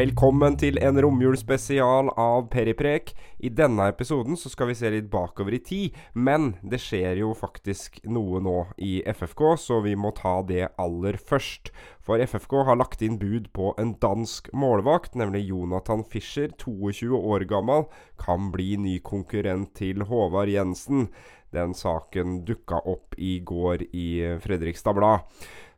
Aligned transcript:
Velkommen 0.00 0.54
til 0.56 0.78
en 0.80 0.96
romjulsspesial 1.02 2.08
av 2.16 2.46
Periprek. 2.48 3.10
I 3.44 3.50
denne 3.52 3.90
episoden 3.90 4.38
så 4.38 4.48
skal 4.48 4.70
vi 4.70 4.76
se 4.78 4.88
litt 4.94 5.10
bakover 5.12 5.52
i 5.52 5.60
tid, 5.60 5.98
men 6.14 6.54
det 6.64 6.78
skjer 6.80 7.18
jo 7.20 7.34
faktisk 7.36 7.98
noe 8.08 8.40
nå 8.40 8.54
i 8.80 9.02
FFK, 9.04 9.42
så 9.60 9.82
vi 9.84 9.92
må 10.00 10.14
ta 10.16 10.38
det 10.46 10.70
aller 10.80 11.18
først. 11.20 11.68
For 12.00 12.22
FFK 12.22 12.62
har 12.70 12.80
lagt 12.80 13.04
inn 13.04 13.18
bud 13.20 13.50
på 13.52 13.74
en 13.82 13.92
dansk 14.00 14.48
målvakt, 14.56 15.18
nemlig 15.20 15.50
Jonathan 15.50 16.06
Fischer, 16.08 16.48
22 16.56 17.12
år 17.20 17.44
gammel, 17.50 17.90
kan 18.16 18.48
bli 18.54 18.78
ny 18.80 18.96
konkurrent 19.04 19.74
til 19.82 20.06
Håvard 20.08 20.48
Jensen. 20.48 21.10
Den 21.52 21.74
saken 21.76 22.46
dukka 22.48 22.80
opp 22.88 23.18
i 23.18 23.40
går 23.44 23.90
i 23.90 24.38
Fredrikstad 24.40 24.96
Blad. 24.96 25.28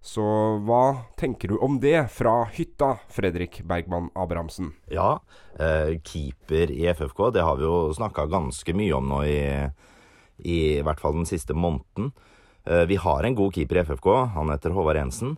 Så 0.03 0.23
hva 0.67 1.07
tenker 1.15 1.53
du 1.53 1.61
om 1.63 1.77
det 1.81 2.09
fra 2.11 2.43
hytta, 2.51 2.97
Fredrik 3.07 3.61
Bergman 3.63 4.09
Abrahamsen? 4.19 4.73
Ja, 4.91 5.21
eh, 5.55 5.95
keeper 6.03 6.73
i 6.75 6.89
FFK, 6.91 7.31
det 7.31 7.45
har 7.47 7.57
vi 7.57 7.69
jo 7.69 7.93
snakka 7.95 8.27
ganske 8.27 8.75
mye 8.75 8.97
om 8.99 9.07
nå 9.07 9.21
i, 9.31 9.39
i, 10.43 10.59
i 10.81 10.83
hvert 10.83 10.99
fall 10.99 11.15
den 11.21 11.31
siste 11.31 11.55
måneden. 11.55 12.11
Eh, 12.67 12.83
vi 12.91 12.99
har 12.99 13.23
en 13.23 13.39
god 13.39 13.55
keeper 13.55 13.79
i 13.79 13.85
FFK, 13.87 14.11
han 14.35 14.51
heter 14.51 14.75
Håvard 14.75 14.99
Jensen. 14.99 15.37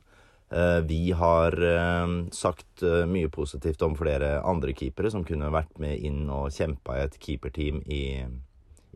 Eh, 0.48 0.80
vi 0.88 1.12
har 1.12 1.60
eh, 1.60 2.16
sagt 2.32 2.82
eh, 2.82 3.04
mye 3.04 3.28
positivt 3.28 3.84
om 3.84 4.00
flere 4.00 4.38
andre 4.48 4.72
keepere 4.72 5.12
som 5.12 5.28
kunne 5.28 5.52
vært 5.52 5.76
med 5.76 6.00
inn 6.00 6.24
og 6.32 6.48
kjempa 6.56 6.96
i 6.96 7.04
et 7.04 7.20
keeperteam 7.20 7.84
i, 7.84 8.04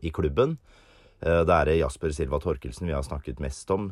i 0.01 0.09
klubben. 0.09 0.57
Eh, 1.21 1.43
det 1.45 1.61
er 1.61 1.77
Jasper 1.83 2.17
Silva 2.17 2.41
Torkelsen 2.41 2.89
vi 2.89 2.97
har 2.97 3.05
snakket 3.05 3.37
mest 3.43 3.69
om 3.69 3.91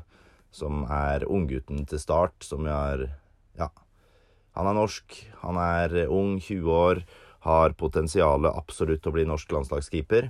som 0.52 0.86
er 0.90 1.26
unggutten 1.28 1.86
til 1.88 2.00
start, 2.00 2.44
som 2.44 2.66
er 2.66 3.10
Ja. 3.58 3.70
Han 4.56 4.68
er 4.68 4.74
norsk, 4.74 5.14
han 5.42 5.58
er 5.58 6.08
ung, 6.10 6.40
20 6.40 6.72
år, 6.72 7.04
har 7.42 7.74
potensialet 7.78 8.56
absolutt 8.56 9.04
til 9.04 9.12
å 9.12 9.14
bli 9.14 9.26
norsk 9.26 9.52
landslagskeeper. 9.52 10.30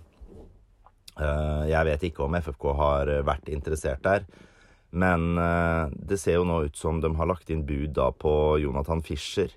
Eh, 1.18 1.64
jeg 1.72 1.88
vet 1.88 2.04
ikke 2.10 2.26
om 2.26 2.36
FFK 2.36 2.74
har 2.78 3.12
vært 3.26 3.50
interessert 3.50 4.04
der, 4.06 4.26
men 4.92 5.38
eh, 5.38 5.90
det 5.90 6.20
ser 6.22 6.38
jo 6.38 6.46
nå 6.48 6.60
ut 6.68 6.78
som 6.78 7.02
de 7.02 7.10
har 7.18 7.30
lagt 7.30 7.50
inn 7.50 7.66
bud 7.66 7.96
da 7.98 8.12
på 8.12 8.60
Jonathan 8.62 9.02
Fischer, 9.02 9.50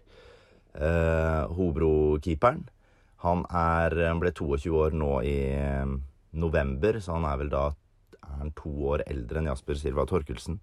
eh, 0.75 1.43
Hobro-keeperen. 1.51 2.65
Han 3.21 3.45
han 3.51 4.21
ble 4.23 4.33
22 4.33 4.73
år 4.73 4.97
nå 4.97 5.21
i 5.29 5.41
november, 6.33 7.01
så 7.01 7.19
han 7.19 7.27
er 7.29 7.37
vel 7.37 7.51
da 7.53 7.65
er 8.31 8.45
han 8.45 8.53
to 8.57 8.73
år 8.93 9.05
eldre 9.07 9.41
enn 9.41 9.51
Jasper 9.51 9.79
Silva 9.79 10.07
Torkelsen. 10.09 10.61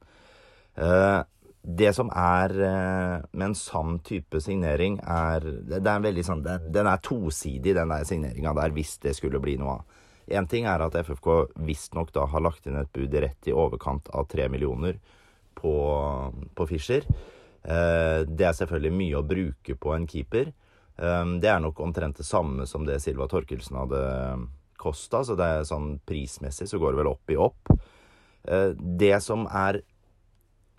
Eh, 0.77 1.21
det 1.67 1.91
som 1.97 2.09
er 2.15 2.53
eh, 2.63 3.25
med 3.31 3.49
en 3.49 3.55
sann 3.57 3.99
type 4.05 4.39
signering, 4.41 4.99
er 5.03 5.43
Det 5.67 5.81
er 5.81 6.03
veldig 6.03 6.23
sånn 6.23 6.43
Den, 6.45 6.87
er 6.87 7.01
tosidig, 7.03 7.75
den 7.75 7.91
der 7.91 8.05
signeringa 8.07 8.53
der, 8.55 8.75
hvis 8.75 8.97
det 9.03 9.15
skulle 9.17 9.41
bli 9.43 9.57
noe 9.59 9.79
av. 9.79 10.03
Én 10.27 10.47
ting 10.47 10.67
er 10.67 10.83
at 10.83 10.95
FFK 10.95 11.53
visstnok 11.63 12.11
da 12.15 12.25
har 12.27 12.43
lagt 12.43 12.67
inn 12.67 12.75
et 12.75 12.91
bud 12.91 13.13
rett 13.15 13.47
i 13.47 13.55
overkant 13.55 14.09
av 14.11 14.27
tre 14.27 14.49
millioner 14.51 14.99
på, 15.55 15.73
på 16.55 16.67
Fischer. 16.67 17.07
Eh, 17.63 18.21
det 18.27 18.47
er 18.47 18.55
selvfølgelig 18.55 18.95
mye 18.95 19.19
å 19.19 19.27
bruke 19.27 19.75
på 19.75 19.95
en 19.95 20.07
keeper. 20.07 20.53
Det 20.97 21.45
er 21.45 21.59
nok 21.61 21.77
omtrent 21.85 22.17
det 22.17 22.25
samme 22.25 22.65
som 22.65 22.81
det 22.81 22.95
Silva 23.03 23.27
Torkelsen 23.29 23.75
hadde 23.77 23.99
kosta, 24.79 25.23
så 25.25 25.35
det 25.37 25.45
er 25.45 25.67
sånn 25.67 25.97
prismessig 26.07 26.69
så 26.69 26.79
går 26.81 26.93
det 26.93 27.01
vel 27.01 27.11
opp 27.11 27.33
i 27.33 27.39
opp. 27.47 27.75
Det 28.77 29.15
som 29.25 29.43
er 29.51 29.81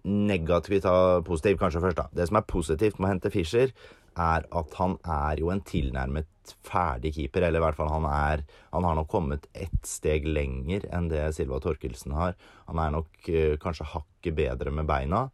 negativt 0.09 0.87
positivt, 1.27 1.59
kanskje 1.61 1.83
først, 1.83 1.99
da. 1.99 2.07
Det 2.13 2.29
som 2.29 2.39
er 2.39 2.47
positivt 2.49 2.99
med 2.99 3.09
å 3.09 3.13
hente 3.13 3.33
Fischer, 3.35 3.73
er 4.19 4.47
at 4.61 4.77
han 4.81 4.97
er 5.05 5.41
jo 5.43 5.51
en 5.53 5.63
tilnærmet 5.63 6.55
ferdig 6.67 7.15
keeper. 7.17 7.47
Eller 7.47 7.61
i 7.61 7.65
hvert 7.65 7.79
fall 7.79 7.91
han 7.93 8.07
er 8.09 8.45
Han 8.73 8.85
har 8.85 8.95
nok 8.95 9.09
kommet 9.09 9.47
ett 9.55 9.87
steg 9.87 10.27
lenger 10.27 10.87
enn 10.93 11.09
det 11.09 11.35
Silva 11.35 11.61
Torkelsen 11.61 12.13
har. 12.13 12.35
Han 12.67 12.79
er 12.79 12.91
nok 12.93 13.29
uh, 13.29 13.57
kanskje 13.61 13.89
hakket 13.95 14.35
bedre 14.37 14.71
med 14.71 14.87
beina. 14.87 15.29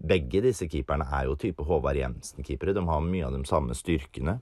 Begge 0.00 0.40
disse 0.40 0.68
keeperne 0.70 1.04
er 1.12 1.26
jo 1.28 1.36
type 1.36 1.64
Håvard 1.64 1.96
Jensen-keepere. 1.96 2.72
De 2.72 2.86
har 2.86 3.04
mye 3.04 3.26
av 3.26 3.36
de 3.36 3.44
samme 3.44 3.76
styrkene. 3.76 4.38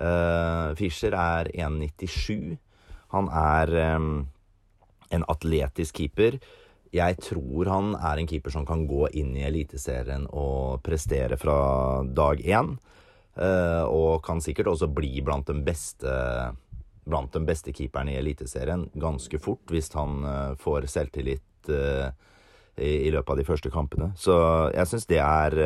Uh, 0.00 0.72
Fischer 0.78 1.12
er 1.12 1.50
1,97. 1.52 2.56
Han 3.12 3.28
er 3.28 3.72
um, 3.96 4.10
en 5.12 5.24
atletisk 5.28 6.00
keeper. 6.00 6.38
Jeg 6.92 7.16
tror 7.24 7.68
han 7.72 7.94
er 7.96 8.20
en 8.20 8.28
keeper 8.28 8.52
som 8.52 8.66
kan 8.68 8.84
gå 8.88 9.06
inn 9.16 9.32
i 9.36 9.46
Eliteserien 9.48 10.26
og 10.28 10.82
prestere 10.84 11.38
fra 11.40 11.56
dag 12.04 12.42
én. 12.44 12.74
Uh, 13.32 13.84
og 13.88 14.20
kan 14.26 14.42
sikkert 14.44 14.68
også 14.74 14.90
bli 14.92 15.22
blant 15.24 15.48
de 15.48 15.56
beste, 15.64 16.16
blant 17.08 17.32
de 17.32 17.40
beste 17.48 17.72
keeperne 17.72 18.12
i 18.12 18.18
Eliteserien 18.20 18.90
ganske 18.92 19.40
fort, 19.40 19.64
hvis 19.72 19.88
han 19.96 20.20
uh, 20.26 20.52
får 20.60 20.90
selvtillit 20.92 21.72
uh, 21.72 22.12
i, 22.76 23.08
i, 23.08 23.10
løpet 23.12 23.32
av 23.32 23.40
de 23.40 23.48
første 23.48 23.72
kampene. 23.72 24.10
Så 24.20 24.36
jeg 24.74 24.88
syns 24.90 25.08
det 25.08 25.20
er 25.20 25.56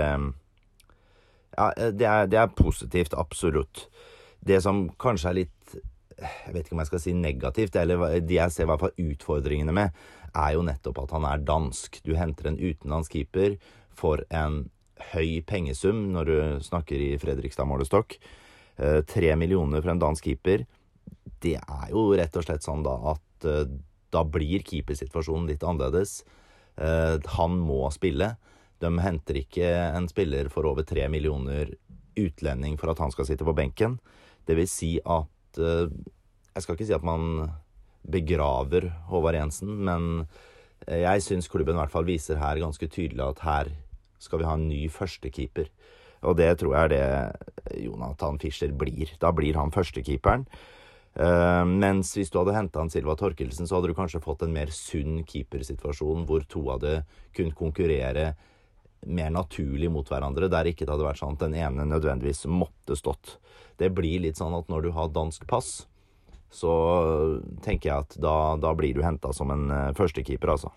Ja, 1.57 1.71
det 1.75 2.07
er, 2.07 2.27
det 2.29 2.39
er 2.39 2.55
positivt, 2.55 3.15
absolutt. 3.17 3.87
Det 4.47 4.59
som 4.63 4.91
kanskje 5.01 5.31
er 5.31 5.39
litt 5.41 5.56
jeg 6.17 6.55
vet 6.55 6.65
ikke 6.65 6.77
om 6.77 6.81
jeg 6.81 6.91
skal 6.91 7.03
si 7.03 7.13
negativt, 7.17 7.77
eller 7.77 8.21
de 8.25 8.39
jeg 8.39 8.53
ser 8.55 8.65
i 8.65 8.71
hvert 8.71 8.85
fall 8.85 9.03
utfordringene 9.11 9.75
med, 9.77 9.99
er 10.37 10.55
jo 10.57 10.65
nettopp 10.65 11.03
at 11.03 11.13
han 11.17 11.27
er 11.29 11.45
dansk. 11.45 12.01
Du 12.05 12.15
henter 12.17 12.51
en 12.51 12.61
utenlandsk 12.61 13.17
keeper 13.17 13.57
for 13.97 14.23
en 14.35 14.67
høy 15.13 15.43
pengesum 15.47 16.07
når 16.15 16.31
du 16.31 16.65
snakker 16.65 17.01
i 17.01 17.11
Fredrikstad-målestokk. 17.21 18.17
Eh, 18.77 19.01
tre 19.09 19.37
millioner 19.37 19.83
for 19.83 19.93
en 19.93 20.01
dansk 20.01 20.31
keeper. 20.31 20.67
Det 21.43 21.57
er 21.61 21.93
jo 21.93 22.09
rett 22.17 22.37
og 22.37 22.47
slett 22.47 22.65
sånn 22.65 22.85
da 22.87 22.97
at 23.13 23.49
eh, 23.49 23.69
da 24.13 24.25
blir 24.25 24.65
keepersituasjonen 24.65 25.49
litt 25.51 25.65
annerledes. 25.67 26.23
Eh, 26.81 27.17
han 27.37 27.61
må 27.61 27.85
spille. 27.93 28.35
De 28.81 28.93
henter 29.01 29.41
ikke 29.41 29.69
en 29.97 30.09
spiller 30.09 30.51
for 30.53 30.69
over 30.69 30.85
tre 30.85 31.09
millioner 31.13 31.73
utlending 32.17 32.77
for 32.81 32.93
at 32.93 33.01
han 33.01 33.13
skal 33.13 33.29
sitte 33.29 33.45
på 33.45 33.57
benken. 33.57 33.99
Det 34.49 34.57
vil 34.57 34.69
si 34.71 34.97
at 35.05 35.29
Jeg 35.59 36.63
skal 36.63 36.77
ikke 36.77 36.89
si 36.89 36.97
at 36.97 37.07
man 37.07 37.51
begraver 38.07 38.91
Håvard 39.11 39.39
Jensen, 39.39 39.73
men 39.89 40.27
jeg 40.87 41.25
syns 41.25 41.49
klubben 41.51 41.75
i 41.75 41.81
hvert 41.81 41.93
fall 41.93 42.07
viser 42.07 42.39
her 42.39 42.61
ganske 42.63 42.87
tydelig 42.87 43.25
at 43.25 43.43
her 43.43 43.73
skal 44.23 44.41
vi 44.41 44.49
ha 44.49 44.55
en 44.57 44.69
ny 44.69 44.87
førstekeeper. 44.93 45.69
Og 46.27 46.37
det 46.39 46.49
tror 46.61 46.75
jeg 46.75 46.85
er 46.85 46.93
det 46.93 47.85
Jonathan 47.85 48.39
Fischer 48.41 48.73
blir. 48.73 49.13
Da 49.21 49.33
blir 49.37 49.59
han 49.59 49.75
førstekeeperen. 49.75 50.47
Uh, 51.17 51.65
mens 51.65 52.11
hvis 52.13 52.29
du 52.29 52.37
hadde 52.43 52.57
henta 52.57 52.83
Silva 52.93 53.15
Torkelsen, 53.17 53.69
så 53.69 53.79
hadde 53.79 53.89
du 53.89 53.97
kanskje 53.97 54.21
fått 54.25 54.45
en 54.45 54.53
mer 54.53 54.73
sunn 54.75 55.23
keepersituasjon 55.25 56.27
hvor 56.29 56.45
to 56.45 56.67
hadde 56.69 56.99
kunnet 57.37 57.57
konkurrere 57.57 58.35
mer 59.07 59.31
naturlig 59.31 59.91
mot 59.93 60.09
hverandre, 60.09 60.49
der 60.51 60.71
ikke 60.71 60.87
det 60.87 60.95
hadde 60.95 61.07
vært 61.07 61.21
sånn 61.21 61.37
at 61.37 61.45
den 61.45 61.59
ene 61.59 61.87
nødvendigvis 61.89 62.47
måtte 62.51 62.97
stått. 62.99 63.37
Det 63.79 63.91
blir 63.95 64.25
litt 64.25 64.41
sånn 64.41 64.57
at 64.57 64.71
når 64.73 64.87
du 64.87 64.91
har 64.97 65.13
dansk 65.13 65.47
pass, 65.51 65.87
så 66.51 66.73
tenker 67.65 67.91
jeg 67.91 68.07
at 68.07 68.19
da, 68.23 68.57
da 68.61 68.73
blir 68.79 68.97
du 68.97 69.03
henta 69.05 69.33
som 69.37 69.51
en 69.53 69.69
uh, 69.71 69.95
førstekeeper, 69.99 70.55
altså. 70.55 70.73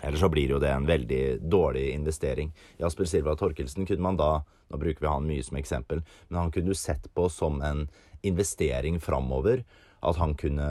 Eller 0.00 0.20
så 0.20 0.30
blir 0.30 0.54
jo 0.54 0.60
det 0.62 0.70
en 0.70 0.86
veldig 0.86 1.22
dårlig 1.50 1.88
investering. 1.90 2.52
Jasper 2.78 3.08
Silva 3.10 3.34
Torkelsen 3.36 3.86
kunne 3.86 4.04
man 4.04 4.20
da 4.20 4.38
Nå 4.68 4.76
bruker 4.76 5.00
vi 5.00 5.08
han 5.08 5.24
mye 5.24 5.40
som 5.40 5.56
eksempel, 5.56 6.02
men 6.28 6.36
han 6.42 6.50
kunne 6.52 6.68
du 6.68 6.76
sett 6.76 7.06
på 7.16 7.22
som 7.32 7.62
en 7.64 7.86
investering 8.20 8.98
framover. 9.00 9.62
At 10.06 10.18
han 10.20 10.34
kunne, 10.38 10.66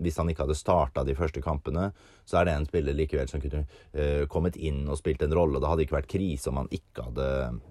hvis 0.00 0.16
han 0.16 0.30
ikke 0.30 0.46
hadde 0.46 0.56
starta 0.56 1.04
de 1.04 1.16
første 1.18 1.42
kampene, 1.44 1.90
så 2.24 2.40
er 2.40 2.48
det 2.48 2.54
en 2.56 2.68
spiller 2.68 2.96
likevel 2.96 3.28
som 3.28 3.42
kunne 3.42 3.64
uh, 3.66 4.24
kommet 4.32 4.56
inn 4.56 4.86
og 4.88 4.96
spilt 5.00 5.24
en 5.24 5.34
rolle. 5.36 5.60
Det 5.60 5.68
hadde 5.68 5.84
ikke 5.84 5.98
vært 5.98 6.12
krise 6.14 6.48
om 6.48 6.62
han 6.62 6.70
ikke 6.72 7.04
hadde, 7.10 7.26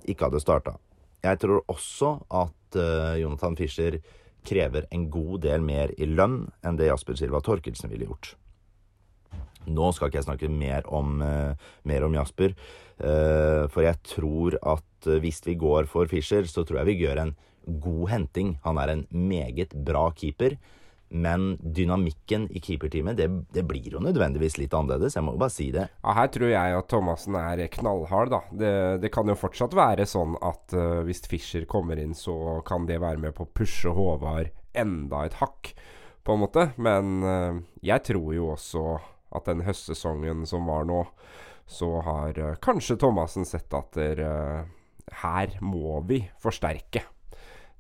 ikke 0.06 0.30
hadde 0.30 0.44
starta. 0.44 0.76
Jeg 1.24 1.40
tror 1.42 1.64
også 1.72 2.12
at 2.30 2.78
uh, 2.78 3.16
Jonathan 3.18 3.58
Fischer 3.58 3.98
krever 4.46 4.86
en 4.94 5.08
god 5.10 5.46
del 5.48 5.66
mer 5.66 5.94
i 5.98 6.06
lønn 6.10 6.44
enn 6.68 6.78
det 6.78 6.92
Jasper 6.92 7.18
Silva 7.18 7.42
Torkelsen 7.42 7.90
ville 7.90 8.10
gjort. 8.10 8.36
Nå 9.64 9.94
skal 9.96 10.12
ikke 10.12 10.20
jeg 10.20 10.28
snakke 10.28 10.52
mer 10.52 10.86
om, 10.92 11.24
uh, 11.24 11.56
mer 11.88 12.06
om 12.06 12.18
Jasper, 12.20 12.56
for 13.04 13.82
jeg 13.82 13.98
tror 14.06 14.54
at 14.70 15.08
hvis 15.20 15.42
vi 15.44 15.56
går 15.60 15.88
for 15.92 16.08
Fischer, 16.08 16.46
så 16.48 16.62
tror 16.64 16.78
jeg 16.80 16.88
vi 16.92 17.02
gjør 17.02 17.20
en 17.24 17.32
god 17.82 18.12
henting. 18.12 18.54
Han 18.64 18.78
er 18.80 18.92
en 18.94 19.02
meget 19.10 19.74
bra 19.86 20.06
keeper. 20.16 20.56
Men 21.14 21.58
dynamikken 21.62 22.48
i 22.50 22.60
keeperteamet, 22.64 23.18
det, 23.20 23.28
det, 23.54 23.64
blir 23.70 23.86
jo 23.94 24.02
nødvendigvis 24.02 24.58
litt 24.58 24.74
annerledes. 24.74 25.14
Jeg 25.14 25.26
må 25.26 25.36
jo 25.36 25.42
bare 25.44 25.54
si 25.54 25.68
det. 25.74 25.86
Ja, 26.02 26.16
Her 26.18 26.32
tror 26.34 26.50
jeg 26.50 26.78
at 26.80 26.90
Thomassen 26.90 27.38
er 27.38 27.62
knallhard, 27.76 28.34
da. 28.34 28.40
Det, 28.50 28.74
det 29.04 29.12
kan 29.14 29.30
jo 29.30 29.38
fortsatt 29.38 29.76
være 29.78 30.08
sånn 30.10 30.34
at 30.42 30.74
uh, 30.74 31.04
hvis 31.06 31.22
Fischer 31.30 31.68
kommer 31.70 32.02
inn, 32.02 32.18
så 32.18 32.64
kan 32.66 32.90
det 32.90 32.98
være 33.04 33.22
med 33.22 33.38
på 33.38 33.46
å 33.46 33.54
pushe 33.54 33.94
Håvard 33.94 34.50
enda 34.74 35.22
et 35.28 35.38
hakk, 35.38 35.76
på 36.26 36.34
en 36.34 36.44
måte. 36.48 36.68
Men 36.82 37.16
uh, 37.22 37.62
jeg 37.86 38.08
tror 38.10 38.34
jo 38.34 38.50
også 38.56 38.88
at 39.38 39.50
den 39.50 39.62
høstsesongen 39.68 40.48
som 40.50 40.66
var 40.70 40.90
nå, 40.90 41.04
så 41.70 41.94
har 42.10 42.42
uh, 42.42 42.56
kanskje 42.58 42.98
Thomassen 43.06 43.46
sett 43.46 43.70
at 43.78 43.94
der, 44.02 44.26
her 45.22 45.60
må 45.62 46.00
vi 46.10 46.24
forsterke. 46.42 47.06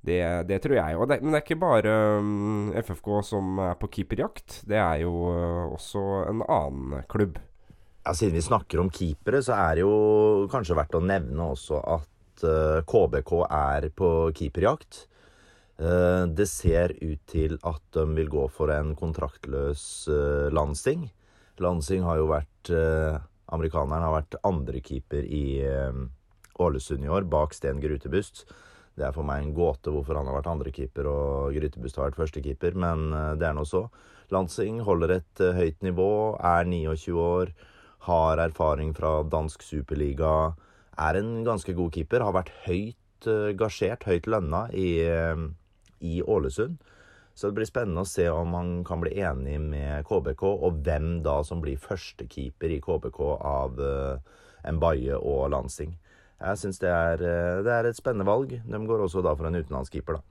Det, 0.04 0.20
det 0.50 0.60
tror 0.64 0.76
jeg. 0.76 0.98
Og 1.00 1.08
det, 1.08 1.22
men 1.24 1.32
det 1.32 1.40
er 1.40 1.46
ikke 1.46 1.62
bare 1.62 1.94
um, 2.20 2.74
FFK 2.76 3.10
som 3.24 3.60
er 3.64 3.78
på 3.80 3.88
keeperjakt. 3.94 4.60
Det 4.68 4.76
er 4.76 5.06
jo 5.06 5.14
uh, 5.32 5.72
også 5.72 6.02
en 6.28 6.44
annen 6.44 7.06
klubb. 7.12 7.40
Ja, 8.04 8.12
Siden 8.12 8.36
vi 8.36 8.44
snakker 8.44 8.82
om 8.84 8.92
keepere, 8.92 9.40
så 9.46 9.56
er 9.56 9.78
det 9.78 9.86
jo 9.86 10.48
kanskje 10.52 10.76
verdt 10.76 10.98
å 11.00 11.04
nevne 11.08 11.48
også 11.54 11.80
at 11.96 12.44
uh, 12.44 12.82
KBK 12.84 13.32
er 13.48 13.88
på 13.96 14.10
keeperjakt. 14.36 15.06
Uh, 15.80 16.28
det 16.28 16.50
ser 16.52 16.92
ut 17.00 17.24
til 17.32 17.56
at 17.64 17.84
de 17.96 18.04
vil 18.20 18.28
gå 18.34 18.44
for 18.52 18.76
en 18.76 18.92
kontraktløs 19.00 19.86
Lansing. 20.52 21.08
Lansing 21.64 22.04
har 22.04 22.20
jo 22.20 22.28
vært 22.34 22.74
Amerikaneren 23.54 24.04
har 24.04 24.14
vært 24.16 24.36
andrekeeper 24.48 25.26
i 25.28 25.62
Ålesund 26.64 27.06
i 27.06 27.12
år, 27.12 27.28
bak 27.30 27.54
Sten 27.54 27.82
Grutebust. 27.84 28.48
Det 28.94 29.06
er 29.08 29.14
for 29.16 29.26
meg 29.26 29.42
en 29.42 29.54
gåte 29.58 29.92
hvorfor 29.94 30.20
han 30.20 30.28
har 30.30 30.38
vært 30.38 30.52
andrekeeper 30.52 31.08
og 31.10 31.56
Grytebust 31.56 31.98
har 31.98 32.12
vært 32.12 32.20
førstekeeper, 32.20 32.76
men 32.78 33.08
eh, 33.10 33.32
det 33.42 33.48
er 33.50 33.56
nå 33.58 33.66
så. 33.66 33.88
Lansing 34.34 34.84
holder 34.86 35.18
et 35.18 35.42
uh, 35.44 35.52
høyt 35.54 35.82
nivå, 35.86 36.10
er 36.40 36.66
29 36.70 37.18
år, 37.20 37.52
har 38.08 38.42
erfaring 38.42 38.94
fra 38.98 39.20
dansk 39.30 39.66
superliga, 39.66 40.54
er 40.98 41.20
en 41.20 41.44
ganske 41.46 41.74
god 41.78 41.92
keeper, 41.94 42.24
har 42.26 42.38
vært 42.38 42.54
høyt 42.68 43.28
uh, 43.28 43.52
gasjert, 43.58 44.08
høyt 44.10 44.30
lønna 44.32 44.68
i, 44.74 44.88
i 46.02 46.22
Ålesund. 46.24 46.80
Så 47.34 47.50
det 47.50 47.58
blir 47.58 47.70
spennende 47.70 48.06
å 48.06 48.10
se 48.10 48.28
om 48.30 48.54
han 48.58 48.72
kan 48.88 49.02
bli 49.04 49.16
enig 49.22 49.58
med 49.62 50.06
KBK, 50.08 50.46
og 50.54 50.82
hvem 50.86 51.18
da 51.26 51.40
som 51.46 51.62
blir 51.62 51.82
førstekeeper 51.82 52.74
i 52.74 52.82
KBK 52.82 53.22
av 53.38 53.82
Mbaye 54.78 55.18
og 55.18 55.48
Lansing. 55.54 55.96
Jeg 56.44 56.60
syns 56.60 56.82
det, 56.82 56.92
eh, 56.92 57.62
det, 57.64 57.72
er 57.72 57.88
et 57.88 58.00
spennende 58.00 58.28
valg. 58.28 58.52
De 58.66 58.80
går 58.88 59.06
også 59.06 59.24
da 59.24 59.36
for 59.38 59.48
en 59.48 59.60
utenlandskeeper, 59.60 60.20
da. 60.20 60.24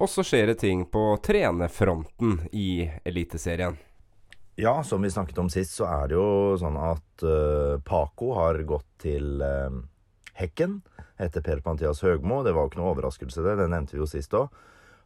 Og 0.00 0.08
så 0.08 0.24
skjer 0.24 0.50
det 0.50 0.60
ting 0.62 0.86
på 0.88 1.02
trenerfronten 1.22 2.38
i 2.56 2.88
Eliteserien. 3.04 3.76
Ja, 4.60 4.80
som 4.84 5.04
vi 5.04 5.10
snakket 5.12 5.38
om 5.38 5.50
sist, 5.52 5.76
så 5.76 5.86
er 5.88 6.08
det 6.10 6.16
jo 6.16 6.56
sånn 6.60 6.76
at 6.80 7.24
uh, 7.24 7.76
Paco 7.84 8.32
har 8.36 8.58
gått 8.68 8.88
til 9.04 9.40
uh, 9.44 9.70
Hekken 10.36 10.80
etter 11.20 11.44
Per 11.44 11.60
Pantias 11.64 12.00
Høgmo. 12.04 12.40
Det 12.44 12.54
var 12.56 12.64
jo 12.64 12.72
ikke 12.72 12.80
noe 12.80 12.94
overraskelse, 12.94 13.44
det. 13.44 13.58
Det 13.60 13.68
nevnte 13.72 13.96
vi 13.96 14.02
jo 14.02 14.08
sist 14.08 14.34
òg. 14.36 14.48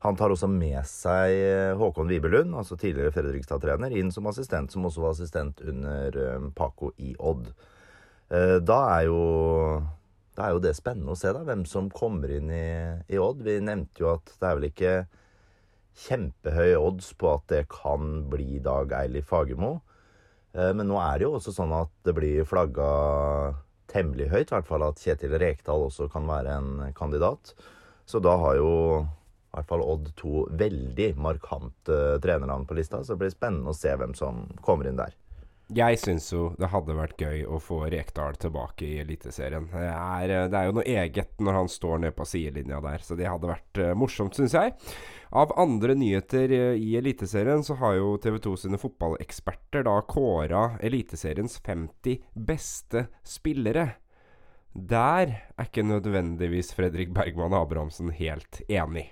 Han 0.07 0.19
tar 0.19 0.35
også 0.35 0.47
med 0.53 0.79
seg 0.87 1.79
Håkon 1.81 2.11
Wibelund, 2.13 2.53
altså 2.59 2.77
tidligere 2.77 3.15
Fredrikstad-trener, 3.15 3.95
inn 3.97 4.11
som 4.13 4.27
assistent, 4.29 4.75
som 4.75 4.85
også 4.85 5.01
var 5.01 5.15
assistent 5.15 5.63
under 5.65 6.19
Paco 6.55 6.91
i 7.01 7.15
Odd. 7.17 7.49
da 8.29 8.81
er 8.99 9.07
jo 9.09 9.23
da 10.35 10.47
er 10.47 10.55
jo 10.57 10.63
det 10.65 10.75
spennende 10.77 11.15
å 11.15 11.19
se 11.19 11.31
da, 11.35 11.45
hvem 11.47 11.63
som 11.69 11.91
kommer 11.95 12.33
inn 12.35 12.51
i, 12.51 12.67
i, 13.07 13.19
Odd. 13.23 13.45
Vi 13.47 13.61
nevnte 13.63 14.03
jo 14.03 14.11
at 14.17 14.33
det 14.41 14.49
er 14.49 14.59
vel 14.59 14.69
ikke 14.71 14.95
kjempehøye 16.05 16.79
odds 16.81 17.13
på 17.19 17.31
at 17.37 17.45
det 17.53 17.65
kan 17.71 18.25
bli 18.31 18.59
Dag 18.63 18.93
Eilif 18.99 19.31
Fagermo. 19.31 19.77
Eh, 20.55 20.73
men 20.75 20.91
nå 20.91 20.99
er 20.99 21.21
det 21.21 21.29
jo 21.29 21.37
også 21.39 21.55
sånn 21.55 21.75
at 21.77 21.93
det 22.07 22.17
blir 22.19 22.49
flagga 22.51 22.89
temmelig 23.91 24.31
høyt, 24.33 24.49
i 24.49 24.57
hvert 24.57 24.71
fall 24.71 24.87
at 24.89 25.03
Kjetil 25.03 25.37
Rekdal 25.39 25.87
også 25.87 26.09
kan 26.11 26.27
være 26.27 26.59
en 26.59 26.95
kandidat. 26.99 27.55
Så 28.11 28.19
da 28.19 28.35
har 28.41 28.59
jo 28.59 28.73
i 29.05 29.55
hvert 29.55 29.71
fall 29.71 29.85
Odd 29.87 30.09
to 30.19 30.49
veldig 30.51 31.13
markante 31.23 31.99
trenernavn 32.25 32.67
på 32.67 32.75
lista. 32.75 33.05
Så 33.05 33.15
det 33.15 33.23
blir 33.23 33.37
spennende 33.37 33.71
å 33.71 33.77
se 33.79 33.95
hvem 33.95 34.17
som 34.19 34.49
kommer 34.67 34.91
inn 34.91 34.99
der. 34.99 35.15
Jeg 35.75 35.99
syns 35.99 36.29
jo 36.31 36.53
det 36.55 36.69
hadde 36.71 36.95
vært 36.95 37.19
gøy 37.19 37.41
å 37.51 37.57
få 37.63 37.81
Rekdal 37.91 38.37
tilbake 38.39 38.87
i 38.87 39.01
Eliteserien. 39.03 39.67
Det, 39.73 39.89
er, 39.91 40.35
det 40.53 40.59
er 40.59 40.69
jo 40.69 40.77
noe 40.77 40.87
eget 40.87 41.41
når 41.43 41.57
han 41.59 41.71
står 41.73 42.05
nede 42.05 42.15
på 42.15 42.27
sidelinja 42.29 42.79
der, 42.85 43.03
så 43.03 43.17
det 43.19 43.27
hadde 43.27 43.51
vært 43.51 43.81
uh, 43.83 43.91
morsomt, 43.99 44.39
syns 44.39 44.55
jeg. 44.55 44.75
Av 45.35 45.51
andre 45.59 45.97
nyheter 45.99 46.55
uh, 46.55 46.79
i 46.79 46.95
Eliteserien 47.01 47.65
så 47.67 47.75
har 47.81 47.97
jo 47.99 48.13
TV 48.23 48.39
2 48.45 48.55
sine 48.67 48.79
fotballeksperter 48.79 49.87
da 49.89 49.97
kåra 50.07 50.63
Eliteseriens 50.85 51.59
50 51.67 52.23
beste 52.39 53.09
spillere. 53.27 53.89
Der 54.75 55.35
er 55.35 55.67
ikke 55.67 55.87
nødvendigvis 55.87 56.71
Fredrik 56.75 57.11
Bergman 57.15 57.55
Abrahamsen 57.55 58.15
helt 58.15 58.63
enig. 58.69 59.09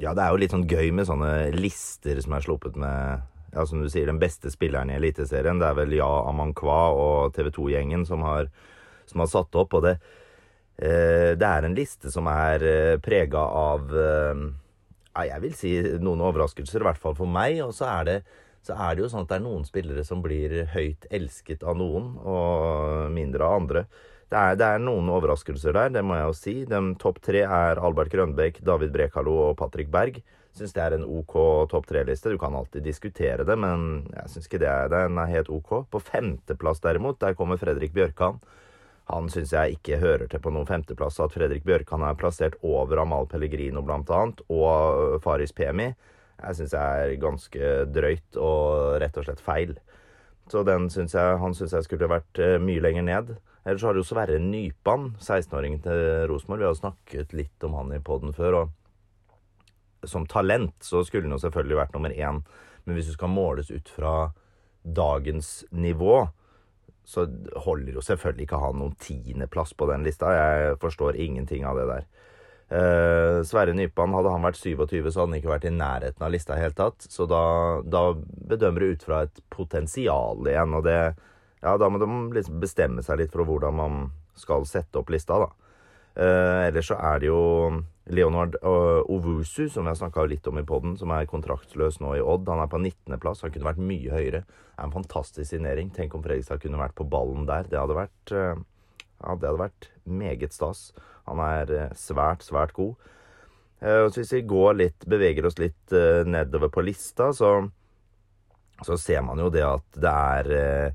Ja, 0.00 0.14
det 0.16 0.24
er 0.24 0.32
jo 0.32 0.40
litt 0.40 0.54
sånn 0.54 0.68
gøy 0.68 0.88
med 0.96 1.08
sånne 1.08 1.50
lister 1.52 2.16
som 2.24 2.32
er 2.32 2.44
sluppet 2.44 2.80
med 2.80 3.28
ja, 3.52 3.66
som 3.66 3.82
du 3.82 3.88
sier, 3.90 4.06
den 4.06 4.20
beste 4.20 4.50
spilleren 4.52 4.90
i 4.92 4.96
Eliteserien. 4.98 5.60
Det 5.60 5.68
er 5.68 5.78
vel 5.78 5.94
Ja 5.98 6.10
Amankwa 6.28 6.80
og 6.94 7.34
TV 7.36 7.50
2-gjengen 7.56 8.06
som, 8.08 8.24
som, 9.10 9.22
har 9.22 9.30
satt 9.30 9.58
opp. 9.58 9.76
Og 9.78 9.86
det, 9.86 9.96
eh, 10.78 11.32
det 11.38 11.48
er 11.48 11.66
en 11.66 11.76
liste 11.76 12.12
som 12.12 12.30
er 12.30 12.66
eh, 12.66 12.98
prega 13.02 13.42
av 13.62 13.94
eh, 13.94 14.44
jeg 15.20 15.42
vil 15.42 15.56
si 15.56 15.72
noen 16.00 16.22
overraskelser, 16.24 16.80
i 16.80 16.88
hvert 16.88 17.00
fall 17.02 17.16
for 17.18 17.30
meg. 17.30 17.58
Og 17.64 17.74
så 17.76 17.88
er, 17.90 18.06
det, 18.08 18.16
så 18.66 18.76
er 18.76 18.94
det 18.94 19.04
jo 19.04 19.10
sånn 19.12 19.26
at 19.26 19.32
det 19.32 19.40
er 19.40 19.46
noen 19.48 19.66
spillere 19.68 20.06
som 20.06 20.22
blir 20.24 20.62
høyt 20.74 21.08
elsket 21.10 21.66
av 21.66 21.76
noen, 21.80 22.14
og 22.22 23.10
mindre 23.14 23.46
av 23.46 23.60
andre. 23.60 23.84
Det 24.30 24.38
er, 24.38 24.58
det 24.60 24.66
er, 24.66 24.82
noen 24.82 25.08
overraskelser 25.10 25.74
der, 25.74 25.88
det 25.96 26.04
må 26.06 26.14
jeg 26.14 26.28
jo 26.28 26.34
si. 26.38 26.56
De 26.70 26.80
topp 27.02 27.18
tre 27.24 27.42
er 27.42 27.80
Albert 27.82 28.12
Grønbekk, 28.12 28.62
David 28.66 28.92
Brekalo 28.94 29.34
og 29.48 29.56
Patrick 29.58 29.90
Berg. 29.90 30.20
Syns 30.60 30.74
det 30.76 30.80
er 30.84 30.92
en 30.92 31.06
OK 31.08 31.34
topp 31.72 31.86
tre-liste. 31.88 32.28
Du 32.28 32.36
kan 32.38 32.52
alltid 32.52 32.84
diskutere 32.84 33.46
det, 33.48 33.54
men 33.56 34.02
jeg 34.12 34.28
syns 34.28 34.48
ikke 34.48 34.58
det 34.60 34.68
er, 34.68 34.90
den 34.92 35.16
er 35.16 35.30
helt 35.30 35.48
OK. 35.48 35.70
På 35.88 36.00
femteplass, 36.04 36.82
derimot, 36.84 37.16
der 37.22 37.36
kommer 37.38 37.56
Fredrik 37.56 37.94
Bjørkan. 37.96 38.42
Han 39.08 39.30
syns 39.32 39.54
jeg 39.56 39.78
ikke 39.78 40.02
hører 40.02 40.28
til 40.28 40.42
på 40.44 40.52
noen 40.52 40.68
femteplass. 40.68 41.16
At 41.24 41.32
Fredrik 41.32 41.64
Bjørkan 41.64 42.04
er 42.04 42.18
plassert 42.20 42.58
over 42.60 43.00
Amal 43.00 43.24
Pellegrino, 43.30 43.80
blant 43.86 44.12
annet, 44.12 44.42
og 44.52 45.16
Faris 45.24 45.56
Pemi, 45.56 45.88
jeg 46.40 46.58
syns 46.58 46.74
er 46.76 47.14
ganske 47.20 47.70
drøyt 47.92 48.36
og 48.40 48.98
rett 49.00 49.16
og 49.16 49.26
slett 49.26 49.40
feil. 49.44 49.74
Så 50.50 50.64
synes 50.66 51.14
jeg, 51.14 51.38
han 51.40 51.56
syns 51.56 51.72
jeg 51.72 51.86
skulle 51.86 52.10
vært 52.10 52.42
eh, 52.42 52.58
mye 52.60 52.82
lenger 52.84 53.06
ned. 53.06 53.32
Ellers 53.64 53.84
har 53.84 53.94
det 53.96 54.02
jo 54.02 54.08
Sverre 54.08 54.38
Nypan, 54.42 55.14
16-åringen 55.20 55.82
til 55.84 56.04
Rosenborg. 56.28 56.60
Vi 56.60 56.68
har 56.68 56.78
snakket 56.78 57.34
litt 57.36 57.64
om 57.64 57.76
han 57.78 57.92
i 57.96 58.00
poden 58.04 58.36
før. 58.36 58.60
og 58.62 58.79
Som 60.08 60.26
talent 60.30 60.76
så 60.84 61.04
skulle 61.04 61.28
han 61.28 61.36
jo 61.36 61.42
selvfølgelig 61.42 61.80
vært 61.82 61.96
nummer 61.96 62.14
én. 62.14 62.42
Men 62.84 62.96
hvis 62.96 63.10
du 63.10 63.16
skal 63.16 63.32
måles 63.32 63.70
ut 63.70 63.88
fra 63.92 64.30
dagens 64.82 65.64
nivå, 65.70 66.22
så 67.04 67.26
holder 67.66 67.98
jo 67.98 68.04
selvfølgelig 68.04 68.46
ikke 68.46 68.60
han 68.62 68.78
noen 68.80 68.96
tiendeplass 69.02 69.74
på 69.76 69.88
den 69.90 70.06
lista. 70.06 70.32
Jeg 70.32 70.80
forstår 70.80 71.18
ingenting 71.20 71.66
av 71.68 71.80
det 71.80 71.86
der. 71.90 72.10
Uh, 72.70 73.40
Sverre 73.42 73.74
Nypan, 73.74 74.12
hadde 74.14 74.30
han 74.30 74.44
vært 74.46 74.60
27, 74.60 75.10
så 75.10 75.24
hadde 75.24 75.32
han 75.32 75.38
ikke 75.40 75.50
vært 75.50 75.66
i 75.66 75.74
nærheten 75.74 76.22
av 76.22 76.30
lista 76.30 76.54
i 76.54 76.62
hele 76.62 76.76
tatt. 76.78 77.02
Så 77.02 77.26
da, 77.28 77.42
da 77.82 78.04
bedømmer 78.14 78.84
du 78.84 78.94
ut 78.94 79.06
fra 79.08 79.24
et 79.26 79.42
potensial 79.50 80.46
igjen, 80.46 80.76
og 80.78 80.86
det 80.86 81.00
ja, 81.60 81.74
da 81.76 81.90
må 81.92 82.00
de 82.00 82.08
liksom 82.38 82.60
bestemme 82.62 83.02
seg 83.04 83.20
litt 83.20 83.34
for 83.34 83.44
hvordan 83.48 83.76
man 83.76 84.04
skal 84.38 84.64
sette 84.68 85.00
opp 85.00 85.10
lista, 85.12 85.36
da. 85.42 85.50
Eh, 86.20 86.68
ellers 86.70 86.88
så 86.90 86.96
er 86.96 87.20
det 87.20 87.28
jo 87.28 87.42
Leonard 88.10 88.56
uh, 88.64 89.00
Ovusu, 89.10 89.68
som 89.68 89.86
vi 89.86 89.92
har 89.92 89.98
snakka 89.98 90.24
litt 90.28 90.46
om 90.50 90.58
i 90.58 90.64
poden, 90.66 90.96
som 90.98 91.12
er 91.14 91.28
kontraktsløs 91.30 92.00
nå 92.02 92.16
i 92.18 92.22
Odd. 92.22 92.48
Han 92.50 92.62
er 92.62 92.70
på 92.70 92.80
19.-plass. 92.80 93.44
Han 93.44 93.54
kunne 93.54 93.70
vært 93.70 93.82
mye 93.82 94.12
høyere. 94.12 94.42
Det 94.44 94.76
er 94.76 94.88
en 94.88 94.94
fantastisk 94.94 95.50
signering. 95.50 95.92
Tenk 95.94 96.16
om 96.16 96.24
Fredrikstad 96.24 96.62
kunne 96.62 96.80
vært 96.80 96.96
på 96.98 97.06
ballen 97.10 97.46
der. 97.48 97.68
Det 97.70 97.80
hadde 97.80 97.98
vært, 97.98 98.34
uh, 98.34 98.98
ja, 99.20 99.34
det 99.34 99.50
hadde 99.50 99.62
vært 99.62 99.90
meget 100.04 100.56
stas. 100.56 100.88
Han 101.30 101.42
er 101.44 101.74
uh, 101.76 101.98
svært, 101.98 102.46
svært 102.46 102.76
god. 102.78 103.10
Så 103.80 104.20
hvis 104.20 104.34
vi 104.34 104.42
går 104.44 104.74
litt, 104.76 105.04
beveger 105.08 105.46
oss 105.48 105.54
litt 105.56 105.92
nedover 106.28 106.68
på 106.68 106.82
lista, 106.84 107.30
så, 107.32 107.62
så, 108.84 108.98
ser 109.00 109.22
man 109.24 109.40
jo 109.40 109.46
det 109.48 109.62
at 109.64 109.96
det 110.04 110.10
er 110.12 110.90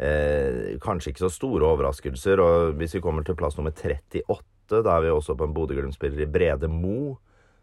Eh, 0.00 0.78
kanskje 0.80 1.12
ikke 1.12 1.26
så 1.26 1.28
store 1.34 1.66
overraskelser. 1.68 2.40
og 2.40 2.72
Hvis 2.80 2.94
vi 2.94 3.00
kommer 3.00 3.22
til 3.22 3.36
plass 3.36 3.56
nummer 3.56 3.70
38, 3.70 4.22
da 4.70 4.94
er 4.96 5.04
vi 5.04 5.12
også 5.12 5.34
på 5.38 5.48
en 5.48 5.54
Bodø-Glimt-spiller 5.56 6.24
i 6.24 6.30
Brede 6.30 6.70
Mo. 6.70 7.16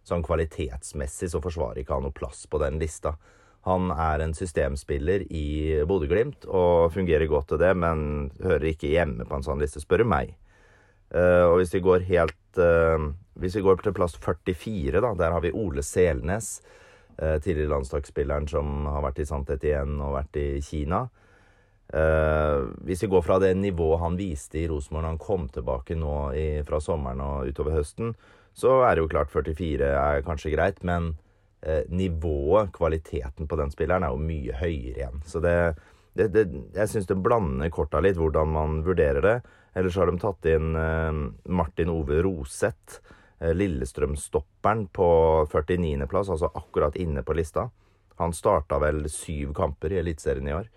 Sånn 0.08 0.24
kvalitetsmessig 0.24 1.32
så 1.34 1.42
forsvarer 1.44 1.82
ikke 1.82 1.98
han 1.98 2.06
noe 2.08 2.16
plass 2.16 2.46
på 2.52 2.60
den 2.64 2.80
lista. 2.82 3.16
Han 3.68 3.92
er 3.92 4.24
en 4.24 4.36
systemspiller 4.38 5.26
i 5.34 5.84
Bodø-Glimt 5.88 6.46
og 6.48 6.94
fungerer 6.94 7.28
godt 7.28 7.50
til 7.52 7.62
det, 7.64 7.74
men 7.76 8.30
hører 8.44 8.70
ikke 8.72 8.92
hjemme 8.94 9.28
på 9.28 9.40
en 9.40 9.44
sånn 9.44 9.60
liste, 9.60 9.84
spør 9.84 10.06
du 10.06 10.12
meg. 10.14 10.36
Uh, 11.12 11.48
og 11.52 11.62
hvis 11.62 11.72
vi 11.72 11.80
går 11.80 12.04
helt 12.10 12.58
uh, 12.60 13.00
Hvis 13.40 13.54
vi 13.56 13.62
går 13.64 13.78
til 13.80 13.94
plass 13.96 14.18
44, 14.20 15.00
da, 15.00 15.14
der 15.16 15.32
har 15.32 15.44
vi 15.44 15.54
Ole 15.56 15.84
Selnes. 15.84 16.58
Uh, 17.16 17.38
tidligere 17.40 17.72
landslagsspilleren 17.72 18.48
som 18.52 18.88
har 18.92 19.06
vært 19.06 19.22
i 19.24 19.28
Santet 19.28 19.64
igjen 19.64 19.96
og 20.04 20.18
vært 20.18 20.40
i 20.40 20.48
Kina. 20.62 21.06
Uh, 21.88 22.68
hvis 22.84 23.06
vi 23.06 23.08
går 23.08 23.22
fra 23.24 23.38
det 23.40 23.54
nivået 23.56 24.02
han 24.02 24.18
viste 24.20 24.60
i 24.60 24.66
Rosenborg 24.68 25.06
når 25.06 25.14
han 25.14 25.22
kom 25.24 25.46
tilbake 25.56 25.96
nå 25.96 26.16
i, 26.36 26.48
fra 26.68 26.82
sommeren 26.84 27.22
og 27.24 27.48
utover 27.48 27.78
høsten, 27.78 28.12
så 28.58 28.82
er 28.84 28.98
det 28.98 29.06
jo 29.06 29.12
klart 29.14 29.32
44 29.32 29.92
er 29.96 30.26
kanskje 30.26 30.52
greit, 30.52 30.82
men 30.84 31.14
uh, 31.64 31.84
nivået, 31.88 32.74
kvaliteten 32.76 33.48
på 33.48 33.60
den 33.60 33.72
spilleren, 33.72 34.04
er 34.04 34.12
jo 34.12 34.20
mye 34.20 34.58
høyere 34.60 35.00
igjen. 35.00 35.22
Så 35.24 35.40
det, 35.44 35.56
det, 36.20 36.28
det, 36.36 36.48
Jeg 36.76 36.92
syns 36.92 37.08
det 37.08 37.22
blander 37.24 37.72
korta 37.72 38.02
litt 38.04 38.20
hvordan 38.20 38.52
man 38.52 38.82
vurderer 38.84 39.24
det. 39.24 39.38
Ellers 39.78 39.96
har 39.96 40.12
de 40.12 40.20
tatt 40.20 40.50
inn 40.52 40.76
uh, 40.76 41.28
Martin 41.48 41.94
Ove 41.94 42.20
Roseth, 42.26 43.00
Lillestrøm-stopperen, 43.38 44.88
på 44.90 45.08
49.-plass, 45.52 46.32
altså 46.34 46.50
akkurat 46.58 46.96
inne 46.98 47.22
på 47.22 47.36
lista. 47.38 47.68
Han 48.18 48.34
starta 48.34 48.80
vel 48.82 49.04
syv 49.14 49.52
kamper 49.56 49.94
i 49.94 50.00
Eliteserien 50.02 50.50
i 50.50 50.56
år 50.58 50.72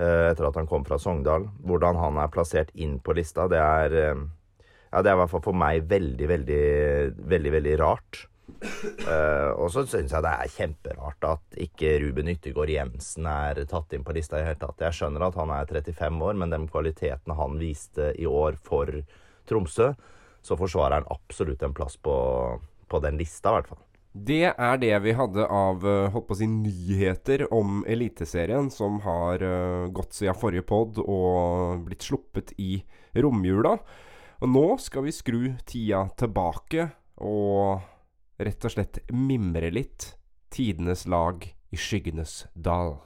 etter 0.00 0.48
at 0.48 0.56
han 0.60 0.68
kom 0.70 0.84
fra 0.86 0.98
Sogndal. 1.00 1.48
Hvordan 1.66 1.98
han 2.00 2.18
er 2.22 2.32
plassert 2.32 2.72
inn 2.74 2.98
på 3.04 3.14
lista, 3.18 3.48
det 3.50 3.60
er 3.60 3.96
eh, 4.00 4.26
Ja, 4.90 5.04
det 5.04 5.12
er 5.12 5.14
i 5.14 5.20
hvert 5.20 5.30
fall 5.30 5.44
for 5.44 5.54
meg 5.54 5.84
veldig, 5.86 6.26
veldig, 6.26 6.62
veldig, 7.30 7.50
veldig 7.54 7.74
rart. 7.78 8.24
Eh, 8.60 9.50
og 9.54 9.68
så 9.72 9.84
syns 9.88 10.12
jeg 10.12 10.24
det 10.24 10.32
er 10.32 10.54
kjemperart 10.54 11.26
at 11.28 11.60
ikke 11.66 11.92
Ruben 12.02 12.30
Yttergård 12.32 12.72
Jensen 12.72 13.28
er 13.30 13.62
tatt 13.70 13.94
inn 13.94 14.04
på 14.06 14.14
lista 14.16 14.40
i 14.40 14.46
hele 14.48 14.58
tatt. 14.60 14.82
Jeg 14.82 14.98
skjønner 14.98 15.28
at 15.28 15.38
han 15.38 15.52
er 15.54 15.70
35 15.70 16.24
år, 16.26 16.40
men 16.42 16.52
de 16.52 16.60
kvalitetene 16.72 17.38
han 17.38 17.60
viste 17.60 18.10
i 18.18 18.26
år 18.26 18.58
for 18.66 18.90
Tromsø, 19.48 19.92
så 20.42 20.58
forsvarer 20.58 21.00
han 21.00 21.12
absolutt 21.12 21.62
en 21.66 21.76
plass 21.76 21.96
på, 22.00 22.16
på 22.90 23.02
den 23.04 23.20
lista, 23.20 23.52
i 23.52 23.60
hvert 23.60 23.72
fall. 23.72 23.84
Det 24.10 24.42
er 24.58 24.78
det 24.82 24.96
vi 25.04 25.12
hadde 25.14 25.44
av 25.46 25.84
eh, 25.86 26.08
holdt 26.10 26.26
på 26.26 26.34
å 26.34 26.38
si, 26.40 26.46
nyheter 26.50 27.44
om 27.54 27.84
Eliteserien, 27.86 28.66
som 28.74 28.96
har 29.04 29.38
uh, 29.38 29.86
gått 29.94 30.16
siden 30.18 30.34
forrige 30.34 30.66
pod 30.66 30.98
og 30.98 31.84
blitt 31.86 32.08
sluppet 32.08 32.50
i 32.58 32.80
romjula. 33.14 33.76
Og 34.42 34.50
nå 34.50 34.64
skal 34.82 35.06
vi 35.06 35.14
skru 35.14 35.44
tida 35.62 36.08
tilbake 36.18 36.88
og 37.22 37.86
rett 38.42 38.66
og 38.66 38.74
slett 38.74 38.98
mimre 39.14 39.70
litt. 39.70 40.16
Tidenes 40.50 41.06
lag 41.06 41.46
i 41.46 41.78
skyggenes 41.78 42.48
dal. 42.58 42.96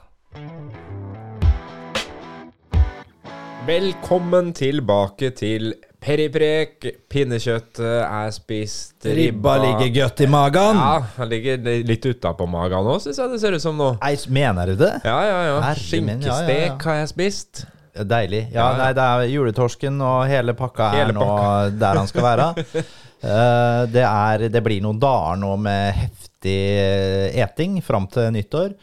Velkommen 3.69 4.55
tilbake 4.57 5.35
til 5.37 5.75
Periprek. 6.05 6.85
Pinnekjøttet 7.09 8.03
er 8.05 8.33
spist. 8.35 9.07
Ribba 9.09 9.57
ligger 9.63 9.93
godt 10.03 10.25
i 10.25 10.29
magen. 10.29 10.81
Ja, 10.81 10.99
han 11.17 11.31
ligger 11.31 11.63
litt 11.89 12.09
utapå 12.11 12.49
magen 12.51 12.91
òg, 12.93 13.01
syns 13.05 13.21
jeg 13.23 13.33
det 13.33 13.41
ser 13.41 13.57
ut 13.57 13.65
som 13.65 13.79
nå. 13.81 13.95
Nei, 14.03 14.17
mener 14.37 14.75
du 14.75 14.83
det? 14.85 14.93
Ja, 15.07 15.17
ja, 15.25 15.39
ja. 15.49 15.55
Min, 15.55 15.63
ja, 15.63 15.63
ja, 15.63 15.71
ja. 15.71 15.79
Skinkestek 15.81 16.85
har 16.91 17.01
jeg 17.01 17.13
spist. 17.15 17.65
Deilig. 17.95 18.49
Ja, 18.51 18.73
nei, 18.75 18.91
det 18.97 19.03
er 19.07 19.29
juletorsken 19.31 20.01
og 20.03 20.25
hele 20.27 20.57
pakka 20.59 20.89
er 20.91 20.97
Hele 20.99 21.15
nå 21.15 21.29
der 21.83 22.01
han 22.01 22.11
skal 22.11 22.27
være. 22.27 22.49
uh, 22.59 23.83
det, 23.93 24.03
er, 24.03 24.49
det 24.51 24.63
blir 24.67 24.83
noen 24.83 24.99
dager 25.01 25.39
nå 25.39 25.55
med 25.63 25.95
heftig 26.01 26.59
eh, 26.83 27.39
eting 27.45 27.79
fram 27.87 28.11
til 28.11 28.33
nyttår. 28.35 28.75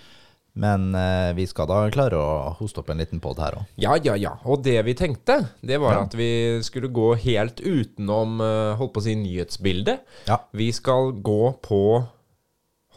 Men 0.54 0.90
eh, 0.96 1.32
vi 1.38 1.46
skal 1.48 1.68
da 1.70 1.78
klare 1.94 2.18
å 2.20 2.32
hoste 2.58 2.82
opp 2.82 2.90
en 2.92 3.00
liten 3.00 3.22
pod 3.24 3.40
her 3.40 3.56
òg. 3.62 3.70
Ja, 3.80 3.94
ja, 4.04 4.18
ja. 4.20 4.34
Og 4.44 4.64
det 4.66 4.78
vi 4.84 4.94
tenkte, 5.00 5.38
det 5.64 5.78
var 5.80 5.94
Ja. 5.94 6.02
at 6.04 6.14
vi 6.20 6.60
skulle 6.64 6.90
gå 6.92 7.14
helt 7.24 7.62
utenom 7.64 8.42
eh, 8.44 8.76
holdt 8.76 8.92
på 8.94 9.00
å 9.00 9.06
si 9.06 9.16
nyhetsbildet. 9.16 10.02
Ja. 10.28 10.42
Vi 10.52 10.72
skal 10.76 11.14
gå 11.24 11.54
på 11.64 11.82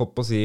holdt 0.01 0.15
på 0.17 0.25
å 0.25 0.27
si 0.27 0.43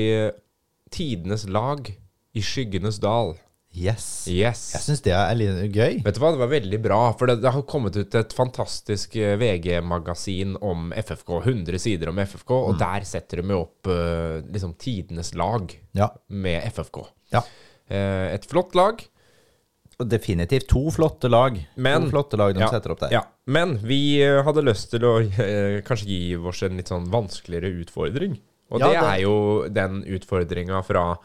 tidenes 0.94 1.48
lag 1.50 1.90
i 2.38 2.42
skyggenes 2.46 3.00
dal. 3.02 3.36
Yes. 3.80 4.06
Yes. 4.28 4.62
Jeg 4.76 4.82
syns 4.84 5.02
det 5.06 5.14
er 5.16 5.36
litt 5.40 5.74
gøy. 5.76 6.00
Vet 6.04 6.18
du 6.18 6.20
hva, 6.22 6.32
det 6.36 6.42
var 6.42 6.52
veldig 6.52 6.80
bra, 6.84 6.98
for 7.18 7.32
det, 7.32 7.38
det 7.44 7.52
har 7.56 7.64
kommet 7.70 7.96
ut 7.96 8.16
et 8.20 8.34
fantastisk 8.36 9.16
eh, 9.16 9.38
VG-magasin 9.40 10.58
om 10.62 10.90
FFK. 11.00 11.38
100 11.46 11.80
sider 11.80 12.10
om 12.12 12.20
FFK, 12.20 12.52
Mm. 12.60 12.66
og 12.74 12.80
der 12.82 13.06
setter 13.08 13.42
de 13.42 13.56
opp 13.56 13.88
eh, 13.88 14.42
liksom 14.52 14.74
tidenes 14.78 15.34
lag 15.40 15.72
Ja. 15.96 16.10
med 16.30 16.64
FFK. 16.74 17.06
ja. 17.32 17.42
Eh, 17.90 18.36
et 18.36 18.46
flott 18.46 18.76
lag. 18.76 19.00
Og 20.00 20.08
definitivt 20.08 20.68
to 20.70 20.86
flotte 20.96 21.28
lag. 21.30 21.58
Men- 21.76 22.06
to 22.06 22.10
flotte 22.14 22.38
lag 22.38 22.54
de 22.54 22.62
Ja, 22.62 22.68
setter 22.70 22.92
opp 22.92 23.00
der. 23.02 23.12
Ja, 23.12 23.24
men 23.48 23.78
vi 23.84 24.20
hadde 24.22 24.62
lyst 24.64 24.92
til 24.92 25.02
å 25.04 25.16
kanskje 25.88 26.06
gi 26.08 26.36
oss 26.38 26.62
en 26.64 26.78
litt 26.78 26.88
sånn 26.88 27.10
vanskeligere 27.12 27.72
utfordring. 27.84 28.38
Og 28.72 28.80
det, 28.80 28.92
det- 28.94 29.04
er 29.04 29.20
jo 29.24 29.68
den 29.68 30.04
utfordringa 30.06 30.84
fra 30.86 31.18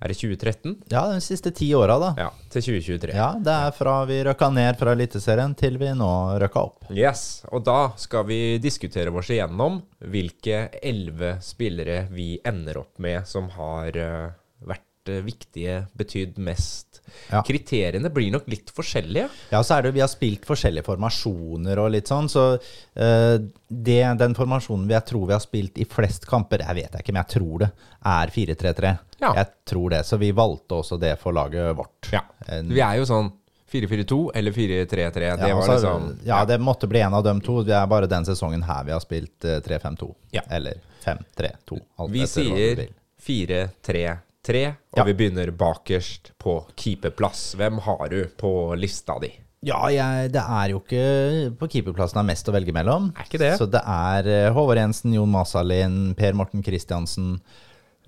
Er 0.00 0.08
det 0.08 0.16
2013? 0.16 0.76
Ja, 0.88 1.02
de 1.12 1.20
siste 1.20 1.50
ti 1.52 1.68
åra, 1.76 1.98
da. 2.00 2.10
Ja, 2.16 2.30
til 2.48 2.64
2023. 2.64 3.12
Ja, 3.12 3.34
det 3.36 3.52
er 3.52 3.74
fra 3.76 3.98
vi 4.08 4.22
røkka 4.24 4.48
ned 4.56 4.78
fra 4.80 4.94
Eliteserien 4.96 5.52
til 5.60 5.76
vi 5.80 5.90
nå 5.96 6.12
røkka 6.40 6.62
opp. 6.70 6.86
Yes, 6.88 7.42
og 7.52 7.66
da 7.68 7.92
skal 8.00 8.24
vi 8.30 8.40
diskutere 8.64 9.12
oss 9.12 9.28
igjennom 9.28 9.82
hvilke 10.08 10.70
elleve 10.80 11.34
spillere 11.44 12.06
vi 12.14 12.38
ender 12.48 12.80
opp 12.80 12.96
med 13.04 13.28
som 13.28 13.50
har 13.52 13.98
uh, 14.00 14.30
vært 14.64 15.12
eh, 15.12 15.20
viktige, 15.26 15.76
betydd 16.00 16.40
mest. 16.48 17.02
Ja. 17.28 17.44
Kriteriene 17.44 18.08
blir 18.08 18.32
nok 18.32 18.48
litt 18.48 18.72
forskjellige. 18.72 19.28
Ja, 19.52 19.60
så 19.60 19.76
er 19.76 19.84
det 19.84 19.92
jo, 19.92 19.98
vi 19.98 20.04
har 20.06 20.12
spilt 20.12 20.48
forskjellige 20.48 20.88
formasjoner 20.88 21.84
og 21.84 21.92
litt 21.92 22.08
sånn, 22.08 22.32
så 22.32 22.54
uh, 22.56 23.36
det, 23.68 24.00
den 24.24 24.38
formasjonen 24.38 24.88
vi 24.88 24.96
jeg 24.96 25.10
tror 25.12 25.28
vi 25.28 25.36
har 25.36 25.44
spilt 25.44 25.76
i 25.76 25.88
flest 25.92 26.24
kamper, 26.30 26.64
jeg 26.64 26.80
vet 26.80 27.00
ikke, 27.02 27.12
men 27.12 27.20
jeg 27.26 27.34
tror 27.36 27.66
det, 27.66 27.72
er 28.16 28.36
4-3-3. 28.40 28.96
Ja. 29.20 29.34
Jeg 29.36 29.46
tror 29.68 29.90
det, 29.92 30.04
så 30.08 30.16
vi 30.18 30.30
valgte 30.32 30.78
også 30.80 30.98
det 31.00 31.14
for 31.20 31.32
laget 31.36 31.74
vårt. 31.76 32.08
Ja. 32.12 32.22
Vi 32.48 32.80
er 32.80 32.96
jo 33.00 33.04
sånn 33.08 33.30
4-4-2 33.70 34.30
eller 34.34 34.50
4-3-3. 34.56 35.12
Det 35.36 35.48
Ja, 35.48 35.54
var 35.54 35.62
så- 35.66 35.72
liksom 35.76 36.18
ja, 36.26 36.44
det 36.44 36.56
måtte 36.60 36.88
bli 36.90 37.00
en 37.04 37.14
av 37.14 37.22
dem 37.24 37.40
to. 37.40 37.62
Det 37.62 37.74
er 37.76 37.86
bare 37.86 38.06
den 38.10 38.24
sesongen 38.24 38.62
her 38.66 38.82
vi 38.84 38.90
har 38.92 39.00
spilt 39.00 39.44
eh, 39.44 39.60
3-5-2. 39.60 40.14
Ja. 40.32 40.40
Eller 40.50 40.80
5-3-2. 41.04 41.78
Vi 42.10 42.26
sier 42.26 42.88
4-3-3, 43.20 44.66
og 44.92 44.98
Ja. 44.98 45.04
vi 45.04 45.14
begynner 45.14 45.50
bakerst 45.52 46.32
på 46.38 46.64
keeperplass. 46.76 47.54
Hvem 47.56 47.78
har 47.80 48.08
du 48.08 48.24
på 48.36 48.74
lista 48.76 49.18
di? 49.20 49.32
Ja, 49.62 49.86
jeg, 49.92 50.32
det 50.32 50.40
er 50.40 50.70
jo 50.72 50.80
ikke 50.80 51.54
på 51.60 51.68
keeperplassen 51.68 52.14
det 52.16 52.22
er 52.24 52.30
mest 52.32 52.48
å 52.48 52.52
velge 52.54 52.72
mellom. 52.72 53.10
Er 53.14 53.24
ikke 53.28 53.38
det? 53.42 53.58
Så 53.60 53.66
det 53.70 53.82
er 53.84 54.26
eh, 54.26 54.52
Håvard 54.56 54.78
Jensen, 54.80 55.12
Jon 55.12 55.28
Masalin, 55.30 56.14
Per 56.16 56.32
Morten 56.32 56.62
Kristiansen. 56.64 57.40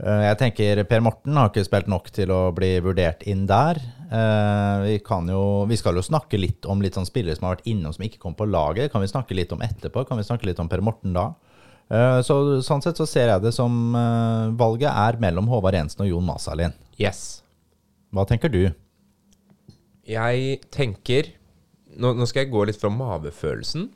Eh, 0.00 0.22
Jeg 0.30 0.38
tenker 0.40 0.82
Per 0.88 1.00
Morten 1.04 1.36
har 1.36 1.50
ikke 1.50 1.64
spilt 1.66 1.88
nok 1.90 2.08
til 2.14 2.30
å 2.32 2.52
bli 2.56 2.78
vurdert 2.84 3.22
inn 3.28 3.44
der. 3.46 3.76
Eh, 4.10 4.82
Vi, 4.86 4.98
kan 5.04 5.28
jo, 5.28 5.64
vi 5.68 5.76
skal 5.76 5.94
jo 5.98 6.02
snakke 6.02 6.38
litt 6.40 6.66
om 6.66 6.80
litt 6.82 6.94
sånn 6.94 7.06
spillere 7.08 7.36
som 7.36 7.48
har 7.48 7.56
vært 7.56 7.66
innom 7.70 7.92
som 7.94 8.04
ikke 8.06 8.18
kom 8.22 8.34
på 8.34 8.48
laget. 8.48 8.90
Kan 8.92 9.02
vi 9.04 9.10
snakke 9.12 9.34
litt 9.36 9.52
om 9.52 9.60
etterpå? 9.62 10.06
Kan 10.08 10.18
vi 10.18 10.24
snakke 10.24 10.46
litt 10.48 10.58
om 10.60 10.68
Per 10.68 10.80
Morten 10.80 11.12
da? 11.12 11.34
Eh, 11.90 12.20
Så, 12.22 12.62
sånn 12.62 12.82
sett 12.82 12.96
så 12.96 13.06
ser 13.06 13.28
jeg 13.28 13.42
det 13.42 13.52
som 13.54 13.92
valget 14.56 14.90
er 14.90 15.18
mellom 15.20 15.46
Håvard 15.48 15.74
Jensen 15.74 16.02
og 16.06 16.08
Jon 16.08 16.24
Masalin. 16.26 16.72
Yes. 16.98 17.42
Hva 18.12 18.26
tenker 18.28 18.48
du? 18.52 18.72
Jeg 20.08 20.60
tenker 20.74 21.30
Nå, 21.92 22.14
nå 22.16 22.24
skal 22.26 22.46
jeg 22.46 22.50
gå 22.52 22.62
litt 22.64 22.78
fra 22.80 22.88
mavefølelsen. 22.88 23.90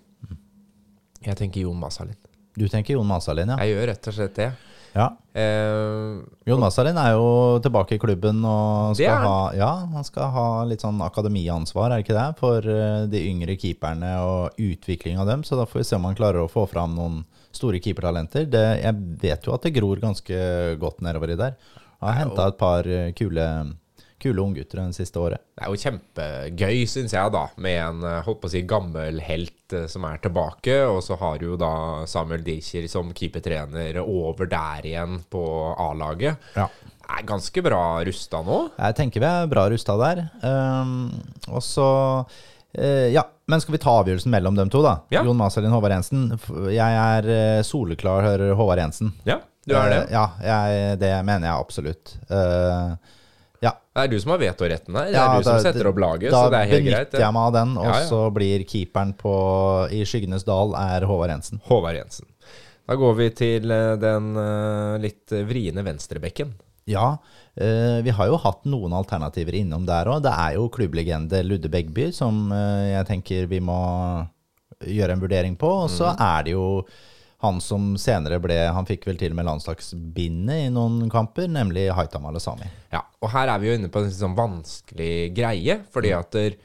Jeg 1.24 1.36
tenker 1.38 1.62
Jon 1.62 1.78
Masalin. 1.80 2.16
Du 2.56 2.66
tenker 2.68 2.92
Jon 2.92 3.08
Masalin, 3.08 3.48
ja. 3.48 3.56
Jeg 3.64 3.72
gjør 3.72 3.86
rett 3.88 4.08
og 4.10 4.14
slett 4.18 4.34
det. 4.36 4.48
Ja. 4.96 5.06
Eh, 5.36 6.16
Jon 6.48 6.62
Mazarin 6.62 6.96
er 6.96 7.12
jo 7.12 7.60
tilbake 7.60 7.98
i 7.98 8.00
klubben 8.00 8.40
og 8.48 8.96
skal 8.96 9.24
ha, 9.26 9.38
ja, 9.56 9.70
han 9.92 10.06
skal 10.06 10.30
ha 10.32 10.46
litt 10.68 10.80
sånn 10.84 11.02
akademiansvar, 11.04 11.90
er 11.90 12.00
det 12.00 12.06
ikke 12.06 12.16
det? 12.16 12.28
For 12.40 12.68
eh, 12.72 13.02
de 13.12 13.24
yngre 13.28 13.58
keeperne 13.60 14.14
og 14.24 14.56
utvikling 14.56 15.20
av 15.20 15.28
dem. 15.28 15.44
Så 15.44 15.58
da 15.60 15.68
får 15.68 15.82
vi 15.82 15.88
se 15.90 15.98
om 15.98 16.08
han 16.08 16.16
klarer 16.16 16.40
å 16.42 16.52
få 16.52 16.64
fram 16.70 16.96
noen 16.96 17.24
store 17.56 17.80
keepertalenter. 17.84 18.48
Det, 18.48 18.64
jeg 18.80 19.18
vet 19.20 19.48
jo 19.48 19.56
at 19.56 19.66
det 19.66 19.74
gror 19.76 20.00
ganske 20.00 20.38
godt 20.80 21.04
nedover 21.04 21.34
i 21.34 21.40
der. 21.40 21.58
Han 22.00 22.10
har 22.10 22.18
henta 22.22 22.48
et 22.48 22.58
par 22.60 22.88
eh, 22.88 23.12
kule, 23.16 23.46
kule 24.26 24.42
unggutter 24.42 24.80
det 24.82 24.96
siste 24.96 25.20
året. 25.22 25.42
det 25.56 25.64
er 25.64 25.72
jo 25.72 25.80
kjempegøy, 25.80 26.80
syns 26.90 27.14
jeg, 27.14 27.32
da, 27.32 27.46
med 27.62 27.78
en 27.80 28.02
eh, 28.06 28.22
holdt 28.26 28.42
på 28.42 28.50
å 28.50 28.52
si 28.52 28.62
gammel 28.68 29.20
helt 29.24 29.76
eh, 29.76 29.86
som 29.90 30.04
er 30.08 30.20
tilbake. 30.24 30.80
Og 30.90 31.00
så 31.04 31.18
har 31.20 31.38
du 31.40 31.50
jo 31.52 31.60
da 31.60 32.04
Samuel 32.10 32.44
Dicher 32.46 32.86
som 32.90 33.14
keepertrener 33.16 34.00
over 34.02 34.50
der 34.50 34.90
igjen 34.90 35.20
på 35.32 35.44
A-laget. 35.86 36.50
Ja. 36.58 36.68
Er 37.16 37.22
ganske 37.26 37.62
bra 37.62 38.02
rusta 38.04 38.42
nå. 38.42 38.60
Jeg 38.74 38.98
tenker 38.98 39.22
vi 39.22 39.30
er 39.30 39.48
bra 39.50 39.68
rusta 39.70 39.94
der. 40.00 40.24
Um, 40.42 41.12
og 41.48 41.62
så 41.64 41.88
eh, 42.74 43.12
Ja, 43.14 43.24
men 43.46 43.62
skal 43.62 43.76
vi 43.76 43.82
ta 43.82 43.94
avgjørelsen 44.02 44.32
mellom 44.34 44.58
dem 44.58 44.72
to, 44.72 44.82
da? 44.84 44.98
Ja. 45.14 45.22
Jon 45.24 45.38
Maselin 45.38 45.72
Håvard 45.72 45.94
Jensen. 45.94 46.32
Jeg 46.68 46.80
er 46.82 47.30
soleklar, 47.64 48.26
soleklar 48.26 48.58
Håvard 48.58 48.82
Jensen. 48.82 49.14
Ja, 49.28 49.38
du 49.66 49.76
er 49.78 49.92
det. 49.92 50.00
Ja, 50.12 50.26
jeg, 50.42 50.96
det 51.00 51.12
mener 51.26 51.48
jeg 51.48 51.54
absolutt. 51.62 52.18
Ja. 53.64 53.72
Det 53.96 54.04
er 54.04 54.12
du 54.12 54.16
som 54.20 54.34
har 54.34 54.40
vetoretten 54.42 54.96
her. 54.98 55.08
Det 55.08 55.16
er 55.16 55.16
Ja, 55.16 55.26
du 55.38 55.46
som 55.46 55.60
setter 55.64 55.88
opp 55.90 55.98
laget, 56.02 56.30
da 56.30 56.44
så 56.44 56.52
det 56.52 56.60
er 56.60 56.70
helt 56.72 56.86
greit. 56.86 56.96
benytter 57.08 57.24
jeg 57.24 57.36
meg 57.36 57.48
av 57.48 57.56
den, 57.56 57.74
og 57.80 57.88
Ja, 57.88 57.98
så 58.10 58.22
blir 58.34 58.64
keeperen 58.68 59.12
på, 59.16 59.34
i 59.96 60.04
Skyggenes 60.08 60.46
dal 60.48 60.76
er 60.78 61.06
Håvard 61.08 61.32
Jensen. 61.32 61.62
Håvard 61.68 62.00
Jensen. 62.00 62.28
Da 62.86 62.94
går 62.94 63.16
vi 63.18 63.30
til 63.34 63.72
eh, 63.74 63.96
den 63.98 64.30
eh, 64.38 64.94
litt 65.02 65.34
vriene 65.48 65.82
venstrebekken. 65.86 66.52
Ja, 66.86 67.16
eh, 67.58 67.98
vi 68.06 68.14
har 68.14 68.30
jo 68.30 68.38
hatt 68.38 68.62
noen 68.70 68.94
alternativer 68.94 69.56
innom 69.58 69.88
der 69.88 70.06
òg. 70.12 70.22
Det 70.22 70.30
er 70.30 70.54
jo 70.54 70.68
klubblegende 70.70 71.42
Ludde 71.42 71.70
Begby 71.72 72.12
som 72.14 72.46
jeg 72.54 73.08
tenker 73.08 73.50
vi 73.50 73.58
må 73.58 73.80
gjøre 74.86 75.16
en 75.16 75.24
vurdering 75.24 75.58
på. 75.58 75.72
Og 75.86 75.90
så 75.90 76.12
mm. 76.12 76.24
er 76.28 76.46
det 76.46 76.54
jo 76.54 76.66
han 77.44 77.58
som 77.60 77.94
senere 78.00 78.38
ble 78.40 78.56
Han 78.72 78.86
fikk 78.88 79.06
vel 79.10 79.18
til 79.20 79.34
og 79.34 79.38
med 79.40 79.48
landslagsbindet 79.48 80.66
i 80.66 80.70
noen 80.72 81.10
kamper, 81.12 81.48
nemlig 81.52 81.88
Haitam 81.94 82.24
Alasami. 82.30 82.68
Ja, 82.94 83.02
og 83.20 83.32
her 83.34 83.52
er 83.52 83.60
vi 83.60 83.68
jo 83.70 83.76
inne 83.76 83.90
på 83.92 84.02
en 84.02 84.14
sånn 84.14 84.36
vanskelig 84.38 85.34
greie, 85.36 85.80
fordi 85.92 86.14
at 86.16 86.30
der, 86.32 86.56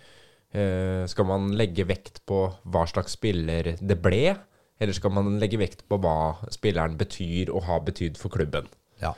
eh, 0.56 1.04
skal 1.12 1.28
man 1.28 1.52
legge 1.60 1.88
vekt 1.88 2.22
på 2.26 2.46
hva 2.64 2.86
slags 2.88 3.18
spiller 3.20 3.76
det 3.76 4.00
ble, 4.02 4.38
eller 4.80 4.98
skal 4.98 5.12
man 5.14 5.36
legge 5.42 5.60
vekt 5.60 5.84
på 5.90 6.00
hva 6.02 6.38
spilleren 6.50 6.96
betyr 6.98 7.52
og 7.54 7.68
har 7.68 7.84
betydd 7.86 8.18
for 8.18 8.34
klubben? 8.34 8.72
Ja. 9.02 9.14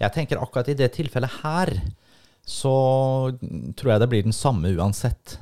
Jeg 0.00 0.14
tenker 0.14 0.40
akkurat 0.40 0.70
i 0.72 0.78
det 0.78 0.92
tilfellet 0.96 1.42
her, 1.42 1.74
så 2.48 2.72
tror 3.76 3.92
jeg 3.92 4.00
det 4.00 4.08
blir 4.08 4.24
den 4.24 4.32
samme 4.36 4.72
uansett. 4.72 5.36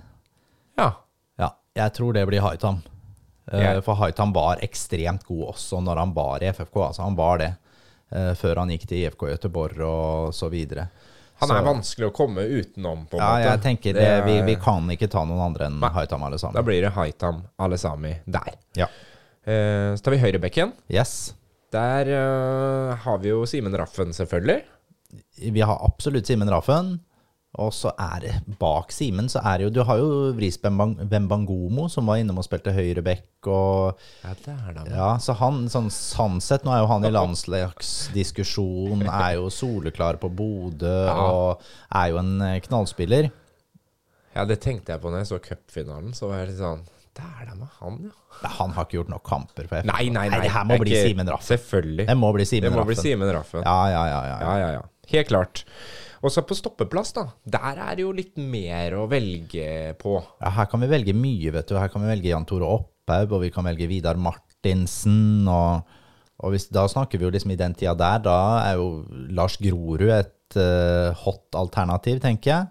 Ja. 0.76 0.90
Ja, 1.38 1.52
jeg 1.76 1.94
tror 1.94 2.16
det 2.16 2.26
blir 2.26 2.42
Haitam. 2.42 2.82
Ja. 3.52 3.80
For 3.80 3.94
Haitam 4.00 4.32
var 4.34 4.58
ekstremt 4.64 5.22
god 5.28 5.52
også 5.54 5.78
når 5.84 5.96
han 6.02 6.14
var 6.16 6.42
i 6.42 6.48
FFK. 6.52 6.76
Altså 6.88 7.02
han 7.06 7.14
var 7.18 7.38
det 7.38 7.52
eh, 8.10 8.32
før 8.34 8.56
han 8.64 8.72
gikk 8.74 8.86
til 8.90 9.04
IFK 9.04 9.22
Göteborg 9.34 9.80
og 9.86 10.34
så 10.34 10.48
videre. 10.50 10.88
Han 11.38 11.48
Så- 11.50 11.56
er 11.58 11.62
vanskelig 11.66 12.06
å 12.08 12.14
komme 12.16 12.40
utenom, 12.48 13.04
på 13.06 13.18
en 13.18 13.22
Ja, 13.22 13.30
måte. 13.36 13.50
jeg 13.50 13.60
tenker 13.62 13.92
det, 13.94 14.24
vi, 14.24 14.38
vi 14.42 14.54
kan 14.56 14.88
ikke 14.90 15.08
ta 15.12 15.22
noen 15.28 15.42
andre 15.50 15.66
enn 15.66 15.78
Nei. 15.82 15.90
Haitam 15.92 16.22
Alesami. 16.24 16.54
Da 16.56 16.62
blir 16.62 16.80
det 16.86 16.92
Haitam 16.96 17.42
Alesami 17.60 18.14
der. 18.26 18.54
Ja. 18.74 18.86
Uh, 19.46 19.92
så 19.94 20.02
tar 20.02 20.16
vi 20.16 20.18
høyrebekken. 20.24 20.72
Yes. 20.90 21.34
Der 21.70 22.08
uh, 22.08 22.96
har 23.04 23.18
vi 23.22 23.28
jo 23.34 23.44
Simen 23.46 23.76
Raffen, 23.76 24.10
selvfølgelig. 24.16 24.62
Vi 25.52 25.60
har 25.60 25.78
absolutt 25.84 26.26
Simen 26.26 26.48
Raffen. 26.50 26.96
Og 27.62 27.72
så 27.72 27.88
er 27.96 28.20
det 28.20 28.32
bak 28.60 28.90
Simen, 28.92 29.30
så 29.32 29.40
er 29.40 29.58
det 29.58 29.64
jo 29.66 29.70
Du 29.78 29.80
har 29.88 29.96
jo 30.00 30.32
Vris 30.36 30.58
Wembangomo, 30.60 31.86
som 31.92 32.08
var 32.10 32.20
innom 32.20 32.40
og 32.42 32.44
spilte 32.46 32.74
høyrebekk 32.76 33.48
og 33.48 33.96
Ja, 34.24 34.34
det 34.44 34.54
er 34.56 34.76
det. 34.76 34.84
Ja, 34.92 35.10
så 35.22 35.36
han 35.40 35.64
sånn 35.72 35.88
sånn 35.92 36.40
sett, 36.44 36.66
nå 36.66 36.74
er 36.74 36.82
jo 36.82 36.90
han 36.90 37.06
i 37.08 37.12
landslagsdiskusjon, 37.14 39.06
er 39.08 39.38
jo 39.38 39.48
soleklar 39.52 40.20
på 40.20 40.28
Bodø 40.36 40.98
og 41.14 41.64
er 41.94 42.12
jo 42.12 42.20
en 42.20 42.34
eh, 42.44 42.60
knallspiller. 42.66 43.30
Ja, 44.36 44.44
det 44.44 44.60
tenkte 44.60 44.92
jeg 44.92 45.00
på 45.00 45.08
når 45.08 45.24
jeg 45.24 45.30
så 45.30 45.40
cupfinalen. 45.40 46.12
Så 46.16 46.28
var 46.28 46.42
jeg 46.42 46.52
litt 46.52 46.60
sånn 46.60 46.84
det 47.16 47.24
er 47.24 47.46
det 47.48 47.54
med 47.56 47.68
han, 47.80 47.94
ja. 48.10 48.48
Han 48.58 48.74
har 48.76 48.84
ikke 48.84 48.98
gjort 48.98 49.08
nok 49.08 49.22
kamper 49.24 49.64
for 49.70 49.78
FK. 49.80 49.86
Nei, 49.88 50.10
nei, 50.12 50.26
nei. 50.28 50.40
det 50.44 50.50
her 50.52 50.66
må 50.68 50.76
bli 50.82 50.92
Simen 50.92 51.30
Raffen. 51.32 51.48
Selvfølgelig. 51.54 52.04
Det 52.10 52.16
må 52.20 52.28
bli 52.36 52.44
Simen 52.44 53.32
Raffen 53.32 53.62
ja. 53.64 53.76
Ja, 53.88 53.88
ja, 53.88 54.02
ja. 54.10 54.18
ja, 54.28 54.36
Ja, 54.42 54.56
ja, 54.60 54.68
ja. 54.74 54.82
Helt 55.14 55.30
klart. 55.30 55.62
Og 56.24 56.32
så 56.32 56.42
på 56.46 56.56
stoppeplass, 56.56 57.12
da. 57.16 57.26
Der 57.44 57.80
er 57.88 57.96
det 57.98 58.04
jo 58.06 58.12
litt 58.16 58.36
mer 58.40 58.96
å 59.00 59.06
velge 59.10 59.94
på. 60.00 60.16
Ja, 60.40 60.52
her 60.60 60.68
kan 60.70 60.80
vi 60.80 60.88
velge 60.90 61.14
mye, 61.16 61.52
vet 61.54 61.68
du. 61.68 61.76
Her 61.78 61.90
kan 61.92 62.04
vi 62.04 62.10
velge 62.12 62.30
Jan 62.32 62.46
Tore 62.48 62.68
Opphaug, 62.78 63.34
og 63.36 63.42
vi 63.44 63.50
kan 63.54 63.66
velge 63.68 63.88
Vidar 63.90 64.16
Martinsen. 64.20 65.44
Og, 65.48 65.98
og 66.40 66.54
hvis, 66.54 66.68
da 66.72 66.86
snakker 66.90 67.20
vi 67.20 67.28
jo 67.28 67.34
liksom 67.34 67.52
i 67.52 67.58
den 67.60 67.76
tida 67.76 67.94
der, 68.00 68.22
da 68.24 68.38
er 68.64 68.80
jo 68.80 68.88
Lars 69.36 69.58
Grorud 69.60 70.06
et 70.08 70.56
uh, 70.60 71.12
hot 71.24 71.58
alternativ, 71.58 72.20
tenker 72.24 72.52
jeg. 72.52 72.70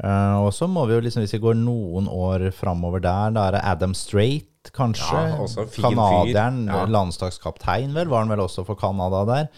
Uh, 0.00 0.46
og 0.46 0.54
så 0.56 0.64
må 0.70 0.86
vi 0.88 0.94
jo 0.96 1.02
liksom, 1.04 1.20
hvis 1.26 1.34
vi 1.36 1.42
går 1.42 1.58
noen 1.60 2.06
år 2.08 2.48
framover 2.56 3.02
der, 3.04 3.34
da 3.36 3.48
er 3.50 3.58
det 3.58 3.66
Adam 3.74 3.92
Strait, 3.98 4.46
kanskje. 4.76 5.20
Ja. 5.28 5.66
Canadieren, 5.76 6.62
Ja. 6.68 6.86
landslagskaptein, 6.88 7.92
vel, 7.96 8.08
var 8.08 8.24
han 8.24 8.32
vel 8.32 8.42
også 8.46 8.64
for 8.64 8.80
Canada 8.80 9.24
der. 9.28 9.52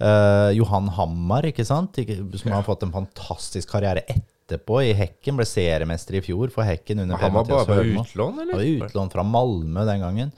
Eh, 0.00 0.50
Johan 0.58 0.88
Hammar, 0.96 1.46
ikke 1.50 1.64
sant? 1.66 1.98
Som 2.40 2.52
har 2.52 2.62
fått 2.66 2.82
en 2.86 2.92
fantastisk 2.94 3.70
karriere 3.70 4.02
etterpå 4.08 4.80
i 4.82 4.92
Hekken. 4.98 5.36
Ble 5.38 5.46
seriemester 5.46 6.18
i 6.18 6.22
fjor 6.24 6.50
for 6.54 6.66
Hekken 6.66 7.04
under 7.04 7.16
Han 7.20 7.32
var 7.36 7.44
bare 7.46 7.66
på 7.68 7.78
utlån, 8.02 8.38
Han 8.38 8.48
eller? 8.48 8.58
var 8.58 8.88
utlån 8.88 9.10
fra 9.12 9.22
Malmö 9.22 9.84
den 9.86 10.00
gangen. 10.02 10.32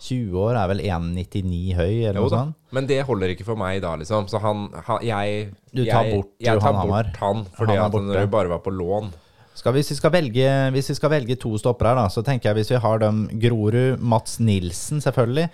20 0.00 0.38
år, 0.40 0.56
er 0.56 0.68
vel 0.72 0.80
1,99 0.86 1.74
høy, 1.76 2.04
eller 2.08 2.20
Jo 2.20 2.28
noe 2.28 2.34
sånt. 2.36 2.56
Men 2.72 2.86
det 2.86 3.02
holder 3.04 3.34
ikke 3.34 3.44
for 3.48 3.60
meg 3.60 3.82
da, 3.82 3.96
liksom. 4.00 4.28
Så 4.30 4.40
han, 4.40 4.68
han 4.86 5.02
jeg 5.04 5.50
Du 5.74 5.84
tar 5.84 6.06
jeg, 6.06 6.14
bort 6.16 6.32
jeg 6.38 6.54
tar 6.54 6.60
Johan 6.62 6.80
Hammar. 6.80 7.10
bort 7.10 7.20
han, 7.24 7.44
fordi 7.58 7.76
Han 7.76 7.90
når 8.08 8.22
det 8.22 8.30
bare 8.30 8.48
var 8.48 8.64
på 8.64 8.72
lån. 8.72 9.12
Skal, 9.60 9.74
hvis, 9.76 9.90
vi 9.92 10.08
velge, 10.08 10.50
hvis 10.72 10.88
vi 10.88 10.94
skal 10.96 11.10
velge 11.10 11.36
to 11.36 11.50
stoppere 11.58 11.90
her, 11.92 11.98
da, 11.98 12.08
så 12.08 12.22
tenker 12.24 12.48
jeg 12.48 12.62
hvis 12.62 12.70
vi 12.70 12.78
har 12.80 13.00
dem 13.02 13.26
Grorud, 13.42 13.98
Mats 14.00 14.38
Nilsen 14.40 15.02
selvfølgelig, 15.04 15.50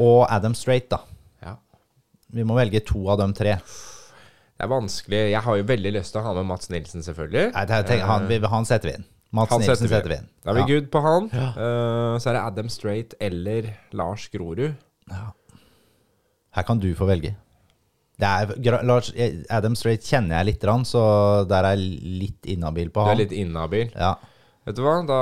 og 0.00 0.24
Adam 0.32 0.54
Strait, 0.56 0.88
da. 0.88 1.02
Ja. 2.32 2.36
Vi 2.40 2.44
må 2.48 2.56
velge 2.56 2.80
to 2.88 3.02
av 3.12 3.18
dem 3.20 3.32
tre. 3.36 3.58
Det 3.60 4.64
er 4.64 4.70
vanskelig. 4.70 5.22
Jeg 5.32 5.42
har 5.44 5.56
jo 5.58 5.64
veldig 5.68 5.92
lyst 5.98 6.12
til 6.14 6.20
å 6.22 6.24
ha 6.24 6.32
med 6.38 6.46
Mats 6.48 6.70
Nilsen, 6.72 7.02
selvfølgelig. 7.04 7.52
Nei, 7.54 7.64
tenker, 7.66 8.06
han, 8.08 8.26
vi, 8.30 8.38
han 8.52 8.64
setter 8.68 8.88
vi 8.90 8.94
inn. 9.00 9.04
Mats 9.32 9.50
Han 9.50 9.60
Nilsen 9.64 9.88
setter 9.88 10.08
vi. 10.12 10.18
inn. 10.20 10.28
Da 10.44 10.50
er 10.52 10.54
vi 10.54 10.60
Ja. 10.60 10.66
good 10.74 10.90
på 10.92 11.00
han. 11.02 11.30
Eh, 11.32 12.18
så 12.20 12.30
er 12.30 12.32
det 12.36 12.42
Adam 12.42 12.68
Strait 12.68 13.14
eller 13.20 13.70
Lars 13.92 14.28
Grorud. 14.32 14.74
Her 16.52 16.62
kan 16.68 16.78
du 16.82 16.90
få 16.94 17.06
velge. 17.08 17.34
Det 18.20 18.28
er, 18.28 18.82
Lars, 18.84 19.08
Adam 19.50 19.74
Strait 19.74 20.04
kjenner 20.04 20.36
jeg 20.42 20.46
litt, 20.52 20.66
så 20.86 21.02
der 21.48 21.64
er 21.64 21.76
jeg 21.76 22.02
litt 22.20 22.46
inhabil 22.46 22.90
på 22.92 23.00
Du 23.02 23.08
han. 23.08 23.16
er 23.16 23.22
litt 23.24 23.32
inhabil. 23.32 23.90
Ja. 23.96 24.14
Vet 24.66 24.76
du 24.76 24.82
hva, 24.84 25.00
da 25.08 25.16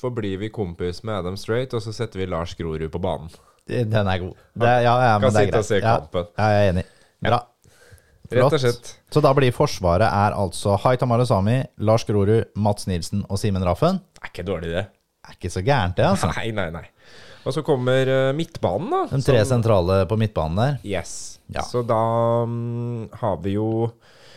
forblir 0.00 0.38
vi 0.40 0.48
kompis 0.50 1.04
med 1.04 1.14
Adam 1.20 1.36
Strait, 1.36 1.72
og 1.76 1.82
så 1.84 1.92
setter 1.94 2.18
vi 2.18 2.26
Lars 2.26 2.54
Grorud 2.58 2.90
på 2.90 2.98
banen. 3.04 3.30
Den 3.68 4.06
er 4.10 4.18
god. 4.20 4.34
Det, 4.54 4.70
ja, 4.84 4.94
ja, 5.06 5.12
men 5.18 5.30
Kan 5.30 5.34
det 5.34 5.44
sitte 5.46 5.60
og 5.62 5.68
se 5.68 5.80
kampen. 5.80 6.26
ja, 6.38 6.48
jeg 6.52 6.66
er 6.68 6.72
enig. 6.74 6.84
Bra. 7.24 7.38
Rett 8.34 8.56
og 8.56 8.60
slett. 8.60 8.90
Så 9.12 9.20
da 9.24 9.30
blir 9.36 9.52
Forsvaret 9.54 10.08
er 10.08 10.34
altså 10.36 10.74
Haitam 10.82 11.12
Alesami, 11.14 11.58
Lars 11.86 12.04
Grorud, 12.08 12.50
Mats 12.56 12.88
Nilsen 12.90 13.22
og 13.28 13.38
Simen 13.40 13.64
Raffen. 13.64 14.00
Det 14.16 14.24
er 14.24 14.32
ikke 14.32 14.46
dårlig, 14.48 14.72
det. 14.74 14.84
Det 15.24 15.30
er 15.32 15.38
ikke 15.38 15.52
så 15.54 15.62
gærent, 15.64 15.96
det, 15.96 16.04
altså. 16.08 16.32
Nei, 16.36 16.50
nei, 16.56 16.66
nei. 16.74 16.84
Og 17.44 17.52
så 17.52 17.62
kommer 17.64 18.08
eh, 18.08 18.32
midtbanen, 18.36 18.90
da. 18.92 19.02
De 19.12 19.20
tre 19.22 19.38
som- 19.44 19.58
sentrale 19.58 20.02
på 20.08 20.16
midtbanen 20.20 20.56
der. 20.60 20.76
Yes. 20.84 21.38
Ja. 21.52 21.62
Så 21.68 21.82
da 21.84 22.00
um, 22.48 23.04
har 23.20 23.36
vi 23.44 23.52
jo 23.58 23.90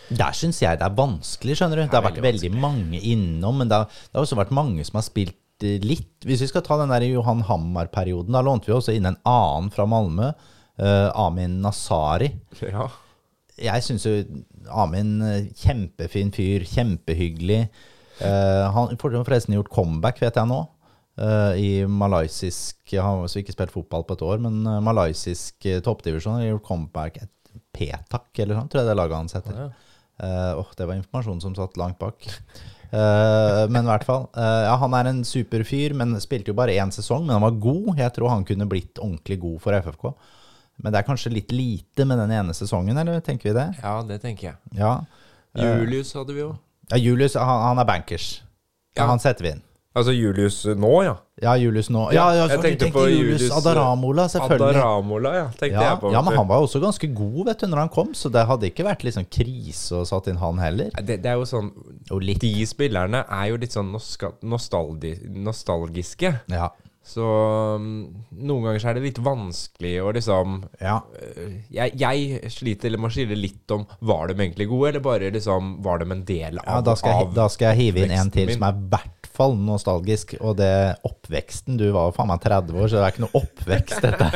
Der 0.09 0.35
syns 0.35 0.59
jeg 0.61 0.79
det 0.79 0.83
er 0.85 0.95
vanskelig, 0.95 1.55
skjønner 1.59 1.79
du. 1.79 1.83
Det 1.87 1.95
har 1.95 2.03
vært 2.03 2.21
veldig 2.23 2.51
mange 2.55 2.99
innom, 2.99 3.57
men 3.59 3.67
det 3.71 3.75
har, 3.79 3.87
det 3.87 4.15
har 4.15 4.23
også 4.27 4.39
vært 4.39 4.51
mange 4.55 4.83
som 4.87 4.99
har 4.99 5.07
spilt 5.07 5.35
litt. 5.63 6.13
Hvis 6.27 6.43
vi 6.43 6.49
skal 6.51 6.63
ta 6.65 6.77
den 6.79 6.91
der 6.93 7.05
Johan 7.07 7.43
Hammar-perioden, 7.47 8.35
da 8.35 8.43
lånte 8.45 8.69
vi 8.69 8.75
også 8.75 8.95
inn 8.95 9.09
en 9.09 9.19
annen 9.27 9.71
fra 9.73 9.87
Malmö. 9.89 10.31
Uh, 10.77 11.09
Amin 11.17 11.59
Nasari. 11.63 12.31
Ja. 12.61 12.89
Jeg 13.57 13.81
syns 13.81 14.03
jo 14.05 14.11
Amin 14.69 15.15
eh, 15.25 15.47
kjempefin 15.57 16.29
fyr, 16.35 16.65
kjempehyggelig. 16.69 17.63
Uh, 18.21 18.69
han 18.75 18.93
får 19.01 19.15
forresten 19.23 19.55
gjort 19.55 19.71
comeback, 19.73 20.21
vet 20.21 20.37
jeg 20.37 20.49
nå. 20.51 20.59
Uh, 21.17 21.57
I 21.57 21.69
malaysisk 21.89 22.93
Han 22.93 23.23
har 23.23 23.39
ikke 23.41 23.55
spilt 23.55 23.73
fotball 23.73 24.05
på 24.05 24.13
et 24.19 24.21
år, 24.27 24.43
men 24.43 24.61
malaysisk 24.85 25.65
toppdivisjon 25.85 26.37
har 26.37 26.51
gjort 26.51 26.67
comeback. 26.69 27.17
Et 27.25 27.33
P-takk 27.73 28.43
eller 28.43 28.59
sånn, 28.59 28.69
tror 28.69 28.83
jeg 28.83 28.91
det 28.91 28.97
laget 28.99 29.17
hans 29.17 29.37
heter. 29.37 29.71
Eh, 30.17 30.59
åh, 30.59 30.67
det 30.77 30.85
var 30.85 30.97
informasjon 30.97 31.41
som 31.41 31.55
satt 31.55 31.77
langt 31.77 31.99
bak. 31.99 32.25
Eh, 32.87 33.63
men 33.67 33.83
i 33.83 33.89
hvert 33.89 34.05
fall. 34.07 34.27
eh, 34.37 34.63
ja, 34.67 34.75
han 34.79 34.93
er 34.95 35.09
en 35.11 35.23
super 35.27 35.63
fyr, 35.67 35.93
men 35.97 36.15
spilte 36.23 36.53
jo 36.53 36.57
bare 36.57 36.75
én 36.79 36.91
sesong. 36.93 37.25
Men 37.25 37.37
han 37.37 37.45
var 37.47 37.57
god. 37.59 37.97
Jeg 37.99 38.13
tror 38.15 38.29
han 38.31 38.45
kunne 38.47 38.67
blitt 38.69 38.99
ordentlig 39.01 39.39
god 39.41 39.59
for 39.61 39.73
FFK. 39.81 40.11
Men 40.77 40.93
det 40.93 40.99
er 41.01 41.07
kanskje 41.07 41.33
litt 41.33 41.51
lite 41.51 42.05
med 42.05 42.19
den 42.21 42.31
ene 42.31 42.53
sesongen, 42.53 42.97
eller 42.97 43.19
tenker 43.25 43.49
vi 43.49 43.55
det? 43.57 43.67
ja, 43.81 43.95
det 44.05 44.21
tenker 44.21 44.51
jeg. 44.51 44.57
Ja. 44.77 44.99
Julius 45.57 46.13
hadde 46.13 46.35
vi 46.35 46.43
jo. 46.43 46.51
ja 46.91 46.97
Julius, 47.01 47.33
han, 47.35 47.63
han 47.63 47.79
er 47.81 47.87
bankers. 47.89 48.43
Ja. 48.95 49.07
Han 49.09 49.19
setter 49.19 49.43
vi 49.43 49.51
inn. 49.55 49.63
Altså 49.97 50.13
Julius 50.13 50.59
eh, 50.69 50.77
nå, 50.77 50.91
ja. 51.05 51.15
Ja, 51.41 51.53
Julius 51.57 51.89
nå. 51.93 52.07
Ja, 52.15 52.27
ja, 52.33 52.45
jeg 52.49 52.61
tenkte 52.61 52.85
tenkte 52.85 52.97
på 52.97 53.03
Julius, 53.09 53.43
Julius, 53.43 53.53
Adaramola, 53.59 54.25
selvfølgelig. 54.33 54.77
Adaramola, 54.77 55.33
ja. 55.35 55.45
Tenkte 55.53 55.75
ja, 55.75 55.85
jeg 55.91 55.99
på. 56.01 56.11
ja, 56.13 56.21
men 56.25 56.37
han 56.37 56.49
var 56.49 56.61
jo 56.61 56.67
også 56.69 56.81
ganske 56.81 57.09
god 57.17 57.39
vet 57.49 57.61
du, 57.61 57.67
når 57.71 57.81
han 57.83 57.91
kom, 57.93 58.13
så 58.17 58.31
det 58.33 58.45
hadde 58.49 58.69
ikke 58.71 58.85
vært 58.87 59.05
liksom 59.07 59.27
krise 59.29 60.01
å 60.01 60.07
satt 60.09 60.29
inn 60.31 60.39
han 60.41 60.61
heller. 60.61 60.89
Det, 60.97 61.19
det 61.23 61.31
er 61.33 61.37
jo 61.37 61.45
sånn. 61.49 61.71
De 62.09 62.53
spillerne 62.69 63.23
er 63.25 63.45
jo 63.51 63.61
litt 63.61 63.77
sånn 63.77 63.93
nostalgiske. 64.45 66.33
Ja. 66.53 66.71
Så 67.07 67.23
um, 67.79 67.85
noen 68.35 68.65
ganger 68.67 68.81
så 68.83 68.89
er 68.91 68.97
det 68.97 69.05
litt 69.05 69.19
vanskelig 69.23 69.93
å 70.03 70.09
liksom 70.17 70.57
ja. 70.83 70.97
øh, 71.15 71.53
jeg, 71.71 71.93
jeg 72.01 72.51
sliter 72.51 72.89
eller 72.89 72.99
må 72.99 73.07
skille 73.15 73.37
litt 73.39 73.71
om 73.71 73.85
Var 74.09 74.27
de 74.27 74.35
egentlig 74.43 74.67
gode, 74.67 74.89
eller 74.89 75.03
bare 75.05 75.29
liksom 75.31 75.77
Var 75.85 76.01
de 76.03 76.09
en 76.17 76.25
del 76.27 76.59
av 76.59 76.67
Ja, 76.67 76.81
da 76.83 76.97
skal, 76.99 77.21
jeg, 77.21 77.29
da 77.37 77.45
skal 77.53 77.71
jeg 77.71 77.79
hive 77.85 78.03
inn 78.03 78.11
en 78.17 78.33
til 78.35 78.51
min. 78.51 78.57
som 78.59 78.67
er 78.67 78.75
i 78.75 78.89
hvert 78.91 79.31
fall 79.37 79.53
nostalgisk, 79.61 80.31
og 80.41 80.55
det 80.57 80.65
er 80.65 80.95
oppveksten. 81.05 81.75
Du 81.77 81.83
var 81.93 82.07
jo 82.07 82.13
faen 82.15 82.25
meg 82.31 82.39
30 82.41 82.73
år, 82.81 82.87
så 82.89 82.97
det 82.97 83.03
er 83.05 83.11
ikke 83.13 83.21
noe 83.27 83.37
oppvekst, 83.37 84.01
dette. 84.01 84.27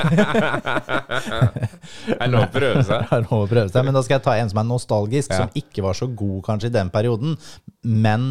Er 2.22 2.30
lov 2.30 2.46
å 2.46 2.52
prøve 2.54 2.84
seg? 2.86 3.08
Det 3.10 3.18
er 3.18 3.26
lov 3.26 3.40
å 3.40 3.50
prøve 3.50 3.68
seg. 3.74 3.88
Men 3.88 3.98
da 3.98 4.04
skal 4.06 4.20
jeg 4.20 4.26
ta 4.28 4.36
en 4.38 4.52
som 4.52 4.62
er 4.62 4.68
nostalgisk, 4.70 5.34
Ja. 5.34 5.40
som 5.42 5.58
ikke 5.58 5.82
var 5.86 5.98
så 5.98 6.06
god 6.08 6.44
kanskje 6.46 6.70
i 6.70 6.76
den 6.78 6.92
perioden, 6.94 7.34
men 7.82 8.28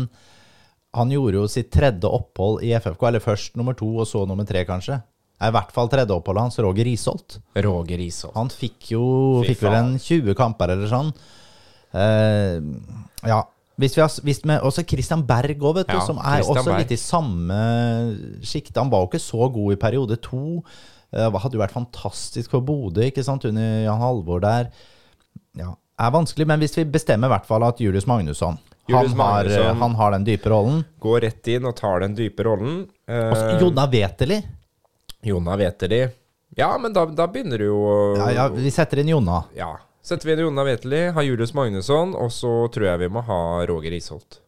han 0.97 1.13
gjorde 1.15 1.39
jo 1.39 1.47
sitt 1.51 1.71
tredje 1.71 2.09
opphold 2.11 2.65
i 2.67 2.73
FFK, 2.75 3.07
eller 3.09 3.23
først 3.23 3.59
nummer 3.59 3.77
to, 3.79 3.89
og 4.03 4.09
så 4.11 4.25
nummer 4.27 4.47
tre, 4.49 4.65
kanskje. 4.67 4.99
I 5.41 5.53
hvert 5.55 5.71
fall 5.73 5.89
tredje 5.89 6.13
oppholdet 6.13 6.49
hans, 6.49 6.59
Roger 6.61 6.85
Risholt. 6.85 7.39
Roger 7.65 8.01
Risholt. 8.01 8.35
Han 8.37 8.51
fikk 8.53 8.91
jo 8.93 9.05
fikk 9.47 9.63
vel 9.65 9.77
en 9.79 9.95
20 9.97 10.37
kamper 10.37 10.75
eller 10.75 10.91
sånn. 10.91 11.15
Uh, 11.95 12.59
ja. 13.27 13.41
Hvis 13.81 13.95
vi 13.97 14.03
har, 14.03 14.11
hvis 14.27 14.43
vi, 14.45 14.57
også 14.69 14.85
Christian 14.85 15.23
Berg 15.25 15.63
òg, 15.63 15.79
vet 15.79 15.89
du, 15.89 15.97
Ja, 15.97 16.03
som 16.05 16.19
er 16.21 16.43
Christian 16.43 16.59
også 16.59 16.73
Berg. 16.75 16.83
litt 16.83 16.93
i 16.93 17.01
samme 17.01 17.61
sjikte. 18.45 18.77
Han 18.83 18.91
var 18.93 19.07
jo 19.07 19.09
ikke 19.09 19.23
så 19.23 19.49
god 19.55 19.73
i 19.73 19.81
periode 19.81 20.19
to. 20.21 20.61
Uh, 21.15 21.31
hadde 21.41 21.57
jo 21.57 21.63
vært 21.63 21.79
fantastisk 21.79 22.53
for 22.53 22.67
Bodø, 22.67 23.07
ikke 23.07 23.25
sant, 23.25 23.47
under 23.49 23.87
Jan 23.87 24.03
Halvor 24.03 24.43
der. 24.45 24.69
Ja, 25.57 25.73
er 26.01 26.13
vanskelig, 26.13 26.51
men 26.51 26.61
hvis 26.61 26.77
vi 26.77 26.85
bestemmer 26.85 27.31
i 27.31 27.35
hvert 27.39 27.49
fall 27.49 27.65
at 27.65 27.81
Julius 27.81 28.07
Magnusson 28.11 28.61
han, 28.89 29.21
har, 29.21 29.75
han 29.75 29.95
har 29.95 30.11
den 30.17 30.25
dype 30.25 30.51
rollen. 30.51 30.85
Går 30.99 31.21
rett 31.21 31.51
inn 31.53 31.69
og 31.69 31.77
tar 31.77 32.01
den 32.01 32.15
dype 32.19 32.47
rollen. 32.47 32.83
Eh, 33.07 33.61
Jonna 33.61 33.87
Veteli. 33.87 34.41
Jonna 35.23 35.57
Veteli. 35.57 36.09
Ja, 36.57 36.79
men 36.79 36.93
da, 36.93 37.07
da 37.07 37.29
begynner 37.31 37.59
du 37.59 37.65
jo 37.69 37.81
Ja, 38.19 38.31
ja, 38.33 38.49
vi 38.51 38.71
setter 38.75 39.03
inn 39.03 39.13
Jonna. 39.13 39.45
Ja. 39.55 39.77
Setter 40.03 40.27
vi 40.27 40.35
inn 40.35 40.45
Jonna 40.47 40.65
Veteli, 40.67 41.07
har 41.15 41.23
Julius 41.23 41.55
Magnusson, 41.55 42.15
og 42.19 42.33
så 42.33 42.53
tror 42.73 42.89
jeg 42.93 43.03
vi 43.05 43.11
må 43.13 43.23
ha 43.27 43.43
Roger 43.69 43.95
Isholt. 43.95 44.41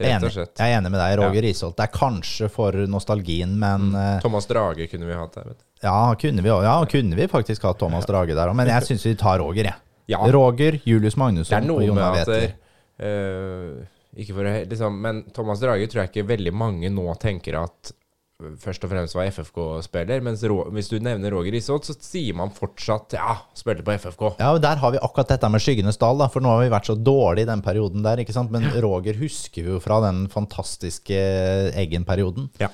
Rett 0.00 0.24
og 0.24 0.32
slett. 0.32 0.54
Jeg 0.56 0.72
er 0.72 0.78
enig 0.78 0.90
med 0.92 1.00
deg, 1.00 1.18
Roger 1.20 1.44
Isholt. 1.44 1.76
Det 1.76 1.84
er 1.86 1.92
kanskje 1.92 2.48
for 2.52 2.76
nostalgien, 2.88 3.52
men 3.60 3.90
mm. 3.92 4.20
Thomas 4.24 4.48
Drage 4.48 4.88
kunne 4.88 5.08
vi 5.08 5.16
hatt 5.16 5.36
der, 5.36 5.50
vet 5.52 5.60
du. 5.60 5.64
ja, 5.84 5.98
kunne 6.20 6.44
vi, 6.44 6.48
ja, 6.48 6.74
kunne 6.88 7.18
vi 7.18 7.28
faktisk 7.28 7.68
hatt 7.68 7.78
Thomas 7.80 8.08
Drage 8.08 8.36
der 8.36 8.52
òg. 8.52 8.56
Men 8.56 8.72
jeg 8.72 8.88
syns 8.88 9.06
vi 9.06 9.14
tar 9.20 9.40
Roger, 9.44 9.70
jeg. 9.72 9.76
Ja. 10.10 10.24
Roger, 10.32 10.80
Julius 10.84 11.16
Magnusson 11.20 11.70
og 11.70 11.84
Jonna 11.84 12.10
at 12.18 12.32
Eh, 13.00 13.80
Ikke 14.20 14.34
for 14.36 14.44
å 14.44 14.52
liksom, 14.68 14.96
Men 15.00 15.22
Thomas 15.32 15.60
Drage 15.62 15.86
tror 15.88 16.02
jeg 16.04 16.10
ikke 16.12 16.28
veldig 16.34 16.52
mange 16.52 16.90
nå 16.92 17.06
tenker 17.22 17.56
at 17.60 17.92
eh, 18.42 18.50
først 18.60 18.84
og 18.84 18.90
fremst 18.92 19.14
var 19.16 19.28
FFK-spiller. 19.30 20.20
Mens 20.26 20.42
hvis 20.44 20.90
du 20.90 20.98
nevner 21.00 21.32
Roger 21.32 21.54
Isholt, 21.56 21.86
så 21.88 21.94
sier 21.96 22.36
man 22.36 22.52
fortsatt 22.56 23.16
ja, 23.16 23.38
spilte 23.56 23.86
på 23.86 23.94
FFK. 23.96 24.24
Ja, 24.42 24.50
og 24.56 24.60
Der 24.64 24.82
har 24.82 24.92
vi 24.96 25.00
akkurat 25.00 25.30
dette 25.32 25.48
med 25.52 25.62
Skyggenes 25.64 26.00
dal, 26.00 26.18
da, 26.20 26.28
for 26.32 26.44
nå 26.44 26.52
har 26.52 26.64
vi 26.66 26.72
vært 26.74 26.90
så 26.90 26.96
dårlige 26.98 27.46
i 27.48 27.50
den 27.52 27.62
perioden 27.64 28.04
der. 28.04 28.20
ikke 28.24 28.36
sant? 28.36 28.52
Men 28.52 28.66
Roger 28.84 29.16
husker 29.22 29.62
vi 29.64 29.76
jo 29.76 29.80
fra 29.84 30.00
den 30.08 30.26
fantastiske 30.32 31.20
Eggen-perioden. 31.80 32.50
Ja. 32.60 32.68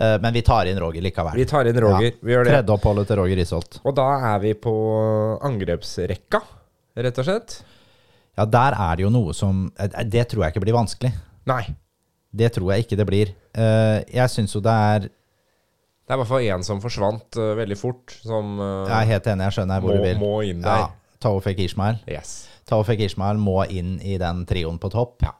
Eh, 0.00 0.18
Men 0.20 0.32
vi 0.36 0.42
tar 0.42 0.66
inn 0.68 0.78
Roger 0.80 1.04
likevel. 1.04 1.36
Vi 1.36 1.44
tar 1.48 1.68
inn 1.70 1.80
Roger. 1.80 2.14
Vi 2.20 2.32
gjør 2.32 2.44
det. 2.48 2.52
Tredje 2.58 2.76
oppholdet 2.76 3.08
til 3.10 3.20
Roger 3.22 3.40
Isholt. 3.46 3.80
Og 3.84 3.94
da 3.96 4.06
er 4.34 4.38
vi 4.42 4.54
på 4.56 4.74
angrepsrekka, 5.46 6.40
rett 7.00 7.18
og 7.20 7.26
slett. 7.28 7.60
Ja, 8.38 8.44
der 8.46 8.76
er 8.78 8.96
det 8.96 9.02
jo 9.04 9.10
noe 9.12 9.32
som 9.36 9.66
eh, 9.78 9.88
Det 10.06 10.28
tror 10.30 10.44
jeg 10.46 10.54
ikke 10.54 10.62
blir 10.64 10.76
vanskelig. 10.76 11.10
Nei. 11.50 11.62
Det 12.30 12.52
tror 12.54 12.72
jeg 12.74 12.84
ikke 12.86 12.96
det 13.00 13.06
blir. 13.08 13.32
Eh, 13.54 14.04
Jeg 14.14 14.30
syns 14.30 14.54
jo 14.54 14.60
det 14.62 14.70
er 14.72 15.00
Det 15.08 16.14
er 16.14 16.14
i 16.14 16.20
hvert 16.22 16.28
fall 16.30 16.46
én 16.46 16.62
som 16.66 16.80
forsvant 16.82 17.36
eh, 17.36 17.54
veldig 17.58 17.78
fort, 17.78 18.14
som 18.22 18.56
Jeg 18.60 18.94
er 19.00 19.10
helt 19.14 19.26
enig, 19.32 19.44
jeg 19.50 19.58
skjønner 19.58 19.80
hvor 19.82 19.94
må, 19.94 19.98
du 19.98 20.06
vil. 20.06 20.18
må 20.22 20.32
inn 20.46 20.62
der. 20.62 20.86
Ja, 20.86 21.16
Taufek 21.20 21.58
Ishmael. 21.58 21.98
Yes. 22.08 22.48
Taufek 22.70 23.00
Ishmael 23.04 23.36
må 23.38 23.64
inn 23.68 23.96
i 24.00 24.16
den 24.18 24.44
trioen 24.46 24.78
på 24.80 24.88
topp. 24.90 25.20
Ja. 25.26 25.34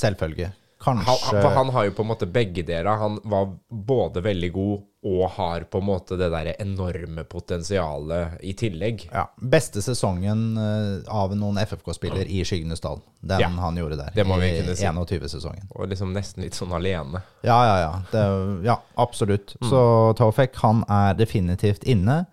Selvfølge. 0.00 0.52
Han, 0.80 1.00
Kanskje 1.02 1.34
han, 1.36 1.42
for 1.42 1.56
han 1.56 1.70
har 1.74 1.88
jo 1.88 1.92
på 1.96 2.04
en 2.04 2.08
måte 2.12 2.26
begge 2.30 2.62
deler. 2.62 2.86
Han 3.00 3.16
var 3.26 3.48
både 3.68 4.22
veldig 4.22 4.52
god 4.54 4.84
og 5.08 5.30
har 5.30 5.64
på 5.70 5.78
en 5.78 5.86
måte 5.86 6.16
det 6.18 6.26
der 6.30 6.48
enorme 6.58 7.22
potensialet 7.24 8.40
i 8.46 8.52
tillegg. 8.58 9.04
ja, 9.12 9.24
Beste 9.38 9.82
sesongen 9.82 10.56
eh, 10.58 11.10
av 11.14 11.34
noen 11.38 11.58
FFK-spiller 11.62 12.26
i 12.26 12.44
Skyggenes 12.44 12.82
dal. 12.82 13.00
Den 13.20 13.40
Ja, 13.40 13.48
han 13.48 13.76
gjorde 13.78 13.96
der. 13.96 14.10
det 14.14 14.26
må 14.26 14.38
vi 14.38 14.50
kunne 14.60 14.76
si. 14.76 14.86
21-sesongen. 14.86 15.68
Og 15.74 15.88
liksom 15.90 16.12
nesten 16.14 16.42
litt 16.46 16.54
sånn 16.58 16.74
alene. 16.74 17.22
Ja, 17.46 17.58
ja, 17.66 17.76
ja. 17.84 17.92
Det, 18.12 18.24
ja, 18.66 18.78
absolutt. 18.94 19.54
Så 19.62 20.14
Taufek, 20.18 20.56
han 20.62 20.82
er 20.88 21.14
definitivt 21.18 21.86
inne. 21.86 22.24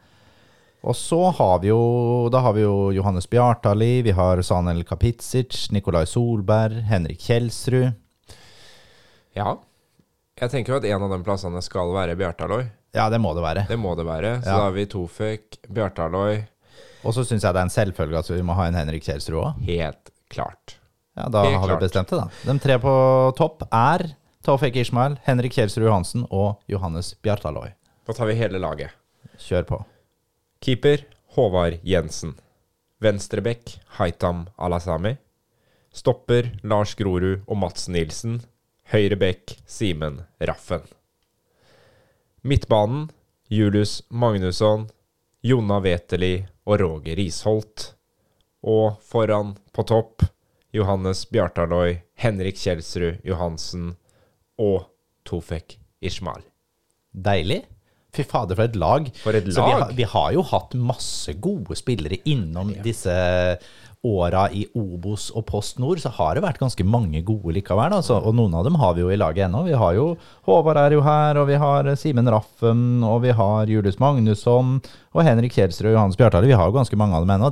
Og 0.86 0.94
så 0.96 1.32
har 1.34 1.60
vi 1.64 1.72
jo 1.72 2.30
Da 2.30 2.44
har 2.46 2.54
vi 2.54 2.62
jo 2.62 2.92
Johannes 2.94 3.26
Bjartali, 3.30 4.02
vi 4.06 4.12
har 4.14 4.42
Sanel 4.46 4.84
Kapitsic, 4.86 5.70
Nikolai 5.74 6.06
Solberg, 6.06 6.82
Henrik 6.90 7.20
Kjelsrud. 7.26 7.94
Ja. 9.36 9.58
Jeg 10.40 10.52
tenker 10.52 10.74
jo 10.74 10.78
at 10.82 10.86
en 10.90 11.04
av 11.06 11.12
de 11.16 11.24
plassene 11.24 11.62
skal 11.64 11.92
være 11.96 12.16
Bjartaloi. 12.20 12.66
Ja, 12.96 13.10
det 13.12 13.20
må 13.24 13.34
det 13.36 13.44
være. 13.44 13.66
Det 13.68 13.78
må 13.80 13.96
det 13.96 14.06
være. 14.08 14.42
Så 14.42 14.48
Ja. 14.48 14.58
da 14.58 14.64
har 14.64 14.72
vi 14.72 14.86
Tofek, 14.86 15.58
Bjartaloi 15.70 16.46
Og 17.06 17.14
så 17.14 17.24
syns 17.24 17.44
jeg 17.44 17.54
det 17.54 17.60
er 17.60 17.68
en 17.68 17.70
selvfølge 17.70 18.18
at 18.18 18.28
vi 18.30 18.42
må 18.42 18.56
ha 18.56 18.66
en 18.68 18.74
Henrik 18.74 19.04
Kjelsrud 19.04 19.38
òg. 19.44 19.60
Helt 19.68 20.10
klart. 20.30 20.78
Ja, 21.16 21.28
da 21.30 21.44
Helt 21.44 21.60
har 21.60 21.68
klart. 21.68 21.80
vi 21.80 21.86
bestemt 21.88 22.10
det, 22.10 22.18
da. 22.20 22.54
De 22.54 22.60
tre 22.60 22.78
på 22.80 23.36
topp 23.38 23.64
er 23.72 24.16
Tofek 24.44 24.76
Ishmael, 24.76 25.18
Henrik 25.24 25.54
Kjelsrud 25.54 25.86
Johansen 25.86 26.26
og 26.32 26.58
Johannes 26.68 27.14
Bjartaloi. 27.22 27.74
Da 28.08 28.14
tar 28.14 28.26
vi 28.26 28.34
hele 28.36 28.60
laget. 28.60 28.90
Kjør 29.38 29.64
på. 29.68 29.86
Keeper 30.62 31.06
Håvard 31.36 31.80
Jensen. 31.84 32.36
Venstrebekk 33.02 33.78
Haitam 34.00 34.48
Alasami. 34.58 35.18
Stopper 35.94 36.52
Lars 36.64 36.96
Grorud 36.96 37.44
og 37.48 37.58
Mats 37.58 37.88
Nilsen. 37.88 38.42
Høyre 38.94 39.18
bekk 39.18 39.56
Simen 39.66 40.22
Raffen. 40.46 40.84
Midtbanen 42.46 43.08
Julius 43.50 44.04
Magnusson, 44.10 44.88
Jonna 45.46 45.80
Veteli 45.82 46.46
og 46.66 46.80
Roger 46.82 47.18
Risholt. 47.18 47.92
Og 48.66 48.98
foran 49.06 49.56
på 49.74 49.86
topp 49.90 50.26
Johannes 50.76 51.24
Bjartaloy, 51.30 52.00
Henrik 52.18 52.58
Kjelsrud 52.60 53.22
Johansen 53.26 53.94
og 54.62 54.88
Tofek 55.26 55.78
Ishmael. 56.06 56.44
Deilig. 57.16 57.64
Fy 58.16 58.24
fader, 58.24 58.56
for 58.56 58.64
et 58.70 58.78
lag. 58.80 59.10
For 59.24 59.36
et 59.36 59.48
Så 59.52 59.66
vi 59.66 59.74
lag. 59.74 59.82
har, 59.82 59.94
vi 59.98 60.06
har 60.08 60.30
jo 60.38 60.44
hatt 60.48 60.76
masse 60.80 61.34
gode 61.44 61.76
spillere 61.76 62.22
innom 62.32 62.72
disse 62.86 63.12
åra 64.06 64.46
i 64.54 64.66
Obos 64.78 65.28
og 65.36 65.48
Post 65.50 65.80
Nord, 65.82 66.02
så 66.04 66.12
har 66.14 66.36
det 66.36 66.44
vært 66.46 66.62
ganske 66.62 66.86
mange 66.86 67.24
gode 67.26 67.56
likevel. 67.58 67.96
Altså. 67.98 68.20
Og 68.22 68.36
noen 68.38 68.54
av 68.58 68.68
dem 68.68 68.78
har 68.82 68.94
vi 68.96 69.04
jo 69.04 69.12
i 69.14 69.20
laget 69.20 69.48
ennå. 69.48 69.66
Vi 69.68 69.80
har 69.80 69.98
jo 69.98 70.12
Håvard 70.46 70.78
er 70.78 70.94
jo 70.94 71.02
her, 71.06 71.42
og 71.42 71.50
vi 71.50 71.58
har 71.62 71.90
Simen 71.98 72.30
Raffen, 72.30 73.04
og 73.04 73.24
vi 73.26 73.34
har 73.36 73.72
Julius 73.72 74.00
Magnusson, 74.02 74.78
og 75.16 75.24
Henrik 75.24 75.56
Kjelsrud 75.56 75.88
og 75.88 75.96
Johannes 75.96 76.18
Bjartali. 76.20 76.50
Vi 76.52 76.58
har 76.60 76.68
jo 76.68 76.76
ganske 76.76 76.98
mange 77.00 77.16
av 77.16 77.24
dem 77.24 77.32
ennå. 77.32 77.50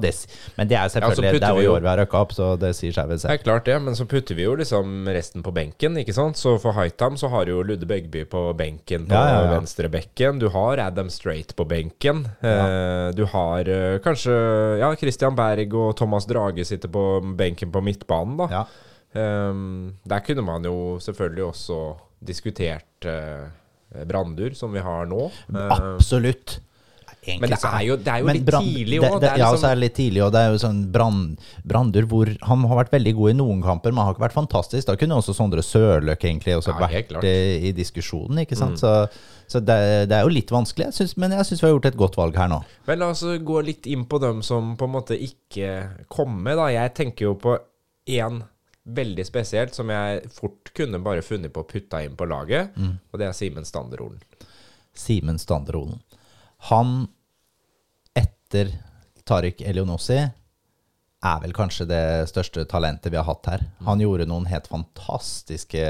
Men 0.58 0.69
det 0.69 0.76
er 0.76 0.91
selvfølgelig 0.91 1.30
ja, 1.30 1.39
det 1.39 1.49
er 1.49 1.60
jo 1.62 1.63
i 1.63 1.71
år 1.71 1.86
vi 1.86 1.89
har 1.89 1.99
røkka 2.04 2.21
opp, 2.26 2.36
så 2.36 2.49
det 2.60 2.73
sier 2.76 2.95
seg 2.95 3.08
vel 3.08 3.21
selv. 3.21 3.32
Det 3.32 3.39
er 3.39 3.45
klart 3.45 3.67
det, 3.69 3.78
men 3.86 3.97
så 3.97 4.08
putter 4.10 4.38
vi 4.38 4.45
jo 4.45 4.58
liksom 4.60 5.08
resten 5.15 5.45
på 5.45 5.54
benken, 5.56 5.95
ikke 6.02 6.15
sant? 6.15 6.39
Så 6.39 6.58
for 6.62 6.76
Hightam 6.76 7.15
så 7.19 7.32
har 7.32 7.47
jo 7.52 7.63
Ludde 7.63 7.88
Begby 7.89 8.26
på 8.30 8.45
benken 8.60 9.08
på 9.08 9.15
Ja, 9.15 9.39
ja, 9.39 9.49
venstre 9.56 9.91
bekken. 9.93 10.43
Du 10.43 10.49
har 10.54 10.84
Adam 10.84 11.12
Straight 11.13 11.56
på 11.56 11.67
benken. 11.69 12.26
Eh, 12.43 13.10
du 13.15 13.23
har 13.32 13.71
eh, 13.71 13.99
kanskje 14.04 14.36
ja, 14.84 14.91
Christian 14.99 15.38
Berg 15.39 15.76
og 15.80 15.95
Thomas 15.99 16.28
Drage 16.28 16.67
sitter 16.67 16.91
på 16.91 17.06
benken 17.39 17.71
på 17.71 17.84
midtbanen, 17.86 18.41
da. 18.43 18.65
Ehm, 19.13 19.93
der 20.10 20.23
kunne 20.26 20.41
man 20.45 20.65
jo 20.65 20.99
selvfølgelig 20.99 21.43
også 21.45 21.80
diskutert 22.23 23.06
uh, 23.06 23.49
Brandur, 24.10 24.56
som 24.58 24.73
vi 24.73 24.82
har 24.82 25.06
nå. 25.06 25.28
Absolutt. 25.54 26.60
Egentlig 27.24 27.42
Men 27.42 27.50
det 27.50 27.60
er 27.64 27.84
jo- 27.88 27.96
det 27.96 28.08
er 28.14 28.20
jo 28.20 28.26
litt 28.28 28.46
Brand- 28.46 28.66
tidlig 28.68 29.00
òg. 29.00 29.22
Ja, 29.24 29.34
liksom- 29.38 29.58
så 29.60 29.68
er 29.72 29.76
det 29.76 29.80
litt 29.84 29.94
tidlig, 29.96 30.22
og 30.26 30.32
det 30.34 30.40
er 30.42 30.50
jo 30.52 30.58
sånn 30.68 30.92
Brand, 30.92 31.40
Brandur 31.66 32.06
hvor 32.06 32.38
Han 32.42 32.64
har 32.66 32.84
vært 32.84 32.92
veldig 32.92 33.16
god 33.16 33.30
i 33.30 33.34
noen 33.34 33.62
kamper, 33.64 33.92
men 33.94 34.04
har 34.06 34.14
ikke 34.14 34.28
vært 34.30 34.34
fantastisk. 34.48 34.86
Da 34.86 34.96
kunne 34.96 35.16
også 35.16 35.34
Sondre 35.34 35.60
Sørløk 35.64 36.20
egentlig 36.20 36.56
også 36.58 36.68
Ja, 36.74 36.88
vært 36.88 37.08
klart. 37.10 37.24
Mm. 37.24 37.64
i 37.64 37.72
diskusjonen, 37.72 38.38
ikke 38.46 38.58
sant. 38.58 38.78
Så, 38.78 39.10
så 39.48 39.60
det, 39.64 40.10
det 40.10 40.12
er 40.18 40.24
jo 40.24 40.30
litt 40.30 40.50
vanskelig, 40.50 40.86
jeg 40.92 40.94
synes, 40.94 41.18
men 41.18 41.32
jeg 41.32 41.40
syns 41.46 41.62
vi 41.62 41.68
har 41.68 41.74
gjort 41.80 41.86
et 41.86 41.98
godt 41.98 42.16
valg 42.16 42.36
her 42.36 42.48
nå. 42.50 42.64
Men 42.88 43.00
la 43.00 43.10
oss 43.10 43.24
gå 43.24 43.64
litt 43.66 43.88
inn 43.88 44.06
på 44.06 44.20
dem 44.20 44.42
som 44.42 44.76
på 44.76 44.84
en 44.84 44.92
måte 44.92 45.16
ikke 45.18 46.08
kom 46.10 46.44
med, 46.44 46.58
da. 46.58 46.68
Jeg 46.68 46.94
tenker 46.96 47.22
jo 47.22 47.36
på 47.36 47.58
én 48.08 48.44
veldig 48.86 49.24
spesielt 49.26 49.74
som 49.74 49.88
jeg 49.88 50.26
fort 50.30 50.74
kunne 50.76 51.02
bare 51.02 51.22
funnet 51.22 51.54
på 51.54 51.64
å 51.64 51.68
putte 51.68 52.04
inn 52.04 52.18
på 52.18 52.28
laget, 52.28 52.72
og 53.14 53.18
det 53.18 53.28
er 53.30 53.32
Simen 53.32 53.64
Standerolen. 53.64 54.20
Simen 54.94 55.38
Standerolen. 55.40 56.02
Han, 56.69 57.08
etter 58.15 58.71
Tariq 59.28 59.62
Elionossi, 59.67 60.19
er 61.23 61.39
vel 61.43 61.56
kanskje 61.56 61.88
det 61.88 62.04
største 62.32 62.65
talentet 62.69 63.12
vi 63.12 63.19
har 63.19 63.28
hatt 63.28 63.47
her. 63.47 63.63
Han 63.88 64.02
gjorde 64.04 64.28
noen 64.28 64.47
helt 64.52 64.67
fantastiske, 64.71 65.84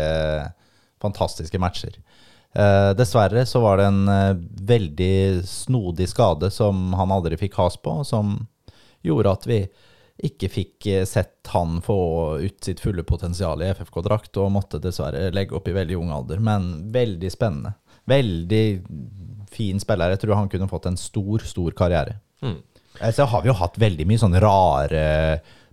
fantastiske 1.01 1.61
matcher. 1.61 1.97
Eh, 2.53 2.89
dessverre 2.97 3.45
så 3.49 3.63
var 3.63 3.79
det 3.81 3.87
en 3.89 4.03
eh, 4.07 4.35
veldig 4.73 5.15
snodig 5.49 6.05
skade 6.09 6.51
som 6.53 6.93
han 6.93 7.11
aldri 7.11 7.37
fikk 7.41 7.57
has 7.57 7.79
på, 7.81 7.95
som 8.05 8.35
gjorde 9.01 9.33
at 9.33 9.47
vi 9.49 9.63
ikke 10.23 10.49
fikk 10.53 10.87
eh, 10.91 11.05
sett 11.09 11.49
han 11.49 11.79
få 11.81 11.97
ut 12.43 12.59
sitt 12.63 12.83
fulle 12.83 13.03
potensial 13.03 13.63
i 13.63 13.71
FFK-drakt, 13.73 14.37
og 14.37 14.53
måtte 14.53 14.81
dessverre 14.83 15.31
legge 15.33 15.57
opp 15.57 15.67
i 15.67 15.73
veldig 15.73 15.97
ung 15.97 16.13
alder. 16.13 16.43
Men 16.45 16.91
veldig 16.93 17.33
spennende. 17.33 17.73
Veldig 18.05 18.65
fin 19.53 19.81
spiller. 19.81 20.13
Jeg 20.13 20.23
tror 20.23 20.37
han 20.39 20.51
kunne 20.51 20.69
fått 20.71 20.89
en 20.89 20.99
stor, 20.99 21.43
stor 21.47 21.75
karriere. 21.77 22.19
Mm. 22.43 22.59
Så 23.15 23.25
har 23.29 23.41
vi 23.41 23.49
jo 23.49 23.57
hatt 23.57 23.79
veldig 23.81 24.05
mye 24.09 24.21
sånn 24.21 24.37
rare 24.41 25.03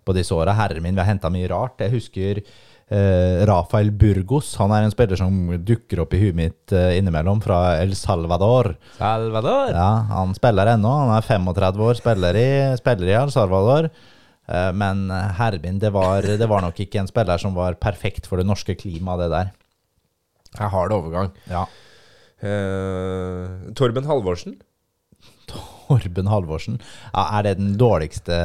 på 0.06 0.14
disse 0.16 0.34
åra. 0.34 0.56
Herre 0.56 0.80
min, 0.80 0.96
vi 0.96 1.02
har 1.02 1.10
henta 1.10 1.30
mye 1.32 1.48
rart. 1.50 1.80
Jeg 1.82 1.92
husker 1.92 2.40
eh, 2.40 3.42
Rafael 3.48 3.90
Burgos. 3.92 4.52
Han 4.60 4.72
er 4.74 4.86
en 4.86 4.94
spiller 4.94 5.20
som 5.20 5.36
dukker 5.66 6.02
opp 6.04 6.14
i 6.16 6.22
huet 6.24 6.38
mitt 6.38 6.74
eh, 6.76 6.96
innimellom, 6.98 7.42
fra 7.44 7.76
El 7.80 7.94
Salvador. 7.98 8.72
Salvador! 8.98 9.74
Ja, 9.76 9.90
Han 10.14 10.34
spiller 10.38 10.74
ennå. 10.74 10.94
Han 11.04 11.14
er 11.16 11.26
35 11.26 11.84
år, 11.88 12.00
spiller 12.00 12.40
i, 12.40 12.48
spiller 12.80 13.12
i 13.12 13.18
El 13.20 13.34
Salvador. 13.34 13.90
Eh, 14.50 14.72
men 14.74 15.06
eh, 15.14 15.30
herre 15.38 15.60
min, 15.62 15.78
det 15.82 15.92
var, 15.94 16.26
det 16.26 16.50
var 16.50 16.64
nok 16.66 16.80
ikke 16.82 17.04
en 17.04 17.10
spiller 17.10 17.42
som 17.42 17.54
var 17.58 17.78
perfekt 17.80 18.26
for 18.30 18.40
det 18.40 18.48
norske 18.48 18.74
klimaet, 18.78 19.26
det 19.26 19.30
der. 19.36 19.54
Jeg 20.56 20.72
har 20.72 20.90
det 20.90 20.96
overgang. 20.96 21.30
Ja. 21.50 21.68
Eh, 22.40 23.72
Torben 23.76 24.08
Halvorsen. 24.08 24.56
Torben 25.50 26.28
Halvorsen. 26.30 26.78
Ja, 27.12 27.24
er 27.38 27.44
det 27.44 27.54
den 27.58 27.72
dårligste 27.78 28.36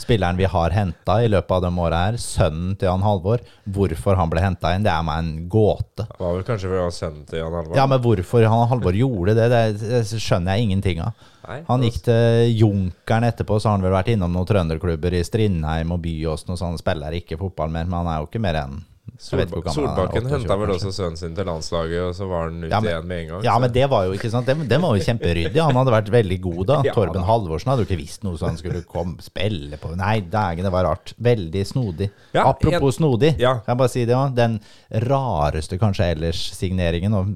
spilleren 0.00 0.38
vi 0.40 0.48
har 0.48 0.72
henta 0.74 1.18
i 1.22 1.28
løpet 1.28 1.52
av 1.58 1.66
de 1.66 1.70
åra 1.78 2.04
her? 2.06 2.18
Sønnen 2.20 2.76
til 2.80 2.88
Jan 2.88 3.04
Halvor. 3.04 3.44
Hvorfor 3.70 4.16
han 4.18 4.32
ble 4.32 4.42
henta 4.44 4.72
inn, 4.74 4.86
det 4.86 4.92
er 4.92 5.04
meg 5.06 5.20
en 5.20 5.48
gåte. 5.52 6.06
Det 6.08 6.22
var 6.24 6.38
vel 6.38 6.46
kanskje 6.48 6.70
fordi 6.70 6.80
han 6.80 6.88
var 6.88 6.96
sønnen 6.96 7.26
til 7.28 7.42
Jan 7.42 7.58
Halvor? 7.58 7.76
Ja, 7.76 7.86
men 7.90 8.02
hvorfor 8.06 8.48
han 8.54 8.70
Halvor 8.72 8.96
gjorde 8.96 9.36
det, 9.38 9.48
det, 9.52 10.00
skjønner 10.10 10.56
jeg 10.56 10.70
ingenting 10.70 11.04
av. 11.04 11.26
Han 11.66 11.82
gikk 11.82 12.02
til 12.06 12.54
Junkeren 12.54 13.26
etterpå, 13.26 13.58
så 13.58 13.70
har 13.70 13.78
han 13.78 13.84
vel 13.84 13.96
vært 13.96 14.12
innom 14.12 14.32
noen 14.34 14.48
trønderklubber 14.48 15.16
i 15.18 15.24
Strindheim 15.26 15.92
og 15.96 16.02
Byåsen 16.04 16.54
og 16.54 16.60
sånn. 16.60 16.78
Spiller 16.80 17.16
ikke 17.18 17.40
fotball 17.40 17.72
mer, 17.74 17.88
men 17.90 18.00
han 18.02 18.12
er 18.14 18.22
jo 18.22 18.30
ikke 18.30 18.42
mer 18.42 18.62
enn 18.64 18.80
Solba 19.20 19.60
Solbakken 19.68 20.24
28 20.24 20.30
henta 20.32 20.56
vel 20.56 20.70
også 20.72 20.90
sønnen 20.96 21.18
sin 21.20 21.34
til 21.36 21.44
landslaget, 21.44 22.00
og 22.08 22.14
så 22.16 22.26
var 22.30 22.46
han 22.48 22.62
ute 22.64 22.70
Ja, 22.72 22.78
men- 22.80 22.88
igjen 22.90 23.06
med 23.10 23.18
en 23.20 23.28
gang. 23.28 23.42
Ja, 23.44 23.52
så- 23.54 23.60
men 23.60 23.72
det 23.72 23.90
var 23.90 24.04
jo 24.06 24.12
ikke 24.16 24.30
sant 24.32 24.46
Den, 24.46 24.66
den 24.66 24.80
var 24.80 24.96
jo 24.96 25.02
kjemperyddig. 25.04 25.60
Han 25.60 25.76
hadde 25.76 25.92
vært 25.92 26.08
veldig 26.10 26.40
god 26.40 26.66
da. 26.66 26.78
Ja, 26.88 26.92
Torben 26.96 27.20
da. 27.20 27.26
Halvorsen 27.28 27.68
hadde 27.70 27.84
jo 27.84 27.88
ikke 27.90 28.00
visst 28.00 28.24
noe 28.24 28.38
så 28.40 28.46
han 28.48 28.56
skulle 28.56 28.80
komme 28.88 29.20
spille 29.20 29.76
på 29.76 29.92
Nei, 29.96 30.20
dægen, 30.22 30.64
det 30.64 30.72
var 30.72 30.84
rart. 30.88 31.12
Veldig 31.20 31.66
snodig. 31.66 32.10
Ja, 32.32 32.46
Apropos 32.48 32.96
snodig, 32.96 33.34
Ja. 33.38 33.54
kan 33.60 33.76
jeg 33.76 33.78
bare 33.78 33.88
si 33.92 34.04
det 34.06 34.16
òg. 34.16 34.34
Den 34.34 34.58
rareste 34.90 35.78
kanskje 35.78 36.10
ellers 36.16 36.40
signeringen 36.56 37.12
og 37.14 37.26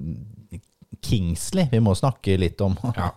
Kingsley, 1.05 1.67
vi 1.71 1.81
må 1.85 1.93
snakke 1.95 2.39
litt 2.41 2.61
om. 2.65 2.77
Ja. 2.97 3.11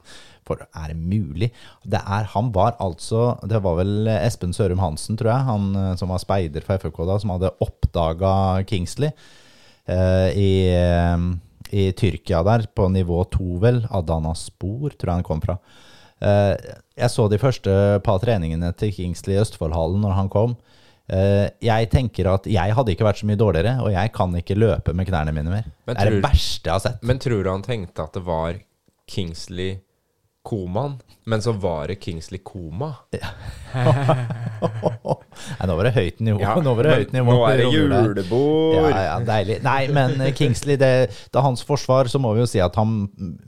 For 0.47 0.63
er 0.63 0.93
det 0.93 0.97
mulig? 0.97 1.51
Det 1.83 1.99
er, 1.99 2.29
han 2.33 2.51
var 2.55 2.77
altså 2.83 3.33
Det 3.47 3.59
var 3.65 3.75
vel 3.81 4.07
Espen 4.15 4.55
Sørum 4.55 4.79
Hansen, 4.79 5.19
tror 5.19 5.33
jeg, 5.33 5.47
han 5.49 5.67
eh, 5.75 5.91
som 5.99 6.13
var 6.13 6.23
speider 6.23 6.63
for 6.65 6.79
FFK 6.79 7.03
da, 7.09 7.19
som 7.23 7.35
hadde 7.35 7.53
oppdaga 7.63 8.31
Kingsley 8.69 9.11
eh, 9.11 10.29
i, 10.31 10.51
eh, 10.71 11.27
i 11.75 11.89
Tyrkia 11.97 12.43
der, 12.47 12.67
på 12.71 12.87
nivå 12.93 13.23
to, 13.33 13.57
vel. 13.63 13.83
Adanaspor, 13.91 14.95
tror 14.95 15.11
jeg 15.11 15.21
han 15.21 15.27
kom 15.27 15.43
fra. 15.43 15.59
Eh, 16.23 16.53
jeg 16.97 17.13
så 17.13 17.27
de 17.29 17.37
første 17.41 17.73
par 18.05 18.23
treningene 18.23 18.71
til 18.79 18.93
Kingsley 18.95 19.35
i 19.35 19.41
Østfoldhallen 19.43 20.01
når 20.01 20.17
han 20.17 20.31
kom. 20.33 20.57
Eh, 21.07 21.47
jeg 21.63 21.87
tenker 21.91 22.27
at 22.33 22.47
jeg 22.51 22.73
hadde 22.75 22.91
ikke 22.91 23.05
vært 23.07 23.21
så 23.21 23.27
mye 23.29 23.39
dårligere, 23.39 23.77
og 23.83 23.93
jeg 23.93 24.11
kan 24.15 24.33
ikke 24.35 24.57
løpe 24.59 24.95
med 24.97 25.07
knærne 25.07 25.35
mine 25.35 25.53
mer. 25.53 25.67
Tror, 25.85 25.93
det 25.93 26.01
er 26.03 26.15
det 26.17 26.23
verste 26.25 26.67
jeg 26.67 26.73
har 26.73 26.83
sett. 26.83 27.03
Men 27.05 27.21
tror 27.23 27.43
du 27.43 27.51
han 27.51 27.63
tenkte 27.65 28.07
at 28.07 28.17
det 28.17 28.23
var 28.27 28.57
Kingsley 29.07 29.77
Koman, 30.47 30.93
men 31.27 31.41
så 31.43 31.51
var 31.51 31.87
det 31.91 31.95
Kingsley 31.99 32.39
Koma? 32.43 32.93
Nei, 35.59 35.67
nå 35.67 35.75
var 35.75 35.89
det 35.89 35.91
høyt 35.97 36.21
nivå. 36.23 36.39
nå 36.63 36.73
var 36.77 36.87
det 36.87 36.93
høyt 37.01 37.11
nivå. 37.15 37.33
nå 37.35 37.41
er 37.49 37.59
det 37.59 37.65
julebord! 37.73 38.77
Ja, 38.77 39.01
ja, 39.09 39.17
deilig. 39.27 39.57
Nei, 39.65 39.81
men 39.91 40.15
eh, 40.23 40.31
Kingsley, 40.37 40.79
det, 40.79 40.91
er 41.11 41.43
hans 41.43 41.65
forsvar, 41.67 42.07
så 42.07 42.21
må 42.23 42.31
vi 42.37 42.45
jo 42.45 42.47
si 42.47 42.63
at 42.63 42.79
han 42.79 42.95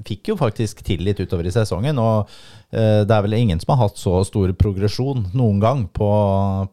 fikk 0.07 0.33
jo 0.33 0.37
faktisk 0.41 0.83
tillit 0.83 1.23
utover 1.23 1.47
i 1.47 1.55
sesongen. 1.55 2.03
Og 2.03 2.27
uh, 2.27 3.01
det 3.07 3.15
er 3.15 3.25
vel 3.29 3.39
ingen 3.39 3.63
som 3.63 3.71
har 3.77 3.85
hatt 3.85 3.97
så 4.01 4.19
stor 4.27 4.51
progresjon 4.59 5.29
noen 5.31 5.63
gang 5.63 5.87
på, 5.87 6.13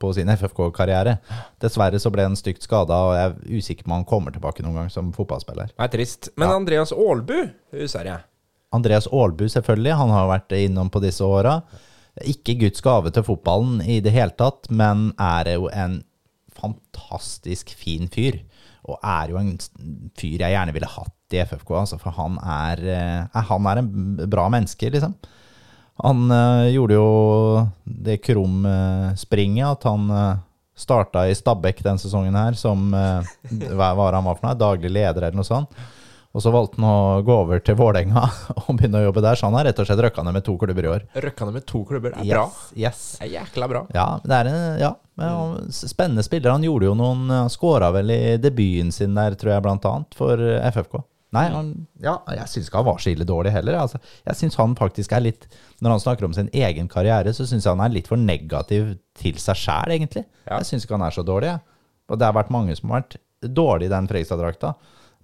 på 0.02 0.14
sin 0.18 0.34
FFK-karriere. 0.34 1.20
Dessverre 1.62 2.02
så 2.02 2.10
ble 2.10 2.26
han 2.26 2.38
stygt 2.38 2.66
skada, 2.66 2.98
og 3.06 3.14
jeg 3.14 3.30
er 3.30 3.60
usikker 3.62 3.86
på 3.86 3.94
om 3.94 4.00
han 4.00 4.10
kommer 4.10 4.34
tilbake 4.34 4.66
noen 4.66 4.82
gang 4.82 4.90
som 4.90 5.14
fotballspiller. 5.14 5.70
Det 5.70 5.86
er 5.86 5.98
trist. 6.00 6.34
Men 6.34 6.50
Ja. 6.50 6.56
Andreas 6.58 6.90
Aalbu, 6.90 7.44
husker 7.78 8.10
jeg. 8.10 8.32
Andreas 8.74 9.06
Aalbu, 9.12 9.46
selvfølgelig. 9.52 9.94
Han 10.00 10.12
har 10.14 10.30
vært 10.30 10.56
innom 10.58 10.90
på 10.92 11.02
disse 11.04 11.24
åra. 11.24 11.60
Ikke 12.24 12.56
Guds 12.60 12.82
gave 12.84 13.12
til 13.12 13.24
fotballen 13.26 13.82
i 13.84 14.00
det 14.04 14.14
hele 14.14 14.34
tatt, 14.38 14.70
men 14.72 15.10
er 15.20 15.52
jo 15.54 15.70
en 15.72 16.00
fantastisk 16.56 17.74
fin 17.76 18.08
fyr. 18.12 18.40
Og 18.86 18.98
er 19.02 19.32
jo 19.32 19.40
en 19.40 19.54
fyr 20.18 20.40
jeg 20.40 20.54
gjerne 20.54 20.74
ville 20.74 20.90
hatt 20.90 21.34
i 21.34 21.42
FFK, 21.42 21.72
altså, 21.82 21.98
for 21.98 22.14
han 22.14 22.38
er, 22.40 22.82
er, 22.96 23.46
han 23.48 23.66
er 23.66 23.82
en 23.82 23.90
bra 24.30 24.46
menneske, 24.52 24.90
liksom. 24.94 25.16
Han 26.04 26.28
øh, 26.28 26.66
gjorde 26.74 26.96
jo 26.98 27.06
det 27.84 28.18
krumspringet 28.20 29.64
øh, 29.64 29.70
at 29.70 29.86
han 29.88 30.10
øh, 30.12 30.42
starta 30.76 31.24
i 31.24 31.34
Stabæk 31.34 31.80
den 31.84 31.98
sesongen 31.98 32.36
her 32.36 32.52
som 32.52 32.92
eh, 32.94 33.30
Hva 33.72 33.94
var 33.96 34.12
han 34.18 34.26
var 34.26 34.36
for 34.36 34.44
noe? 34.44 34.58
Daglig 34.60 34.92
leder 34.92 35.24
eller 35.24 35.38
noe 35.40 35.48
sånt. 35.48 35.72
Og 36.36 36.42
så 36.44 36.52
valgte 36.52 36.76
han 36.76 36.84
å 36.84 37.22
gå 37.24 37.32
over 37.32 37.62
til 37.64 37.78
Vålerenga 37.78 38.22
og 38.58 38.68
begynne 38.76 39.00
å 39.00 39.06
jobbe 39.06 39.24
der, 39.24 39.38
så 39.40 39.48
han 39.48 39.56
har 39.56 39.64
rett 39.70 39.78
og 39.80 39.88
slett 39.88 40.02
røkka 40.04 40.24
ned 40.26 40.36
med 40.36 40.44
to 40.44 40.58
klubber 40.60 40.84
i 40.84 40.92
år. 40.92 41.08
Røkkane 41.24 41.54
med 41.54 41.64
to 41.68 41.80
klubber 41.88 42.12
det 42.12 42.26
er 42.26 42.28
bra. 42.34 42.44
Yes, 42.52 42.68
yes. 42.76 43.02
Det 43.16 43.24
er 43.24 43.32
jækla 43.38 43.68
bra. 43.72 43.82
Ja, 43.96 44.06
det 44.20 44.38
er 44.42 44.50
en 44.50 44.80
ja, 44.82 44.92
spennende 45.72 46.24
spiller. 46.26 46.52
Han 46.52 46.66
gjorde 46.66 46.90
jo 46.90 46.96
noen 46.98 47.30
Han 47.32 47.52
skåra 47.52 47.88
vel 47.94 48.12
i 48.12 48.22
debuten 48.42 48.92
sin 48.92 49.16
der, 49.16 49.38
tror 49.40 49.54
jeg, 49.54 49.64
blant 49.64 49.88
annet, 49.88 50.18
for 50.18 50.42
eh, 50.44 50.60
FFK. 50.74 50.98
Nei, 51.34 51.46
han, 51.52 51.70
ja, 52.04 52.18
jeg 52.36 52.48
syns 52.52 52.68
ikke 52.68 52.80
han 52.80 52.86
var 52.86 53.00
så 53.02 53.10
ille 53.10 53.26
dårlig 53.28 53.52
heller. 53.54 53.78
Altså, 53.80 54.00
jeg 54.28 54.38
syns 54.38 54.58
han 54.60 54.76
faktisk 54.78 55.12
er 55.16 55.24
litt 55.24 55.48
Når 55.82 55.96
han 55.96 56.02
snakker 56.04 56.28
om 56.28 56.36
sin 56.36 56.52
egen 56.54 56.88
karriere, 56.88 57.32
så 57.36 57.48
syns 57.48 57.64
jeg 57.66 57.72
han 57.72 57.82
er 57.84 57.96
litt 57.96 58.10
for 58.12 58.20
negativ 58.20 58.92
til 59.16 59.40
seg 59.40 59.58
sjæl, 59.60 59.96
egentlig. 59.96 60.26
Ja. 60.44 60.60
Jeg 60.60 60.68
syns 60.68 60.84
ikke 60.84 60.98
han 60.98 61.06
er 61.08 61.16
så 61.16 61.24
dårlig, 61.26 61.54
jeg. 61.54 61.64
Og 62.12 62.20
det 62.20 62.28
har 62.28 62.36
vært 62.36 62.52
mange 62.54 62.76
som 62.78 62.92
har 62.92 63.02
vært 63.02 63.18
dårlige 63.56 63.90
i 63.90 63.94
den 63.96 64.08
Fredrikstad-drakta. 64.12 64.76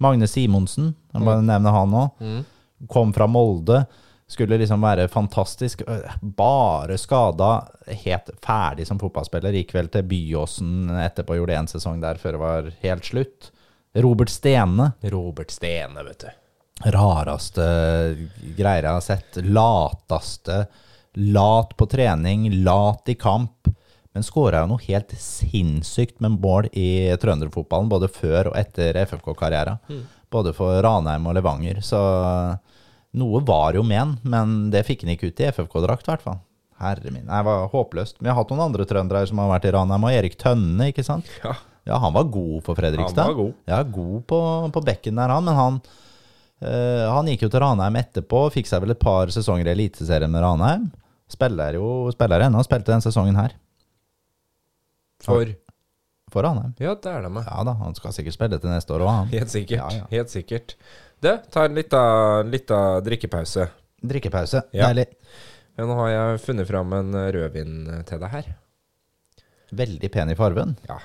Magne 0.03 0.27
Simonsen, 0.29 0.91
jeg 1.13 1.25
bare 1.25 1.43
nevne 1.45 1.71
han 1.73 1.93
òg. 2.03 2.25
Kom 2.91 3.13
fra 3.15 3.27
Molde. 3.31 3.85
Skulle 4.33 4.57
liksom 4.57 4.81
være 4.81 5.07
fantastisk. 5.11 5.83
øh, 5.87 6.13
Bare 6.23 6.95
skada. 6.97 7.49
Helt 8.03 8.31
ferdig 8.43 8.87
som 8.89 8.97
fotballspiller. 8.99 9.53
Gikk 9.59 9.73
vel 9.75 9.89
til 9.93 10.05
Byåsen 10.09 10.87
etterpå, 11.03 11.35
gjorde 11.37 11.57
en 11.59 11.69
sesong 11.69 11.99
der 12.01 12.17
før 12.21 12.31
det 12.37 12.41
var 12.41 12.69
helt 12.81 13.05
slutt. 13.11 13.51
Robert 14.01 14.31
Stene. 14.33 14.87
Robert 15.13 15.51
Stene, 15.53 16.01
vet 16.07 16.23
du. 16.25 16.31
Rareste 16.95 17.67
greier 18.57 18.87
jeg 18.87 18.95
har 18.97 19.05
sett. 19.05 19.37
Lateste. 19.45 20.63
Lat 21.29 21.75
på 21.77 21.85
trening, 21.91 22.47
lat 22.65 23.11
i 23.13 23.15
kamp. 23.21 23.69
Men 24.13 24.25
skåra 24.25 24.61
jo 24.61 24.69
noe 24.69 24.85
helt 24.85 25.13
sinnssykt 25.17 26.19
med 26.21 26.37
mål 26.37 26.67
i 26.77 27.09
trønderfotballen, 27.17 27.89
både 27.89 28.09
før 28.13 28.51
og 28.51 28.57
etter 28.59 28.99
FFK-karriera. 29.07 29.79
Både 30.33 30.53
for 30.53 30.77
Ranheim 30.85 31.25
og 31.29 31.33
Levanger. 31.37 31.81
Så 31.85 31.97
noe 33.17 33.41
var 33.45 33.73
jo 33.77 33.83
med 33.85 33.99
han, 33.99 34.15
men 34.21 34.55
det 34.73 34.85
fikk 34.85 35.05
han 35.05 35.15
ikke 35.15 35.31
ut 35.31 35.41
i 35.41 35.49
FFK-drakt, 35.49 36.05
i 36.05 36.13
hvert 36.13 36.25
fall. 36.25 36.39
Herre 36.83 37.13
min, 37.13 37.25
det 37.25 37.41
var 37.47 37.67
håpløst. 37.71 38.19
Vi 38.21 38.29
har 38.29 38.37
hatt 38.37 38.53
noen 38.53 38.65
andre 38.67 38.85
trøndere 38.89 39.25
som 39.29 39.41
har 39.41 39.49
vært 39.55 39.67
i 39.69 39.73
Ranheim, 39.73 40.05
og 40.05 40.13
Erik 40.13 40.37
Tønne, 40.41 40.91
ikke 40.93 41.05
sant? 41.05 41.29
Ja. 41.43 41.57
Ja, 41.83 41.97
han 41.99 42.13
var 42.15 42.29
god 42.31 42.61
for 42.63 42.77
Fredrikstad. 42.79 43.25
Han 43.25 43.33
var 43.33 43.39
god. 43.41 43.55
Ja, 43.67 43.81
god 43.83 44.21
på, 44.29 44.39
på 44.77 44.83
bekken 44.87 45.17
der, 45.19 45.33
han. 45.33 45.43
Men 45.43 45.57
han, 45.57 45.81
øh, 46.63 47.07
han 47.11 47.27
gikk 47.27 47.43
jo 47.43 47.49
til 47.51 47.59
Ranheim 47.65 47.97
etterpå. 47.99 48.45
Fikk 48.53 48.69
seg 48.69 48.85
vel 48.85 48.93
et 48.93 49.01
par 49.01 49.33
sesonger 49.35 49.67
i 49.67 49.73
Eliteserien 49.73 50.31
med 50.31 50.45
Ranheim. 50.45 50.85
Spiller 51.33 51.75
jo 51.75 51.89
spiller 52.13 52.45
ennå. 52.45 52.63
Spilte 52.63 52.93
den 52.93 53.03
sesongen 53.03 53.35
her 53.41 53.51
For 55.25 55.55
for 56.33 56.43
Ranheim. 56.43 56.73
Ja, 56.81 56.95
det 56.97 57.11
er 57.11 57.21
det 57.21 57.29
med. 57.29 57.45
Ja 57.45 57.63
da, 57.67 57.75
han 57.77 57.95
skal 57.97 58.13
sikkert 58.15 58.37
spille 58.37 58.57
til 58.61 58.71
neste 58.73 58.95
år 58.95 59.05
òg, 59.05 59.11
han. 59.13 59.31
Helt 59.33 59.53
sikkert. 59.53 59.77
Ja, 59.77 59.89
ja. 60.01 60.05
Helt 60.09 60.33
sikkert. 60.33 60.75
Du, 61.21 61.29
ta 61.53 61.67
en 61.67 61.77
lita, 61.77 62.03
lita 62.47 62.79
drikkepause. 63.05 63.67
Drikkepause. 64.03 64.63
Ja. 64.75 64.89
Deilig. 64.89 65.11
Ja, 65.77 65.85
nå 65.89 65.97
har 66.01 66.09
jeg 66.11 66.41
funnet 66.43 66.69
fram 66.69 66.93
en 66.97 67.15
rødvin 67.35 67.75
til 68.09 68.21
deg 68.21 68.33
her. 68.33 68.49
Veldig 69.73 70.09
pen 70.13 70.31
i 70.33 70.37
fargen. 70.37 70.75
Ja. 70.89 70.99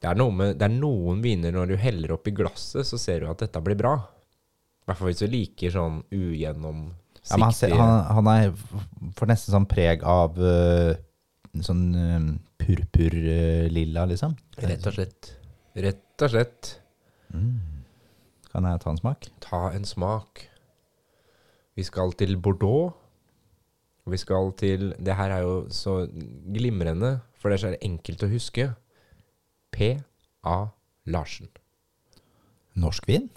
Det 0.00 0.08
er, 0.08 0.20
med, 0.32 0.56
det 0.56 0.66
er 0.66 0.72
noen 0.72 1.20
viner 1.22 1.54
når 1.54 1.72
du 1.72 1.76
heller 1.80 2.14
oppi 2.16 2.32
glasset, 2.34 2.86
så 2.88 2.98
ser 3.00 3.22
du 3.22 3.30
at 3.30 3.42
dette 3.42 3.60
blir 3.64 3.78
bra. 3.78 3.94
I 4.00 4.88
hvert 4.88 4.98
fall 4.98 5.10
hvis 5.10 5.22
du 5.22 5.28
liker 5.30 5.74
sånn 5.74 6.00
ugjennomsiktig 6.08 7.36
Ja, 7.36 7.44
han, 7.44 7.54
ser, 7.54 7.74
han, 7.76 7.92
han 8.16 8.30
er 8.32 8.54
får 9.18 9.30
nesten 9.30 9.54
sånn 9.54 9.68
preg 9.70 10.02
av 10.08 10.38
eh, 10.40 10.94
sånn 11.58 11.84
uh, 11.96 12.28
purpurlilla, 12.60 14.06
liksom. 14.10 14.36
Rett 14.62 14.86
og 14.86 14.96
slett. 14.96 15.32
Rett 15.80 16.24
og 16.26 16.32
slett. 16.32 16.70
Kan 18.50 18.66
jeg 18.66 18.82
ta 18.82 18.90
en 18.90 19.00
smak? 19.00 19.28
Ta 19.42 19.60
en 19.74 19.86
smak. 19.86 20.44
Vi 21.78 21.86
skal 21.86 22.14
til 22.18 22.36
Bordeaux. 22.36 22.96
Vi 24.10 24.18
skal 24.18 24.50
til 24.58 24.94
Det 24.98 25.14
her 25.14 25.30
er 25.30 25.44
jo 25.44 25.68
så 25.70 26.08
glimrende, 26.10 27.20
for 27.38 27.50
det 27.50 27.60
er 27.60 27.64
så 27.66 27.76
enkelt 27.82 28.24
å 28.26 28.30
huske. 28.32 28.70
P.A. 29.70 30.58
Larsen. 31.06 31.48
Norsk 32.74 33.06
vin? 33.06 33.30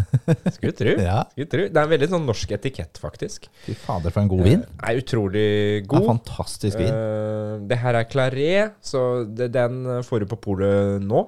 Skulle 0.56 0.74
tro. 0.78 0.94
Ja. 0.96 1.18
Skulle 1.32 1.50
tro. 1.54 1.66
Det 1.68 1.76
er 1.76 1.84
en 1.84 1.92
veldig 1.92 2.10
sånn 2.14 2.26
norsk 2.28 2.54
etikett, 2.58 3.00
faktisk. 3.02 3.50
Fy 3.66 3.76
fader, 3.78 4.14
for 4.14 4.24
en 4.24 4.32
god 4.32 4.46
vin. 4.46 4.64
Det 4.64 4.88
Er 4.90 5.02
utrolig 5.02 5.46
god. 5.86 5.98
Det 5.98 6.02
er 6.02 6.10
fantastisk 6.12 6.82
vin. 6.82 6.96
Eh, 6.96 7.54
det 7.70 7.80
her 7.82 8.00
er 8.00 8.10
Claret, 8.12 8.80
så 8.84 9.06
det, 9.28 9.52
den 9.54 9.84
får 10.06 10.24
du 10.24 10.32
på 10.32 10.42
polet 10.50 11.02
nå. 11.04 11.26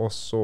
Og 0.00 0.08
så 0.08 0.38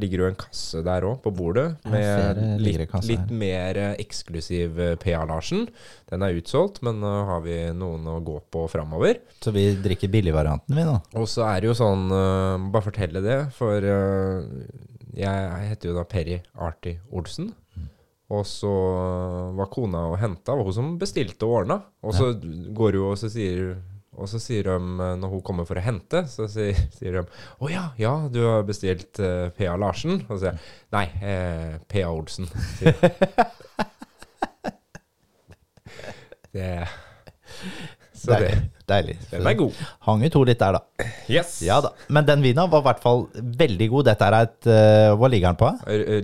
ligger 0.00 0.16
det 0.16 0.24
jo 0.24 0.28
en 0.30 0.38
kasse 0.40 0.80
der 0.84 1.04
òg, 1.04 1.18
på 1.20 1.32
bordet, 1.36 1.66
med 1.92 2.38
litt, 2.64 2.94
litt 3.04 3.32
mer 3.36 3.76
eh, 3.76 3.96
eksklusiv 4.00 4.78
eh, 4.80 4.94
PA 5.00 5.26
Larsen. 5.28 5.66
Den 6.08 6.24
er 6.24 6.38
utsolgt, 6.38 6.80
men 6.86 7.02
nå 7.02 7.10
har 7.28 7.42
vi 7.44 7.58
noen 7.76 8.08
å 8.08 8.16
gå 8.24 8.38
på 8.52 8.64
framover. 8.72 9.20
Så 9.44 9.52
vi 9.52 9.66
drikker 9.76 10.08
billigvarianten, 10.14 10.72
vi 10.78 10.86
nå. 10.88 10.96
Og 11.20 11.28
så 11.28 11.44
er 11.50 11.60
det 11.60 11.68
jo 11.68 11.76
sånn 11.76 12.08
eh, 12.16 12.70
Bare 12.72 12.86
fortelle 12.88 13.20
det, 13.24 13.38
for 13.58 13.84
eh, 13.92 14.40
jeg 15.16 15.68
heter 15.68 15.90
jo 15.90 15.96
da 15.98 16.04
Perry 16.08 16.40
Arty 16.54 16.96
Olsen. 17.12 17.52
Og 18.32 18.46
så 18.48 18.70
var 19.58 19.68
kona 19.68 20.06
og 20.08 20.18
henta, 20.22 20.54
var 20.56 20.64
hun 20.64 20.72
som 20.76 20.92
bestilte 21.00 21.44
og 21.44 21.62
ordna. 21.62 21.82
Og 22.00 22.14
så 22.16 22.30
går 22.72 22.96
hun 22.96 23.10
og 23.10 23.18
så 23.20 23.28
sier 23.32 23.74
og 24.12 24.28
så 24.28 24.36
sier 24.42 24.66
de, 24.66 24.74
eh, 24.76 25.14
når 25.20 25.30
hun 25.32 25.40
kommer 25.44 25.64
for 25.68 25.80
å 25.80 25.84
hente, 25.84 26.26
så 26.28 26.44
sier, 26.50 26.76
sier 26.92 27.12
de 27.16 27.22
'Å 27.24 27.70
ja, 27.72 27.84
ja, 27.96 28.28
du 28.28 28.44
har 28.44 28.62
bestilt 28.68 29.18
uh, 29.20 29.48
P.A. 29.56 29.76
Larsen?' 29.76 30.26
Og 30.28 30.36
så 30.36 30.38
sier 30.42 30.52
jeg 30.52 30.60
'Nei, 30.92 31.06
eh, 31.24 31.78
P.A. 31.88 32.08
Olsen'. 32.12 32.48
det 36.52 36.88
Så 38.12 38.36
det, 38.36 38.71
Deilig. 38.88 39.16
Den 39.30 39.46
er 39.46 39.56
god. 39.58 39.78
Hang 40.06 40.24
ut 40.24 40.34
to 40.34 40.42
litt 40.46 40.60
der, 40.60 40.78
da. 40.78 41.08
Yes. 41.30 41.54
Ja 41.64 41.78
da. 41.84 41.92
Men 42.12 42.26
den 42.28 42.42
vina 42.44 42.66
var 42.70 42.82
i 42.82 42.86
hvert 42.88 43.02
fall 43.04 43.26
veldig 43.62 43.88
god. 43.92 44.08
Dette 44.10 44.28
er 44.28 44.36
et 44.40 44.68
uh, 44.68 45.14
Hva 45.18 45.30
ligger 45.30 45.52
den 45.52 45.60
på? 45.60 45.70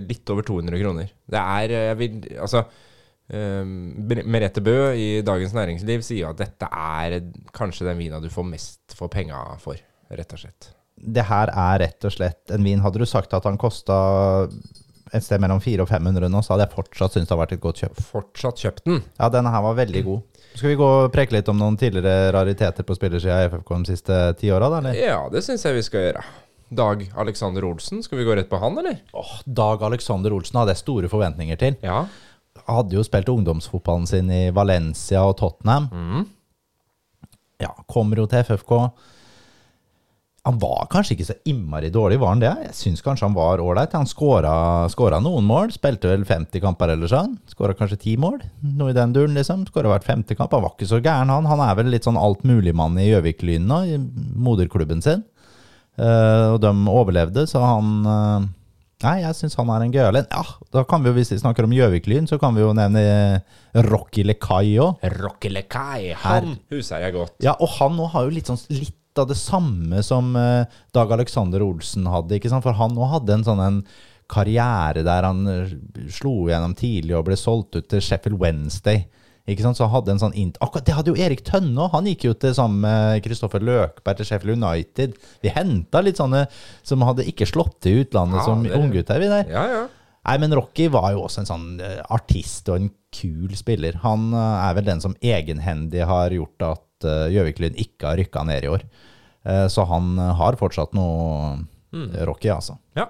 Litt 0.09 0.33
over 0.33 0.47
200 0.47 0.81
kroner. 0.83 1.13
Det 1.29 1.39
er 1.39 1.75
eh, 1.75 1.85
Jeg 1.91 1.99
vil 1.99 2.17
Altså 2.41 2.63
eh, 2.65 3.63
Merete 4.25 4.63
Bø 4.65 4.75
i 4.97 5.07
Dagens 5.25 5.55
Næringsliv 5.55 6.03
sier 6.05 6.33
at 6.33 6.41
dette 6.41 6.67
er 6.69 7.19
kanskje 7.55 7.87
den 7.87 8.01
vina 8.01 8.19
du 8.23 8.29
får 8.33 8.47
mest 8.49 8.97
for 8.97 9.11
penga 9.13 9.41
for, 9.61 9.79
rett 10.09 10.35
og 10.35 10.43
slett. 10.43 10.71
Det 10.99 11.23
her 11.29 11.51
er 11.53 11.79
rett 11.85 12.05
og 12.05 12.11
slett 12.11 12.51
en 12.51 12.65
vin. 12.65 12.81
Hadde 12.83 12.99
du 12.99 13.07
sagt 13.07 13.33
at 13.37 13.47
han 13.47 13.59
kosta 13.61 13.99
et 15.15 15.25
sted 15.25 15.41
mellom 15.41 15.61
400 15.61 15.85
og 15.85 15.89
500 15.89 16.29
nå, 16.31 16.41
så 16.45 16.53
hadde 16.53 16.67
jeg 16.67 16.75
fortsatt 16.75 17.15
syntes 17.15 17.29
det 17.29 17.33
hadde 17.33 17.43
vært 17.43 17.55
et 17.55 17.63
godt 17.63 17.81
kjøp. 17.83 18.01
Fortsatt 18.11 18.61
kjøpt 18.61 18.83
den. 18.85 18.99
Ja, 19.17 19.29
denne 19.33 19.53
her 19.53 19.63
var 19.65 19.77
veldig 19.79 20.03
god. 20.05 20.38
Skal 20.55 20.71
vi 20.73 20.77
gå 20.79 20.85
og 20.85 21.11
preke 21.13 21.35
litt 21.35 21.49
om 21.51 21.59
noen 21.59 21.77
tidligere 21.79 22.31
rariteter 22.35 22.85
på 22.87 22.95
spillersida 22.97 23.37
i 23.43 23.49
FFK 23.51 23.73
de 23.77 23.93
siste 23.93 24.19
ti 24.39 24.49
åra, 24.51 24.69
da? 24.71 24.79
eller? 24.81 24.97
Ja, 24.97 25.19
det 25.31 25.43
syns 25.45 25.63
jeg 25.65 25.77
vi 25.77 25.83
skal 25.85 26.07
gjøre. 26.07 26.23
Dag 26.69 27.05
Alexander 27.17 27.65
Olsen, 27.65 28.03
skal 28.05 28.19
vi 28.19 28.25
gå 28.27 28.35
rett 28.37 28.49
på 28.49 28.59
han, 28.61 28.75
eller? 28.77 28.99
Åh, 29.17 29.31
Dag 29.45 29.85
Alexander 29.87 30.33
Olsen 30.35 30.59
hadde 30.59 30.75
jeg 30.75 30.83
store 30.83 31.09
forventninger 31.09 31.57
til. 31.61 31.77
Ja. 31.85 32.03
Hadde 32.67 32.97
jo 32.97 33.05
spilt 33.05 33.29
ungdomsfotballen 33.31 34.05
sin 34.09 34.29
i 34.33 34.49
Valencia 34.53 35.23
og 35.25 35.37
Tottenham. 35.39 35.87
Mm. 35.93 36.27
Ja, 37.63 37.71
kommer 37.89 38.21
jo 38.21 38.27
til 38.29 38.43
FFK. 38.45 38.75
Han 40.49 40.57
var 40.57 40.87
kanskje 40.89 41.13
ikke 41.13 41.27
så 41.27 41.35
innmari 41.45 41.91
dårlig, 41.93 42.17
var 42.17 42.33
han 42.33 42.39
det? 42.41 42.51
Jeg 42.63 42.73
syns 42.73 43.03
kanskje 43.05 43.27
han 43.27 43.35
var 43.37 43.61
ålreit. 43.61 43.93
Han 43.93 44.07
skåra 44.09 45.19
noen 45.21 45.45
mål. 45.45 45.69
Spilte 45.75 46.09
vel 46.09 46.25
50 46.25 46.63
kamper 46.63 46.95
eller 46.95 47.11
sånn. 47.11 47.35
Skåra 47.51 47.75
kanskje 47.77 47.99
ti 48.01 48.15
mål, 48.17 48.39
noe 48.79 48.89
i 48.89 48.97
den 48.97 49.13
duren, 49.13 49.37
liksom. 49.37 49.67
Skåra 49.69 49.91
hvert 49.93 50.07
femte 50.07 50.33
kamp. 50.33 50.55
Han 50.57 50.65
var 50.65 50.73
ikke 50.73 50.89
så 50.89 50.97
gæren, 51.03 51.29
han. 51.29 51.45
Han 51.51 51.61
er 51.61 51.77
vel 51.77 51.93
litt 51.93 52.07
sånn 52.09 52.17
altmuligmann 52.17 52.97
i 52.97 53.11
Gjøvik-Lyn 53.11 53.69
nå, 53.69 53.81
i 53.85 53.99
moderklubben 54.49 55.05
sin. 55.05 55.21
Uh, 55.99 56.55
og 56.55 56.61
de 56.63 56.73
overlevde, 56.89 57.43
så 57.49 57.61
han 57.61 57.95
uh, 58.07 58.49
Nei, 58.99 59.21
jeg 59.21 59.35
syns 59.37 59.53
han 59.55 59.69
er 59.71 59.83
en 59.85 59.93
gøyal 59.93 60.17
en. 60.19 60.25
Ja, 60.27 60.41
da 60.75 60.81
kan 60.87 60.99
vi 60.99 61.07
jo, 61.07 61.15
hvis 61.15 61.29
vi 61.31 61.37
snakker 61.39 61.63
om 61.63 61.71
Gjøvik-Lyn, 61.71 62.25
så 62.27 62.35
kan 62.41 62.51
vi 62.57 62.65
jo 62.65 62.73
nevne 62.75 62.99
eh, 62.99 63.59
Rocky 63.85 64.25
Lekai 64.27 64.73
òg. 64.83 65.05
Rockelekai, 65.13 66.17
han 66.19 66.57
husker 66.73 67.05
jeg 67.05 67.15
godt. 67.15 67.37
Ja, 67.45 67.53
og 67.63 67.71
han 67.77 67.95
nå 67.95 68.09
har 68.11 68.27
jo 68.27 68.33
litt, 68.35 68.51
sånn, 68.51 68.59
litt 68.75 68.98
av 69.21 69.29
det 69.29 69.37
samme 69.39 70.03
som 70.05 70.31
eh, 70.39 70.79
Dag 70.95 71.11
Alexander 71.15 71.63
Olsen 71.65 72.07
hadde. 72.09 72.37
ikke 72.37 72.51
sant? 72.51 72.65
For 72.65 72.77
han 72.77 72.97
òg 72.97 73.13
hadde 73.17 73.39
en 73.39 73.45
sånn 73.47 73.63
en 73.65 73.81
karriere 74.29 75.03
der 75.05 75.25
han 75.25 75.45
eh, 75.49 75.71
slo 76.13 76.49
gjennom 76.49 76.75
tidlig 76.77 77.17
og 77.17 77.25
ble 77.29 77.37
solgt 77.39 77.79
ut 77.79 77.89
til 77.89 78.03
Sheffield 78.03 78.39
Wednesday. 78.41 79.07
Ikke 79.49 79.65
sant? 79.65 79.79
Så 79.79 79.87
hadde 79.89 80.13
en 80.13 80.21
sånn 80.21 80.35
int 80.37 80.59
Akkurat 80.61 80.85
det 80.85 80.93
hadde 80.93 81.09
jo 81.09 81.17
Erik 81.17 81.41
Tønne 81.47 81.87
òg. 81.87 81.93
Han 81.95 82.09
gikk 82.11 82.27
jo 82.27 82.35
til 82.37 82.53
sammen 82.57 82.83
med 82.85 83.23
Kristoffer 83.25 83.63
Løkberg 83.65 84.19
til 84.19 84.29
Sheffield 84.29 84.59
United. 84.59 85.15
Vi 85.41 85.53
henta 85.55 86.03
litt 86.05 86.21
sånne 86.21 86.43
som 86.85 87.05
hadde 87.07 87.25
ikke 87.29 87.49
slått 87.49 87.79
til 87.85 87.97
i 87.97 88.03
utlandet 88.05 88.43
Ja, 88.43 88.45
som 88.45 88.61
unggutter, 88.61 89.21
vi 89.21 89.31
der. 89.31 89.49
Ja, 89.49 89.65
ja. 89.73 89.87
Nei, 90.29 90.35
men 90.43 90.53
Rocky 90.53 90.89
var 90.93 91.13
jo 91.15 91.23
også 91.25 91.41
en 91.41 91.49
sånn 91.49 91.67
eh, 91.81 92.01
artist 92.13 92.69
og 92.69 92.77
en 92.77 92.91
kul 93.15 93.55
spiller. 93.57 93.97
Han 94.03 94.29
er 94.37 94.75
vel 94.77 94.85
den 94.85 95.01
som 95.01 95.15
egenhendig 95.17 96.03
har 96.05 96.35
gjort 96.35 96.67
at 96.67 97.07
Gjøvik-Lyn 97.33 97.79
ikke 97.79 98.11
har 98.11 98.19
rykka 98.19 98.43
ned 98.45 98.67
i 98.67 98.69
år. 98.69 98.83
Eh, 99.45 99.67
Så 99.71 99.85
han 99.89 100.17
eh, 100.19 100.33
har 100.39 100.57
fortsatt 100.59 100.93
noe 100.97 101.57
mm. 101.93 102.09
Rocky, 102.27 102.49
altså. 102.53 102.77
ja. 102.97 103.09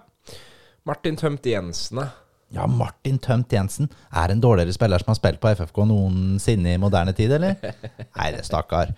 Martin 0.88 1.18
Tømt 1.20 1.46
Jensen, 1.46 2.00
da. 2.02 2.08
Ja, 2.56 2.63
Martin 2.65 3.20
Tømt 3.22 3.52
Jensen 3.54 3.92
er 4.10 4.32
en 4.34 4.39
dårligere 4.42 4.74
spiller 4.74 5.02
som 5.04 5.12
har 5.12 5.18
spilt 5.20 5.42
på 5.44 5.52
FFK 5.54 5.84
noensinne 5.86 6.72
i 6.74 6.80
moderne 6.82 7.13
tid, 7.13 7.36
eller? 7.36 7.60
Nei, 8.18 8.30
det 8.34 8.42
stakkar. 8.48 8.96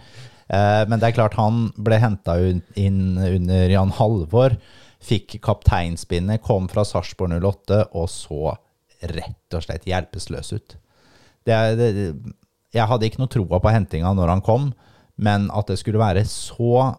Eh, 0.47 0.83
Men 0.87 1.01
det 1.01 1.09
er 1.09 1.17
klart 1.17 1.35
han 1.39 1.65
ble 1.75 1.99
henta 1.99 2.37
inn 2.79 3.17
under 3.19 3.73
Jan 3.73 3.91
Halvor, 3.97 4.55
fikk 5.01 5.39
kapteinspinnet, 5.43 6.43
kom 6.45 6.69
fra 6.71 6.85
Sarpsborg 6.87 7.33
08 7.41 7.81
og 7.97 8.07
så 8.13 8.53
rett 9.01 9.57
og 9.57 9.65
slett 9.65 9.87
hjelpeløs 9.89 10.53
ut. 10.53 10.77
Det, 11.43 11.57
det, 11.79 11.89
jeg 12.71 12.87
hadde 12.87 13.07
ikke 13.09 13.19
noe 13.23 13.31
troa 13.33 13.59
på 13.59 13.71
hentinga 13.73 14.11
når 14.15 14.29
han 14.35 14.43
kom, 14.45 14.67
men 15.17 15.49
at 15.51 15.67
det 15.73 15.79
skulle 15.81 15.99
være 15.99 16.21
så 16.29 16.91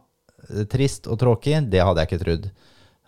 trist 0.73 1.07
og 1.11 1.19
tråkig, 1.21 1.59
det 1.71 1.83
hadde 1.85 2.03
jeg 2.05 2.11
ikke 2.13 2.25
trodd. 2.25 2.51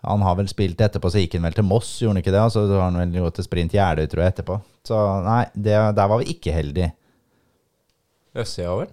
Han 0.05 0.21
har 0.21 0.35
vel 0.37 0.47
spilt 0.51 0.81
etterpå, 0.85 1.09
så 1.09 1.17
gikk 1.23 1.33
han 1.39 1.47
vel 1.47 1.55
til 1.57 1.65
Moss, 1.65 1.95
gjorde 2.01 2.13
han 2.13 2.21
ikke 2.21 2.33
det? 2.35 2.41
Og 2.45 2.51
så 2.53 2.65
har 2.69 2.83
han 2.91 2.99
vel 3.01 3.15
gått 3.23 3.39
til 3.39 3.47
Sprint 3.47 3.73
Jeløy, 3.73 4.05
tror 4.11 4.21
jeg, 4.21 4.33
etterpå. 4.35 4.59
Så 4.85 4.99
nei, 5.25 5.41
det, 5.55 5.73
der 5.97 6.11
var 6.11 6.21
vi 6.21 6.27
ikke 6.35 6.53
heldige. 6.53 6.91
Øssia, 8.37 8.69
vel? 8.77 8.91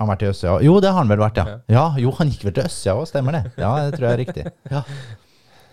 Han 0.00 0.08
har 0.08 0.16
vært 0.16 0.24
i 0.24 0.30
Øssia 0.32 0.54
Jo, 0.64 0.72
det 0.82 0.90
har 0.90 0.96
han 0.98 1.10
vel 1.12 1.20
vært, 1.22 1.36
ja. 1.38 1.58
Ja, 1.70 1.84
Jo, 2.02 2.10
han 2.18 2.32
gikk 2.32 2.48
vel 2.48 2.54
til 2.56 2.66
Øssia 2.66 2.96
òg, 2.98 3.06
stemmer 3.10 3.36
det. 3.36 3.42
Ja, 3.60 3.74
det 3.84 3.94
tror 3.98 4.08
jeg 4.08 4.16
er 4.16 4.22
riktig. 4.24 4.46
Ja. 4.72 4.82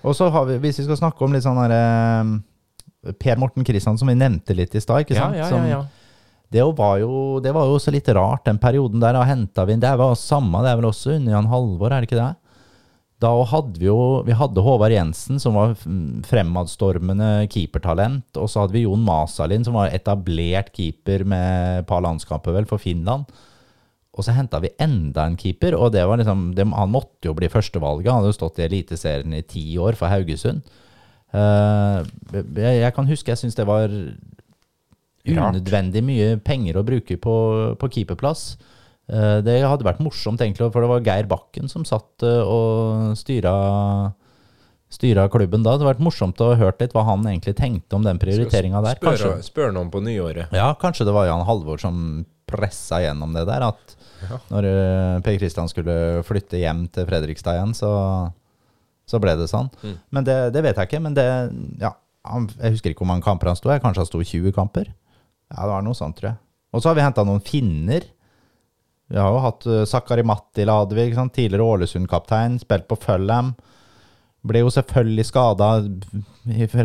Og 0.06 0.14
så 0.18 0.28
har 0.34 0.46
vi, 0.50 0.60
hvis 0.62 0.78
vi 0.82 0.86
skal 0.86 1.00
snakke 1.00 1.26
om 1.26 1.34
litt 1.34 1.46
sånn 1.46 1.58
derre 1.58 3.16
Per 3.22 3.40
Morten 3.42 3.66
Kristian, 3.66 3.98
som 3.98 4.10
vi 4.12 4.16
nevnte 4.18 4.54
litt 4.58 4.76
i 4.78 4.82
stad, 4.84 5.06
ikke 5.08 5.18
sant? 5.18 5.38
Ja, 5.40 5.48
ja, 5.50 5.50
ja, 5.50 5.82
Som- 5.82 5.90
Det 6.52 6.64
var, 6.76 6.98
jo, 7.00 7.40
det 7.40 7.54
var 7.56 7.70
også 7.72 7.94
litt 7.96 8.10
rart, 8.12 8.44
den 8.44 8.60
perioden 8.60 9.00
der. 9.00 9.16
Da 9.16 9.24
henta 9.24 9.64
vi 9.64 9.78
inn 9.78 9.84
Det 9.84 9.92
var 10.00 10.18
samme, 10.20 10.64
det 10.66 10.74
er 10.74 10.80
vel 10.82 10.90
også 10.90 11.16
under 11.16 11.38
Jan 11.38 11.52
Halvor, 11.52 11.94
er 11.94 12.04
det 12.04 12.10
ikke 12.10 12.20
det? 12.20 12.34
Da 13.22 13.30
hadde 13.52 13.78
vi 13.78 13.86
jo 13.86 14.00
Vi 14.26 14.34
hadde 14.34 14.64
Håvard 14.66 14.96
Jensen, 14.96 15.38
som 15.42 15.56
var 15.58 15.76
mm, 15.78 16.24
fremadstormende 16.28 17.30
keepertalent. 17.54 18.28
Og 18.40 18.50
så 18.50 18.64
hadde 18.64 18.76
vi 18.76 18.84
Jon 18.88 19.04
Masalin, 19.06 19.66
som 19.68 19.78
var 19.78 19.94
etablert 19.94 20.74
keeper 20.76 21.26
med 21.30 21.88
par 21.90 22.04
landskamper, 22.04 22.56
vel, 22.58 22.68
for 22.70 22.82
Finland. 22.82 23.30
Og 24.12 24.26
så 24.26 24.34
henta 24.36 24.60
vi 24.60 24.74
enda 24.82 25.24
en 25.24 25.38
keeper, 25.40 25.78
og 25.78 25.94
det 25.94 26.04
var 26.04 26.20
liksom 26.20 26.50
det, 26.58 26.66
Han 26.68 26.92
måtte 26.92 27.30
jo 27.30 27.36
bli 27.38 27.48
førstevalget. 27.48 28.10
Han 28.10 28.20
hadde 28.20 28.34
jo 28.34 28.40
stått 28.40 28.60
i 28.60 28.68
Eliteserien 28.68 29.38
i 29.38 29.46
ti 29.46 29.66
år 29.80 29.96
for 30.00 30.12
Haugesund. 30.12 30.66
Uh, 31.32 32.04
jeg, 32.36 32.82
jeg 32.82 32.92
kan 32.92 33.08
huske 33.08 33.32
jeg 33.32 33.40
syntes 33.40 33.56
det 33.56 33.70
var. 33.70 33.94
Unødvendig 35.28 36.02
mye 36.04 36.30
penger 36.42 36.80
å 36.80 36.86
bruke 36.88 37.18
på, 37.22 37.36
på 37.80 37.90
keeperplass. 37.94 38.58
Eh, 39.12 39.38
det 39.46 39.60
hadde 39.66 39.86
vært 39.86 40.02
morsomt, 40.04 40.42
egentlig, 40.42 40.72
for 40.74 40.82
det 40.86 40.90
var 40.90 41.06
Geir 41.06 41.28
Bakken 41.30 41.70
som 41.72 41.86
satt 41.86 42.24
eh, 42.24 42.42
og 42.48 43.14
styra, 43.20 43.54
styra 44.92 45.28
klubben 45.32 45.64
da. 45.64 45.72
Det 45.74 45.80
hadde 45.82 45.90
vært 45.94 46.04
morsomt 46.04 46.42
å 46.44 46.52
høre 46.60 46.76
litt 46.82 46.94
hva 46.96 47.06
han 47.08 47.26
egentlig 47.30 47.56
tenkte 47.60 47.98
om 47.98 48.06
den 48.08 48.20
prioriteringa 48.22 48.82
der. 48.84 49.00
Spør, 49.00 49.16
Kanskje, 49.16 49.48
spør 49.50 49.74
noen 49.76 49.92
på 49.94 50.02
nyåret. 50.04 50.52
ja, 50.56 50.70
kanskje 50.82 51.08
det 51.08 51.16
var 51.16 51.30
Jan 51.30 51.46
Halvor 51.48 51.82
som 51.82 51.98
pressa 52.52 53.00
gjennom 53.04 53.34
det 53.38 53.46
der. 53.48 53.68
At 53.72 53.98
Ja. 54.22 54.38
når 54.52 54.66
eh, 54.70 55.20
Per 55.26 55.38
Kristian 55.40 55.70
skulle 55.72 56.22
flytte 56.28 56.60
hjem 56.62 56.84
til 56.94 57.08
Fredrikstad 57.10 57.56
igjen, 57.58 57.72
så, 57.74 57.90
så 59.10 59.18
ble 59.24 59.34
det 59.40 59.48
sånn. 59.50 59.72
Mm. 59.82 59.96
Men 60.14 60.28
det, 60.28 60.36
det 60.54 60.62
vet 60.68 60.78
jeg 60.78 60.90
ikke. 60.92 61.00
Men 61.02 61.16
det 61.18 61.26
ja, 61.82 61.94
Jeg 62.62 62.76
husker 62.76 62.92
ikke 62.94 63.02
hvor 63.02 63.10
mange 63.10 63.26
kamper 63.26 63.50
han 63.50 63.58
sto. 63.58 63.72
Jeg 63.74 63.82
Kanskje 63.82 64.04
han 64.04 64.10
sto 64.12 64.22
20 64.22 64.54
kamper? 64.54 64.92
Ja, 65.52 65.66
det 65.66 65.74
var 65.74 65.86
noe 65.86 65.98
sånt, 65.98 66.18
tror 66.18 66.32
jeg. 66.32 66.40
Og 66.72 66.82
så 66.82 66.90
har 66.90 66.98
vi 66.98 67.04
henta 67.04 67.26
noen 67.28 67.44
finner. 67.44 68.06
Vi 69.12 69.20
har 69.20 69.34
jo 69.34 69.44
hatt 69.44 69.68
uh, 69.68 69.84
Sakari 69.90 70.24
Mattila, 70.24 70.78
hadde 70.82 70.96
vi, 70.96 71.10
tidligere 71.12 71.68
Ålesund-kaptein, 71.68 72.60
spilt 72.62 72.88
på 72.88 72.96
Fulham. 73.04 73.52
Ble 74.48 74.64
jo 74.64 74.72
selvfølgelig 74.74 75.26
skada 75.28 75.74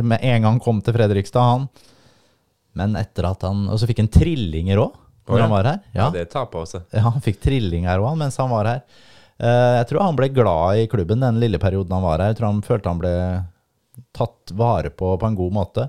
med 0.03 0.19
en 0.19 0.49
gang 0.49 0.59
kom 0.61 0.83
til 0.85 0.97
Fredrikstad, 0.97 1.53
han. 1.53 1.69
Men 2.77 2.97
etter 3.01 3.25
at 3.25 3.47
han 3.47 3.63
Og 3.73 3.79
så 3.81 3.87
fikk 3.89 4.03
han 4.03 4.11
trillinger 4.13 4.83
òg, 4.83 4.99
når 5.25 5.33
oh, 5.33 5.39
ja. 5.39 5.45
han 5.47 5.55
var 5.55 5.69
her. 5.71 5.79
Ja, 5.97 6.09
det 6.13 6.27
tar 6.35 6.51
på 6.53 6.67
seg. 6.69 6.85
Ja, 6.93 7.07
han 7.07 7.25
fikk 7.25 7.39
trillinger 7.47 8.03
òg 8.03 8.19
mens 8.21 8.37
han 8.43 8.53
var 8.53 8.69
her. 8.69 8.83
Uh, 9.41 9.79
Jeg 9.79 9.89
tror 9.93 10.05
han 10.05 10.19
ble 10.19 10.29
glad 10.35 10.83
i 10.83 10.91
klubben 10.91 11.25
den 11.25 11.41
lille 11.41 11.63
perioden 11.63 11.95
han 11.97 12.05
var 12.05 12.21
her. 12.21 12.35
Jeg 12.35 12.41
tror 12.41 12.51
han 12.51 12.67
følte 12.67 12.93
han 12.93 13.01
ble 13.01 13.15
tatt 14.17 14.53
vare 14.53 14.91
på 14.93 15.15
på 15.17 15.31
en 15.31 15.39
god 15.39 15.57
måte. 15.57 15.89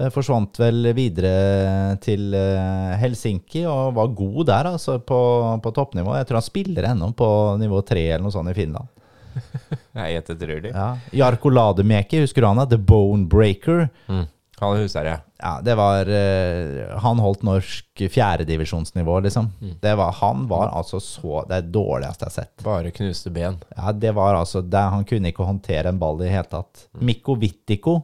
Eh, 0.00 0.08
Forsvant 0.14 0.60
vel 0.60 0.90
videre 0.96 1.98
til 2.04 2.32
eh, 2.36 2.96
Helsinki 3.00 3.66
og 3.68 3.94
var 3.98 4.14
god 4.16 4.40
der, 4.48 4.70
altså, 4.74 4.98
på, 5.04 5.20
på 5.62 5.74
toppnivå. 5.76 6.16
Jeg 6.16 6.28
tror 6.28 6.40
han 6.40 6.48
spiller 6.48 6.90
ennå 6.92 7.12
på 7.16 7.28
nivå 7.60 7.82
tre 7.86 8.06
eller 8.08 8.26
noe 8.26 8.34
sånt 8.34 8.52
i 8.52 8.56
Finland. 8.56 8.88
Jeg 9.94 10.02
er 10.02 10.18
ettertrølig. 10.18 10.74
Ja. 10.74 10.90
Jarko 11.22 11.52
Lademeki, 11.52 12.24
husker 12.24 12.42
du 12.42 12.50
han? 12.50 12.64
The 12.70 12.78
Bone 12.80 13.28
Breaker. 13.30 13.88
Mm. 14.10 14.26
Han 14.60 14.76
husker 14.76 15.06
jeg. 15.08 15.20
Ja, 15.40 15.54
det 15.64 15.72
var 15.78 16.08
eh, 16.12 16.90
Han 17.00 17.20
holdt 17.24 17.46
norsk 17.48 18.02
fjerdedivisjonsnivå, 18.12 19.14
liksom. 19.24 19.46
Det 19.80 19.94
var, 19.96 20.12
han 20.18 20.44
var 20.50 20.68
altså 20.76 21.00
så 21.00 21.46
Det 21.48 21.56
er 21.56 21.70
dårligste 21.72 22.26
jeg 22.26 22.28
har 22.28 22.34
sett. 22.34 22.64
Bare 22.66 22.92
knuste 22.92 23.32
ben. 23.32 23.56
Ja, 23.72 23.94
det 23.96 24.12
var 24.18 24.36
altså 24.36 24.60
det, 24.60 24.82
Han 24.92 25.06
kunne 25.08 25.32
ikke 25.32 25.48
håndtere 25.48 25.88
en 25.88 26.00
ball 26.02 26.20
i 26.20 26.26
det 26.26 26.34
hele 26.34 26.50
tatt. 26.52 26.84
Mikko 27.00 27.38
Wittiko, 27.40 27.96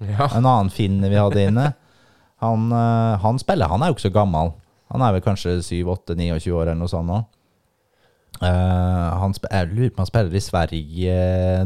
Ja. 0.00 0.30
en 0.32 0.46
annen 0.46 0.72
finne 0.72 1.10
vi 1.12 1.18
hadde 1.20 1.46
inne. 1.50 1.66
Han, 2.40 2.70
eh, 2.72 3.18
han 3.20 3.38
spiller, 3.40 3.68
han 3.68 3.82
er 3.82 3.90
jo 3.90 3.98
ikke 3.98 4.08
så 4.08 4.14
gammel. 4.14 4.54
Han 4.90 5.04
er 5.04 5.14
vel 5.14 5.24
kanskje 5.24 5.58
7-8-29 5.62 6.54
år 6.56 6.70
eller 6.70 6.80
noe 6.80 6.90
sånt 6.90 7.10
nå. 7.10 7.20
Uh, 8.40 9.26
jeg 9.50 9.68
lurer 9.68 9.90
på 9.90 9.98
om 9.98 10.04
han 10.04 10.08
spiller 10.08 10.36
i 10.38 10.40
Sverige 10.40 11.14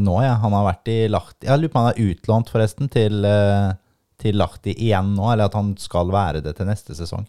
nå, 0.02 0.14
ja. 0.24 0.32
Han 0.42 0.56
har 0.56 0.64
vært 0.66 0.88
i 0.90 0.96
Lahti 1.06 1.46
Jeg 1.46 1.60
lurer 1.60 1.70
på 1.70 1.78
om 1.78 1.84
han 1.84 1.92
er 1.92 2.08
utlånt 2.08 2.50
forresten 2.50 2.88
til, 2.90 3.20
eh, 3.28 3.76
til 4.18 4.40
Lahti 4.40 4.74
igjen 4.74 5.12
nå, 5.14 5.28
eller 5.30 5.46
at 5.46 5.54
han 5.54 5.74
skal 5.78 6.10
være 6.10 6.42
det 6.42 6.56
til 6.58 6.66
neste 6.66 6.96
sesong. 6.98 7.28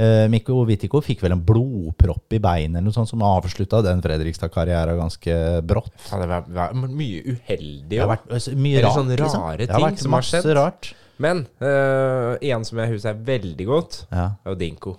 Uh, 0.00 0.24
Mikko 0.32 0.62
Vitiko 0.64 1.02
fikk 1.04 1.20
vel 1.20 1.34
en 1.34 1.42
blodpropp 1.44 2.32
i 2.32 2.38
beinet 2.40 2.78
eller 2.78 2.86
noe 2.88 2.96
sånt 2.96 3.10
som 3.10 3.20
avslutta 3.26 3.82
den 3.84 4.00
Fredrikstad-karrieren 4.00 4.96
ganske 4.96 5.34
brått. 5.68 5.92
Ja, 6.08 6.22
det 6.22 6.30
har 6.30 6.46
vært 6.48 6.94
mye 6.96 7.34
uheldig 7.34 8.00
vært 8.08 8.32
altså, 8.32 8.54
mye 8.56 8.80
rart. 8.80 8.96
sånne 8.96 9.18
liksom. 9.20 9.44
rare 9.44 9.68
har 9.68 9.84
ting 9.90 10.00
som 10.00 10.16
har 10.16 10.26
skjedd. 10.30 10.50
rart. 10.56 10.92
Men 11.20 11.44
eh, 11.60 12.48
en 12.48 12.64
som 12.64 12.80
jeg 12.80 12.94
husker 12.94 13.20
veldig 13.28 13.66
godt, 13.68 14.04
Ja. 14.08 14.30
er 14.46 14.56
Dinko. 14.56 14.96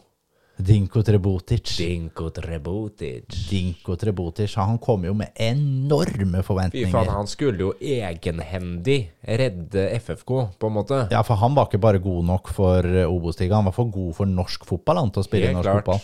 Dinko 0.65 1.01
Trebotic. 1.05 1.71
Dinko 1.79 2.29
Trebotic. 2.35 3.25
Dinko 3.49 3.95
Trebotic. 3.99 4.53
Han 4.59 4.77
kom 4.83 5.03
jo 5.07 5.13
med 5.17 5.31
enorme 5.41 6.11
Fy 6.11 6.31
faen, 6.31 6.45
forventninger. 6.47 7.09
han 7.11 7.27
skulle 7.29 7.65
jo 7.65 7.71
egenhendig 7.79 8.99
redde 9.27 9.87
FFK, 9.99 10.31
på 10.59 10.69
en 10.71 10.75
måte. 10.77 11.01
Ja, 11.13 11.21
for 11.27 11.39
han 11.41 11.55
var 11.57 11.67
ikke 11.69 11.81
bare 11.83 12.01
god 12.03 12.25
nok 12.29 12.51
for 12.55 12.85
eh, 12.85 13.07
Obos-ligaen, 13.09 13.59
han 13.61 13.69
var 13.69 13.75
for 13.77 13.91
god 13.91 14.15
for 14.17 14.25
norsk 14.29 14.65
fotball 14.69 15.01
han, 15.03 15.11
til 15.15 15.23
å 15.23 15.27
spille 15.27 15.49
Helt 15.51 15.59
norsk 15.59 15.69
klart. 15.69 15.85
fotball. 15.85 16.01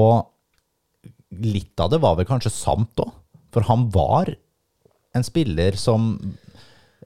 Og 0.00 1.44
litt 1.46 1.80
av 1.80 1.90
det 1.92 2.00
var 2.02 2.16
vel 2.18 2.26
kanskje 2.28 2.50
sant 2.54 3.00
òg, 3.04 3.10
for 3.54 3.66
han 3.70 3.88
var 3.94 4.32
en 5.14 5.24
spiller 5.26 5.74
som 5.78 6.12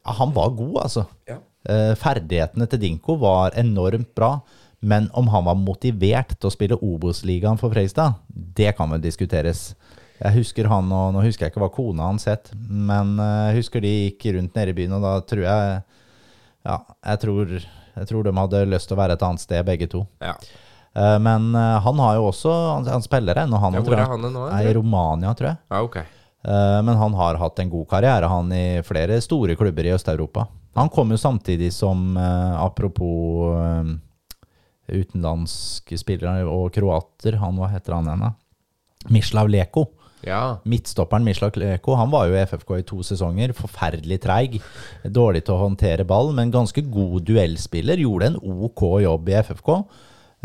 Han 0.04 0.34
var 0.36 0.50
god, 0.52 0.74
altså. 0.82 1.06
Ja. 1.24 1.38
Eh, 1.64 1.94
Ferdighetene 1.96 2.66
til 2.68 2.80
Dinko 2.82 3.14
var 3.22 3.54
enormt 3.56 4.10
bra, 4.14 4.34
men 4.84 5.08
om 5.16 5.28
han 5.32 5.46
var 5.48 5.56
motivert 5.56 6.34
til 6.36 6.50
å 6.50 6.52
spille 6.52 6.76
Obos-ligaen 6.84 7.56
for 7.60 7.72
Freistad, 7.72 8.18
det 8.28 8.74
kan 8.76 8.90
vel 8.92 9.00
diskuteres. 9.00 9.70
Jeg 10.20 10.36
husker 10.36 10.68
han, 10.70 10.90
og 10.94 11.14
nå 11.16 11.22
husker 11.24 11.46
jeg 11.46 11.52
ikke 11.52 11.62
hva 11.64 11.70
kona 11.74 12.06
hans 12.06 12.28
het, 12.30 12.52
men 12.54 13.16
eh, 13.18 13.48
jeg 13.50 13.62
husker 13.62 13.82
de 13.82 13.90
gikk 13.94 14.28
rundt 14.36 14.54
nede 14.56 14.70
i 14.72 14.76
byen, 14.78 14.94
og 14.98 15.02
da 15.04 15.14
tror 15.26 15.42
jeg 15.46 15.80
Ja, 16.64 16.76
jeg 17.10 17.20
tror, 17.24 17.50
jeg 17.98 18.08
tror 18.08 18.24
de 18.24 18.32
hadde 18.38 18.60
lyst 18.70 18.88
til 18.88 18.96
å 18.96 19.00
være 19.02 19.16
et 19.18 19.24
annet 19.26 19.42
sted, 19.42 19.64
begge 19.66 19.88
to. 19.90 20.04
Ja. 20.24 20.36
Eh, 20.94 21.18
Men 21.20 21.50
eh, 21.58 21.78
han 21.84 21.98
har 22.04 22.14
jo 22.20 22.28
også 22.30 22.52
Han, 22.76 22.86
han 22.94 23.04
spiller 23.04 23.42
ennå, 23.42 23.58
han. 23.60 23.74
Ja, 23.76 23.82
hvor 23.84 23.98
er 23.98 24.12
han 24.14 24.28
nå? 24.32 24.46
I 24.62 24.72
Romania, 24.78 25.34
tror 25.34 25.50
jeg. 25.50 25.60
Ja, 25.74 25.82
ok. 25.82 25.98
Men 26.44 26.98
han 27.00 27.14
har 27.16 27.38
hatt 27.40 27.60
en 27.62 27.70
god 27.72 27.86
karriere, 27.88 28.28
han 28.28 28.50
i 28.52 28.82
flere 28.84 29.16
store 29.24 29.54
klubber 29.56 29.86
i 29.88 29.94
Øst-Europa. 29.96 30.42
Han 30.76 30.90
kom 30.92 31.14
jo 31.14 31.16
samtidig 31.16 31.70
som, 31.72 32.18
apropos 32.60 33.54
utenlandske 34.92 35.98
spillere 36.00 36.44
og 36.48 36.72
kroater, 36.74 37.38
han, 37.40 37.56
hva 37.60 37.70
heter 37.72 37.96
han 37.96 38.08
igjen 38.10 38.24
da? 38.26 38.32
Mislav 39.12 39.48
Leko. 39.52 39.86
Ja. 40.24 40.56
Midtstopperen 40.64 41.24
Mislav 41.26 41.56
Leko, 41.60 41.96
han 42.00 42.08
var 42.12 42.30
jo 42.30 42.36
i 42.36 42.42
FFK 42.48 42.70
i 42.78 42.84
to 42.88 43.02
sesonger. 43.04 43.52
Forferdelig 43.56 44.20
treig. 44.24 44.54
Dårlig 45.04 45.42
til 45.44 45.56
å 45.56 45.62
håndtere 45.66 46.06
ball, 46.08 46.32
men 46.36 46.52
ganske 46.54 46.80
god 46.88 47.26
duellspiller. 47.28 48.00
Gjorde 48.00 48.30
en 48.32 48.38
OK 48.64 48.86
jobb 49.04 49.28
i 49.28 49.36
FFK. 49.42 49.68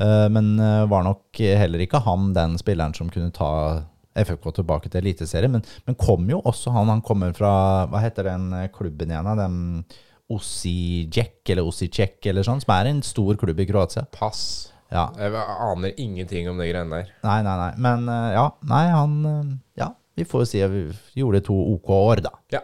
eh, 0.04 0.28
Men 0.36 0.60
eh, 0.60 0.84
var 0.92 1.08
nok 1.08 1.40
heller 1.40 1.86
ikke 1.86 2.04
han 2.04 2.34
den 2.36 2.58
spilleren 2.60 2.96
som 2.98 3.10
kunne 3.10 3.32
ta 3.32 3.86
FFK 4.20 4.52
tilbake 4.58 4.90
til 4.92 5.00
Eliteserien. 5.06 5.52
Men, 5.56 5.64
men 5.88 5.96
kom 5.96 6.28
jo 6.28 6.42
også 6.44 6.76
han. 6.76 6.92
Han 6.92 7.02
kommer 7.06 7.32
fra 7.38 7.86
Hva 7.88 8.04
heter 8.04 8.28
den 8.34 8.52
klubben 8.76 9.14
igjen? 9.14 9.32
Den 9.40 9.86
Osijek 10.30 11.50
eller 11.50 11.66
Osijek 11.66 12.26
eller 12.30 12.46
sånn, 12.46 12.62
som 12.62 12.74
er 12.76 12.90
en 12.92 13.02
stor 13.06 13.38
klubb 13.40 13.60
i 13.62 13.66
Kroatia. 13.70 14.06
Pass. 14.14 14.72
Ja. 14.90 15.08
Jeg 15.18 15.34
aner 15.38 15.94
ingenting 16.02 16.50
om 16.50 16.58
de 16.58 16.70
greiene 16.70 17.02
der. 17.02 17.10
Nei, 17.26 17.40
nei, 17.46 17.56
nei. 17.60 17.72
Men 17.82 18.10
eh, 18.10 18.32
ja, 18.34 18.46
nei, 18.70 18.84
han 18.94 19.18
eh, 19.30 19.52
Ja, 19.84 19.92
vi 20.18 20.26
får 20.28 20.44
jo 20.44 20.50
si 20.50 20.64
at 20.66 20.74
vi 20.74 20.84
gjorde 21.22 21.44
to 21.46 21.56
OK 21.76 21.92
år, 21.94 22.24
da. 22.26 22.34
Ja. 22.54 22.64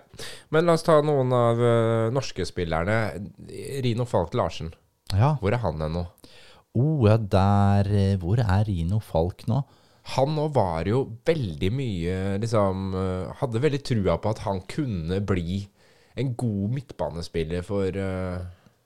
Men 0.53 0.65
la 0.65 0.75
oss 0.77 0.85
ta 0.85 0.97
noen 1.05 1.33
av 1.35 1.61
eh, 1.61 2.09
norske 2.13 2.47
spillerne. 2.49 2.97
Rino 3.85 4.07
Falk 4.09 4.33
Larsen. 4.37 4.73
Ja. 5.13 5.35
Hvor 5.41 5.53
er 5.53 5.61
han 5.61 5.81
hen 5.85 5.99
nå? 5.99 6.05
Oh, 6.75 7.05
ja, 7.07 7.15
der 7.15 7.87
Hvor 8.19 8.41
er 8.41 8.65
Rino 8.67 8.97
Falk 8.99 9.45
nå? 9.47 9.61
Han 10.15 10.33
nå 10.37 10.49
var 10.53 10.89
jo 10.89 10.99
veldig 11.25 11.69
mye 11.73 12.15
liksom 12.41 12.91
Hadde 13.39 13.61
veldig 13.63 13.79
trua 13.85 14.17
på 14.21 14.33
at 14.35 14.41
han 14.43 14.59
kunne 14.69 15.17
bli 15.25 15.63
en 16.15 16.35
god 16.35 16.75
midtbanespiller 16.75 17.61
for, 17.61 17.87
eh, 17.87 18.37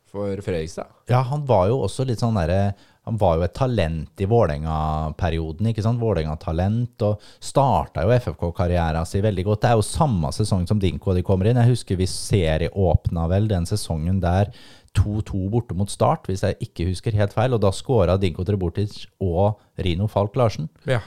for 0.10 0.42
Fredrikstad. 0.42 0.88
Ja, 1.08 1.22
han 1.22 1.46
var 1.46 1.68
jo 1.70 1.82
også 1.86 2.06
litt 2.08 2.22
sånn 2.24 2.40
derre 2.40 2.74
Han 3.10 3.18
var 3.18 3.38
jo 3.40 3.42
et 3.42 3.54
talent 3.58 4.22
i 4.22 4.26
Vålerenga-perioden, 4.30 5.72
ikke 5.72 5.82
sant? 5.82 5.98
Vålerenga-talent, 5.98 7.02
og 7.02 7.24
starta 7.42 8.04
jo 8.04 8.12
FFK-karrieren 8.14 9.08
sin 9.08 9.24
veldig 9.24 9.46
godt. 9.48 9.62
Det 9.64 9.70
er 9.72 9.80
jo 9.80 9.86
samme 9.88 10.30
sesong 10.36 10.68
som 10.68 10.78
Dinko 10.78 11.16
de 11.16 11.24
kommer 11.26 11.50
inn. 11.50 11.58
Jeg 11.58 11.72
husker 11.72 11.98
vi 11.98 12.06
serieåpna 12.06 13.28
vel 13.32 13.48
den 13.50 13.66
sesongen 13.66 14.20
der 14.22 14.52
2-2 14.94 15.50
borte 15.50 15.74
mot 15.74 15.90
Start, 15.90 16.28
hvis 16.30 16.44
jeg 16.46 16.60
ikke 16.62 16.86
husker 16.92 17.18
helt 17.18 17.34
feil, 17.34 17.56
og 17.56 17.64
da 17.64 17.72
skåra 17.74 18.20
Dinko 18.20 18.46
Trebotic 18.46 19.08
og 19.20 19.58
Rino 19.80 20.06
Falk 20.06 20.38
Larsen. 20.38 20.70
Ja. 20.86 21.02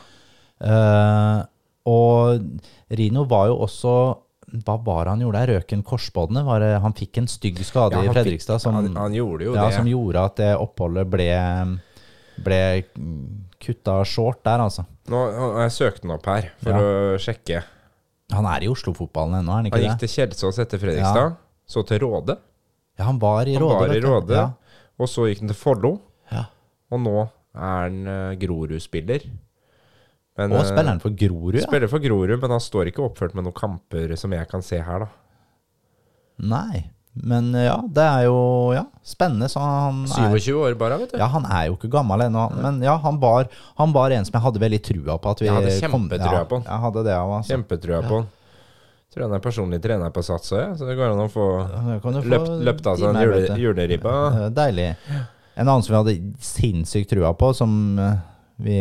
Uh, 0.59 1.47
og 1.87 2.43
Rino 2.91 3.29
var 3.31 3.47
jo 3.53 3.61
også 3.63 3.95
Hva 4.53 4.75
var 4.85 5.05
det 5.05 5.11
han 5.15 5.21
gjorde 5.25 5.41
der? 5.47 5.51
Røk 5.57 5.73
en 5.73 5.83
korsbåndet? 5.83 6.45
Var 6.45 6.61
det, 6.61 6.71
han 6.85 6.93
fikk 6.93 7.19
en 7.23 7.29
stygg 7.33 7.59
skade 7.65 7.97
Ja, 7.97 8.11
i 8.11 8.13
Fredrikstad 8.13 8.61
som, 8.61 8.75
han, 8.77 8.91
han 8.97 9.15
gjorde 9.17 9.47
jo 9.47 9.55
ja, 9.57 9.65
det. 9.71 9.77
som 9.79 9.87
gjorde 9.89 10.25
at 10.29 10.37
det 10.37 10.51
oppholdet 10.61 11.09
ble, 11.09 11.29
ble 12.45 12.59
kutta 13.63 13.95
short 14.09 14.43
der, 14.45 14.61
altså. 14.67 14.85
Nå 15.11 15.21
jeg 15.63 15.73
søkt 15.75 16.03
den 16.05 16.13
opp 16.15 16.27
her 16.29 16.51
for 16.63 16.71
Ja. 16.75 16.81
å 16.83 17.19
sjekke. 17.23 17.63
Han 18.33 18.47
er 18.49 18.65
i 18.65 18.69
Oslo-fotballen 18.73 19.39
ennå, 19.41 19.53
er 19.53 19.57
han 19.61 19.67
ikke 19.69 19.79
det? 19.79 19.87
Han 19.89 19.97
gikk 19.97 20.01
det? 20.01 20.09
til 20.09 20.15
Kjelsås 20.17 20.59
etter 20.63 20.79
Fredrikstad, 20.81 21.37
så 21.69 21.83
til 21.87 22.01
Råde. 22.05 22.37
Ja, 22.99 23.05
han 23.09 23.19
var 23.19 23.47
i 23.49 23.55
Han 23.55 23.63
Råde. 23.63 23.79
var 23.89 23.95
i. 23.97 24.01
Råde, 24.01 24.35
Ja. 24.37 24.51
og 24.99 25.09
så 25.09 25.27
gikk 25.29 25.41
han 25.41 25.49
til 25.49 25.57
Follo, 25.57 26.01
Ja. 26.31 26.45
og 26.91 27.01
nå 27.01 27.17
er 27.55 27.83
han 27.89 28.07
uh, 28.09 28.35
Grorud-spiller. 28.41 29.21
Men, 30.39 30.55
Og 30.55 30.63
eh, 30.63 30.69
spiller 30.71 30.95
han 30.95 31.03
for 31.03 31.17
Grorud, 31.17 31.59
ja? 31.61 31.67
Spiller 31.67 31.91
for 31.93 32.03
Grorud, 32.03 32.39
men 32.41 32.55
han 32.55 32.63
står 32.63 32.89
ikke 32.93 33.05
oppført 33.05 33.37
med 33.37 33.45
noen 33.47 33.57
kamper 33.57 34.15
som 34.21 34.33
jeg 34.33 34.49
kan 34.49 34.65
se 34.65 34.81
her, 34.81 35.05
da. 35.05 35.11
Nei. 36.53 36.87
Men 37.13 37.51
eh, 37.55 37.67
ja, 37.67 37.77
det 37.93 38.05
er 38.09 38.23
jo 38.25 38.37
ja, 38.73 38.87
spennende. 39.05 39.51
Så 39.53 39.61
han 39.61 40.05
er 40.09 40.33
27 40.33 40.55
år 40.57 40.77
bare, 40.81 40.97
vet 41.03 41.13
du. 41.13 41.19
Ja, 41.21 41.29
han 41.35 41.45
er 41.45 41.69
jo 41.69 41.77
ikke 41.77 41.91
gammel 41.93 42.25
ennå, 42.25 42.47
men 42.57 42.81
ja, 42.85 42.97
han 43.05 43.21
var, 43.21 43.51
han 43.81 43.93
var 43.93 44.15
en 44.17 44.25
som 44.29 44.39
jeg 44.39 44.47
hadde 44.47 44.63
veldig 44.63 44.81
trua 44.89 45.19
på. 45.19 45.35
At 45.35 45.43
vi 45.45 45.51
Jeg 45.51 45.59
hadde 45.59 45.75
kjempetrua 45.77 46.39
ja, 46.39 46.47
på 46.49 46.61
han. 46.61 46.71
Jeg 46.71 46.87
hadde 46.87 47.05
det 47.09 47.19
også, 47.19 47.37
altså. 47.37 47.53
Kjempetrua 47.53 48.01
på 48.07 48.23
han. 48.23 48.33
Tror 49.13 49.27
han 49.27 49.37
er 49.37 49.45
personlig 49.45 49.83
trener 49.85 50.09
på 50.09 50.23
Sats 50.25 50.55
òg, 50.57 50.71
så 50.81 50.87
det 50.89 50.97
går 50.97 51.11
an 51.13 51.19
å 51.21 51.29
få 51.29 51.47
få 52.01 52.13
løpt, 52.25 52.53
løpt 52.65 52.87
av 52.89 52.97
seg 52.97 53.11
en 53.11 53.19
jule, 53.21 53.57
juleribba. 53.61 54.13
Eh, 54.31 54.47
Deilig. 54.57 54.89
En 55.53 55.69
annen 55.69 55.85
som 55.85 55.93
vi 55.93 55.99
hadde 55.99 56.15
sinnssykt 56.41 57.13
trua 57.13 57.35
på, 57.37 57.51
som 57.53 57.75
vi 58.63 58.79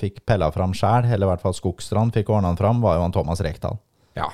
fikk 0.00 0.22
pella 0.28 0.50
fram 0.54 0.74
sjæl, 0.76 1.08
eller 1.08 1.26
i 1.26 1.30
hvert 1.32 1.42
fall 1.44 1.56
Skogstrand 1.56 2.14
fikk 2.16 2.30
ordna 2.30 2.52
han 2.52 2.60
fram, 2.60 2.82
var 2.84 2.98
jo 2.98 3.04
han 3.06 3.14
Thomas 3.14 3.42
Rekdal. 3.44 3.78
Ja. 4.18 4.28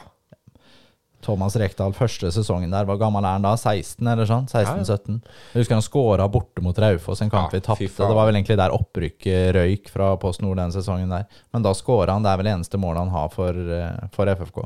Thomas 1.26 1.56
Rekdal, 1.58 1.94
første 1.96 2.30
sesongen 2.30 2.70
der, 2.70 2.86
hvor 2.86 2.98
gammel 3.00 3.24
er 3.26 3.36
han 3.38 3.44
da? 3.46 3.56
16 3.58 4.06
eller 4.12 4.28
sånn? 4.28 4.46
16-17? 4.46 5.18
Jeg 5.52 5.62
husker 5.62 5.78
han 5.78 5.84
skåra 5.84 6.28
borte 6.30 6.62
mot 6.62 6.78
Raufoss, 6.78 7.22
en 7.24 7.32
kamp 7.32 7.50
Ja, 7.50 7.58
vi 7.58 7.62
tapte. 7.66 7.88
Det 7.98 8.18
var 8.18 8.28
vel 8.28 8.38
egentlig 8.38 8.58
der 8.60 8.74
opprykket 8.76 9.50
røyk 9.56 9.90
fra 9.90 10.12
Post 10.22 10.44
Nord 10.44 10.60
den 10.60 10.74
sesongen 10.74 11.10
der. 11.10 11.26
Men 11.54 11.66
da 11.66 11.74
skåra 11.74 12.14
han, 12.14 12.26
det 12.26 12.30
er 12.30 12.40
vel 12.40 12.50
det 12.50 12.56
eneste 12.58 12.80
målet 12.80 13.02
han 13.02 13.14
har 13.16 13.32
for, 13.34 13.58
eh, 13.78 14.08
for 14.14 14.30
FFK. 14.30 14.62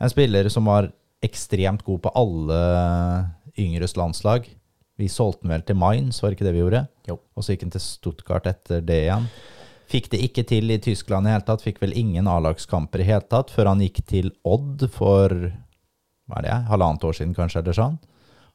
En 0.00 0.12
spiller 0.12 0.48
som 0.52 0.70
var 0.70 0.88
ekstremt 1.24 1.84
god 1.84 2.02
på 2.04 2.12
alle 2.16 2.60
yngres 3.60 3.96
landslag. 4.00 4.48
Vi 5.00 5.10
solgte 5.10 5.42
den 5.42 5.54
vel 5.56 5.64
til 5.66 5.78
Mainz, 5.78 6.20
var 6.22 6.30
det 6.30 6.38
ikke 6.38 6.46
det 6.46 6.54
vi 6.54 6.62
gjorde? 6.62 6.84
Jo. 7.08 7.18
Og 7.34 7.44
så 7.44 7.54
gikk 7.54 7.66
han 7.66 7.74
til 7.74 7.82
Stuttgart 7.82 8.46
etter 8.46 8.82
det 8.84 9.00
igjen. 9.08 9.26
Fikk 9.90 10.08
det 10.14 10.22
ikke 10.26 10.44
til 10.48 10.70
i 10.72 10.80
Tyskland 10.82 11.28
i 11.28 11.34
hele 11.34 11.44
tatt. 11.46 11.64
Fikk 11.64 11.80
vel 11.82 11.96
ingen 11.98 12.28
A-lagskamper 12.30 13.02
i 13.02 13.08
hele 13.08 13.26
tatt 13.28 13.52
før 13.52 13.72
han 13.72 13.82
gikk 13.84 14.00
til 14.08 14.30
Odd 14.46 14.86
for 14.94 15.34
hva 16.24 16.40
er 16.40 16.46
det, 16.46 16.58
halvannet 16.70 17.04
år 17.04 17.16
siden 17.18 17.34
kanskje, 17.36 17.60
eller 17.60 17.76
sånn. 17.76 17.98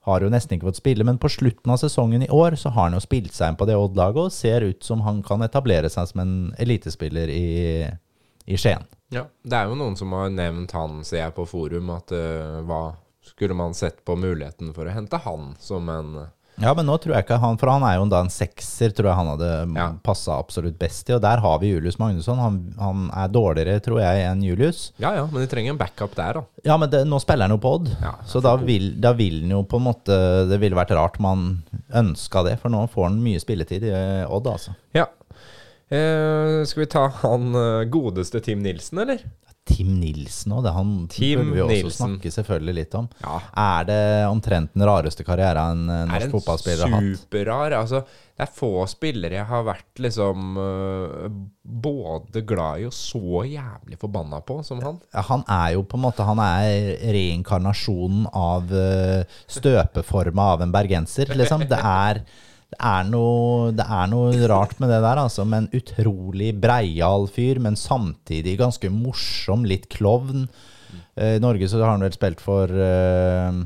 Har 0.07 0.23
jo 0.23 0.31
nesten 0.31 0.55
ikke 0.55 0.69
fått 0.69 0.79
spille, 0.79 1.05
men 1.05 1.19
på 1.21 1.29
slutten 1.29 1.73
av 1.73 1.81
sesongen 1.81 2.23
i 2.25 2.31
år 2.33 2.55
så 2.57 2.71
har 2.73 2.87
han 2.87 2.95
jo 2.97 3.03
spilt 3.03 3.35
seg 3.35 3.51
inn 3.51 3.59
på 3.59 3.67
det 3.69 3.75
Odd-laget 3.77 4.21
og 4.23 4.33
ser 4.33 4.65
ut 4.65 4.85
som 4.85 5.03
han 5.05 5.19
kan 5.25 5.43
etablere 5.45 5.91
seg 5.91 6.07
som 6.09 6.23
en 6.23 6.33
elitespiller 6.57 7.29
i, 7.29 7.83
i 8.47 8.57
Skien. 8.57 8.87
ja. 9.13 9.27
Det 9.43 9.59
er 9.59 9.69
jo 9.69 9.77
noen 9.77 9.99
som 9.99 10.15
har 10.17 10.31
nevnt 10.33 10.73
han, 10.73 11.03
ser 11.05 11.25
jeg 11.25 11.35
på 11.37 11.45
forum, 11.49 11.91
at 11.93 12.15
uh, 12.15 12.63
hva 12.65 12.81
skulle 13.29 13.55
man 13.57 13.73
sett 13.77 14.01
på 14.05 14.17
muligheten 14.19 14.73
for 14.75 14.89
å 14.89 14.93
hente 14.93 15.17
han 15.23 15.53
som 15.61 15.89
en 15.93 16.11
Ja, 16.59 16.73
men 16.75 16.89
nå 16.89 16.97
tror 16.99 17.13
jeg 17.15 17.23
ikke 17.23 17.37
han 17.39 17.55
For 17.61 17.69
han 17.71 17.83
er 17.87 17.93
jo 17.95 18.07
da 18.11 18.19
en 18.19 18.31
sekser, 18.33 18.91
tror 18.91 19.07
jeg 19.07 19.15
han 19.15 19.29
hadde 19.31 19.51
Ja. 19.77 19.85
passa 20.03 20.35
absolutt 20.41 20.75
best 20.81 21.07
i. 21.07 21.13
Og 21.15 21.21
der 21.23 21.39
har 21.39 21.59
vi 21.61 21.69
Julius 21.71 21.95
Magnusson. 22.01 22.35
Han, 22.43 22.57
han 22.77 23.05
er 23.15 23.29
dårligere, 23.31 23.77
tror 23.85 24.01
jeg, 24.03 24.25
enn 24.27 24.41
Julius. 24.43 24.89
Ja 24.99 25.13
ja, 25.15 25.23
men 25.31 25.39
de 25.45 25.47
trenger 25.47 25.71
en 25.71 25.79
backup 25.79 26.17
der, 26.19 26.33
da. 26.41 26.43
Ja, 26.67 26.75
men 26.81 26.91
det, 26.91 27.05
nå 27.07 27.21
spiller 27.23 27.47
han 27.47 27.55
jo 27.55 27.61
på 27.63 27.71
Odd, 27.77 27.87
Ja, 28.01 28.11
så 28.27 28.41
da 28.43 28.57
vil, 28.59 28.89
da 28.99 29.13
vil 29.15 29.39
han 29.45 29.55
jo 29.55 29.61
på 29.63 29.79
en 29.79 29.87
måte 29.87 30.17
Det 30.51 30.59
ville 30.59 30.75
vært 30.75 30.91
rart 30.99 31.15
man 31.23 31.61
ønska 31.95 32.43
det, 32.49 32.57
for 32.59 32.69
nå 32.75 32.83
får 32.91 33.07
han 33.07 33.21
mye 33.23 33.39
spilletid 33.39 33.87
i 33.87 33.95
eh, 33.95 34.27
Odd, 34.27 34.51
altså. 34.51 34.75
Ja. 34.97 35.07
Eh, 35.89 36.59
skal 36.69 36.83
vi 36.83 36.89
ta 36.91 37.07
han 37.23 37.55
eh, 37.55 37.83
godeste 37.89 38.41
Tim 38.45 38.59
Nilsen, 38.61 38.99
eller? 39.01 39.23
Tim 39.69 39.95
Nilsen 40.01 40.55
òg, 40.57 40.63
det 40.65 40.73
han 40.75 40.95
Tim 41.13 41.43
burde 41.43 41.55
vi 41.55 41.61
også 41.63 41.75
Nilsen. 41.75 41.97
snakke 41.99 42.33
selvfølgelig 42.33 42.75
litt 42.81 42.97
om. 42.99 43.09
Ja. 43.23 43.37
Er 43.63 43.89
det 43.89 44.01
omtrent 44.29 44.73
den 44.75 44.87
rareste 44.89 45.25
karrieren 45.27 45.85
en 45.89 46.09
norsk 46.09 46.27
en 46.27 46.33
fotballspiller 46.33 46.89
har 46.89 46.97
hatt? 46.97 47.21
superrar 47.21 47.77
Altså, 47.79 48.03
det 48.39 48.45
er 48.45 48.51
få 48.55 48.71
spillere 48.87 49.35
jeg 49.35 49.47
har 49.49 49.63
vært 49.67 49.99
liksom 49.99 50.59
øh, 50.63 51.25
både 51.59 52.43
glad 52.47 52.83
i 52.83 52.85
og 52.87 52.93
så 52.95 53.43
jævlig 53.45 53.99
forbanna 53.99 54.39
på 54.45 54.61
som 54.63 54.79
han. 54.83 54.99
Han 55.29 55.43
er 55.43 55.73
jo 55.75 55.83
på 55.83 55.99
en 55.99 56.05
måte 56.05 56.25
Han 56.27 56.39
er 56.43 56.95
reinkarnasjonen 57.13 58.29
av 58.33 58.71
uh, 58.71 59.39
støpeforma 59.49 60.53
av 60.55 60.63
en 60.65 60.73
bergenser, 60.73 61.31
liksom. 61.35 61.67
Det 61.69 61.79
er, 61.79 62.23
det, 62.69 62.77
er 62.77 63.07
noe, 63.09 63.71
det 63.73 63.85
er 63.85 64.09
noe 64.11 64.49
rart 64.51 64.77
med 64.81 64.91
det 64.93 65.01
der, 65.01 65.21
altså. 65.23 65.45
en 65.45 65.69
utrolig 65.73 66.53
breial 66.61 67.25
fyr, 67.31 67.61
men 67.63 67.79
samtidig 67.79 68.59
ganske 68.61 68.91
morsom, 68.93 69.65
litt 69.65 69.89
klovn. 69.93 70.47
Eh, 71.15 71.37
I 71.37 71.43
Norge 71.43 71.69
så 71.69 71.81
har 71.81 71.95
han 71.95 72.05
vel 72.05 72.15
spilt 72.15 72.43
for 72.43 72.69
eh, 72.69 73.59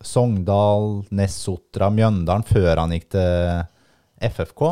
Sogndal, 0.00 1.04
Nessotra, 1.16 1.90
Mjøndalen 1.92 2.46
før 2.48 2.82
han 2.82 2.96
gikk 2.96 3.10
til 3.16 3.64
FFK. 4.32 4.66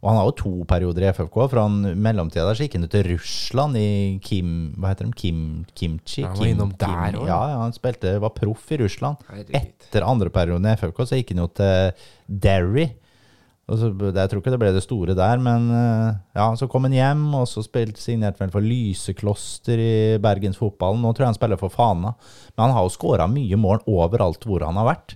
Og 0.00 0.08
han 0.08 0.16
har 0.16 0.28
jo 0.30 0.36
to 0.38 0.52
perioder 0.68 1.04
i 1.04 1.10
FFK. 1.12 1.34
for 1.36 1.60
han 1.60 1.82
mellomtida 2.00 2.46
der 2.48 2.56
så 2.56 2.64
gikk 2.64 2.78
han 2.78 2.86
ut 2.88 2.94
til 2.94 3.04
Russland 3.10 3.76
i 3.76 3.90
Kim 4.24 4.54
Hva 4.80 4.94
heter 4.94 5.10
de? 5.10 5.12
Kim, 5.12 5.42
kimchi? 5.76 6.24
Han 6.24 6.32
var 6.32 6.40
Kim, 6.40 6.54
innom 6.54 6.72
der 6.80 7.18
også, 7.18 7.26
ja, 7.28 7.40
ja, 7.52 7.58
han 7.60 7.76
spilte, 7.76 8.14
var 8.24 8.32
proff 8.32 8.72
i 8.72 8.80
Russland. 8.80 9.20
Herregud. 9.28 9.58
Etter 9.60 10.08
andre 10.08 10.32
perioden 10.32 10.70
i 10.70 10.74
FFK 10.80 11.04
så 11.04 11.20
gikk 11.20 11.34
han 11.34 11.44
jo 11.44 11.50
til 11.60 12.08
Derry. 12.46 12.88
Så, 13.70 13.90
jeg 13.94 14.30
tror 14.30 14.40
ikke 14.40 14.50
det 14.50 14.58
ble 14.58 14.72
det 14.74 14.82
store 14.82 15.14
der, 15.14 15.38
men 15.42 15.68
eh, 15.70 16.16
ja, 16.34 16.48
så 16.58 16.66
kom 16.70 16.88
han 16.88 16.96
hjem, 16.96 17.22
og 17.38 17.44
så 17.46 17.62
spilte 17.62 18.02
signerte 18.02 18.42
vel 18.42 18.50
for 18.50 18.66
Lysekloster 18.66 19.78
i 19.78 19.94
Bergens 20.22 20.58
fotball. 20.58 20.98
Nå 20.98 21.12
tror 21.14 21.28
jeg 21.28 21.32
han 21.34 21.38
spiller 21.38 21.60
for 21.60 21.70
Fana. 21.70 22.16
Men 22.56 22.64
han 22.64 22.74
har 22.74 22.86
jo 22.86 22.94
skåra 22.96 23.28
mye 23.30 23.58
mål 23.60 23.84
overalt 23.86 24.46
hvor 24.48 24.66
han 24.66 24.80
har 24.80 24.88
vært. 24.90 25.14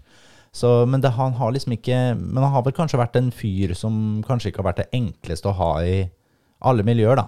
Så, 0.54 0.70
men 0.86 1.02
det, 1.02 1.10
han 1.16 1.34
har 1.34 1.50
liksom 1.50 1.72
ikke 1.74 1.96
Men 2.14 2.44
han 2.44 2.52
har 2.54 2.62
vel 2.62 2.76
kanskje 2.76 3.00
vært 3.00 3.16
en 3.18 3.32
fyr 3.34 3.72
som 3.74 4.22
kanskje 4.22 4.52
ikke 4.52 4.62
har 4.62 4.68
vært 4.68 4.84
det 4.84 4.92
enkleste 4.94 5.50
å 5.50 5.56
ha 5.58 5.70
i 5.82 5.96
alle 6.64 6.86
miljøer, 6.86 7.18
da. 7.18 7.26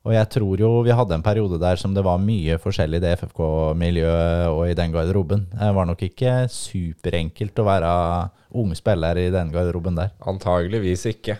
Og 0.00 0.14
jeg 0.14 0.28
tror 0.32 0.60
jo 0.62 0.68
vi 0.80 0.94
hadde 0.96 1.12
en 1.18 1.24
periode 1.24 1.58
der 1.60 1.76
som 1.76 1.92
det 1.92 2.04
var 2.06 2.22
mye 2.22 2.56
forskjellig 2.62 3.00
i 3.00 3.04
det 3.04 3.10
FFK-miljøet 3.20 4.48
og 4.48 4.62
i 4.70 4.76
den 4.78 4.94
garderoben. 4.94 5.42
Det 5.52 5.68
var 5.76 5.88
nok 5.90 6.04
ikke 6.06 6.46
superenkelt 6.52 7.60
å 7.60 7.66
være 7.68 7.90
ung 8.56 8.72
spiller 8.78 9.20
i 9.20 9.28
den 9.34 9.52
garderoben 9.52 10.00
der. 10.00 10.14
Antageligvis 10.24 11.04
ikke. 11.12 11.36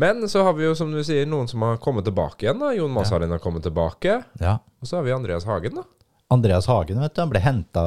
Men 0.00 0.24
så 0.32 0.46
har 0.46 0.56
vi 0.56 0.64
jo, 0.64 0.72
som 0.78 0.88
du 0.94 1.02
sier, 1.04 1.28
noen 1.28 1.50
som 1.50 1.60
har 1.66 1.76
kommet 1.82 2.06
tilbake 2.08 2.46
igjen. 2.46 2.62
da 2.62 2.72
Jon 2.72 2.94
Masalin 2.94 3.34
har 3.36 3.42
kommet 3.42 3.66
tilbake. 3.68 4.22
Ja. 4.40 4.56
Og 4.80 4.88
så 4.88 4.96
har 4.96 5.04
vi 5.04 5.12
Andreas 5.12 5.44
Hagen, 5.44 5.82
da. 5.82 5.84
Andreas 6.32 6.70
Hagen 6.70 7.02
vet 7.02 7.12
du, 7.12 7.20
han 7.20 7.32
ble 7.32 7.42
henta 7.42 7.84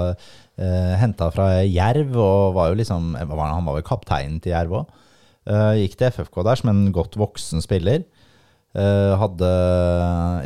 eh, 0.60 1.32
fra 1.34 1.48
Jerv 1.64 2.18
og 2.20 2.58
var 2.58 2.74
jo 2.74 2.76
liksom 2.76 3.14
Han 3.16 3.32
var 3.32 3.54
han 3.56 3.66
var 3.66 3.78
vel 3.80 3.86
kapteinen 3.88 4.42
til 4.44 4.52
Jerv 4.52 4.82
òg. 4.84 5.00
gikk 5.80 5.96
til 5.98 6.12
FFK 6.12 6.44
der 6.46 6.60
som 6.60 6.70
en 6.70 6.92
godt 6.96 7.18
voksen 7.20 7.64
spiller. 7.64 8.04
Eh, 8.74 9.14
hadde, 9.22 9.50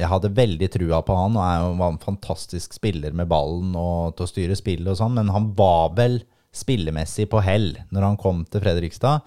jeg 0.02 0.10
hadde 0.12 0.34
veldig 0.36 0.68
trua 0.74 0.98
på 1.08 1.16
han, 1.16 1.38
og 1.40 1.52
jo 1.64 1.76
var 1.80 1.94
en 1.94 2.02
fantastisk 2.02 2.74
spiller 2.76 3.14
med 3.16 3.30
ballen 3.32 3.72
og 3.80 4.18
til 4.18 4.26
å 4.26 4.32
styre 4.34 4.58
spillet 4.60 4.92
og 4.92 4.98
sånn, 5.00 5.16
men 5.16 5.32
han 5.32 5.54
var 5.56 5.94
vel 5.96 6.20
spillemessig 6.52 7.30
på 7.32 7.40
hell 7.46 7.70
når 7.94 8.04
han 8.10 8.18
kom 8.20 8.42
til 8.52 8.64
Fredrikstad. 8.66 9.24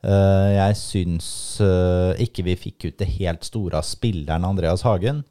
Eh, 0.00 0.50
jeg 0.54 0.78
syns 0.80 1.28
eh, 1.64 2.22
ikke 2.24 2.46
vi 2.46 2.56
fikk 2.68 2.88
ut 2.88 3.02
det 3.02 3.10
helt 3.18 3.44
store 3.44 3.82
av 3.82 3.88
spilleren 3.88 4.48
Andreas 4.48 4.86
Hagen. 4.86 5.24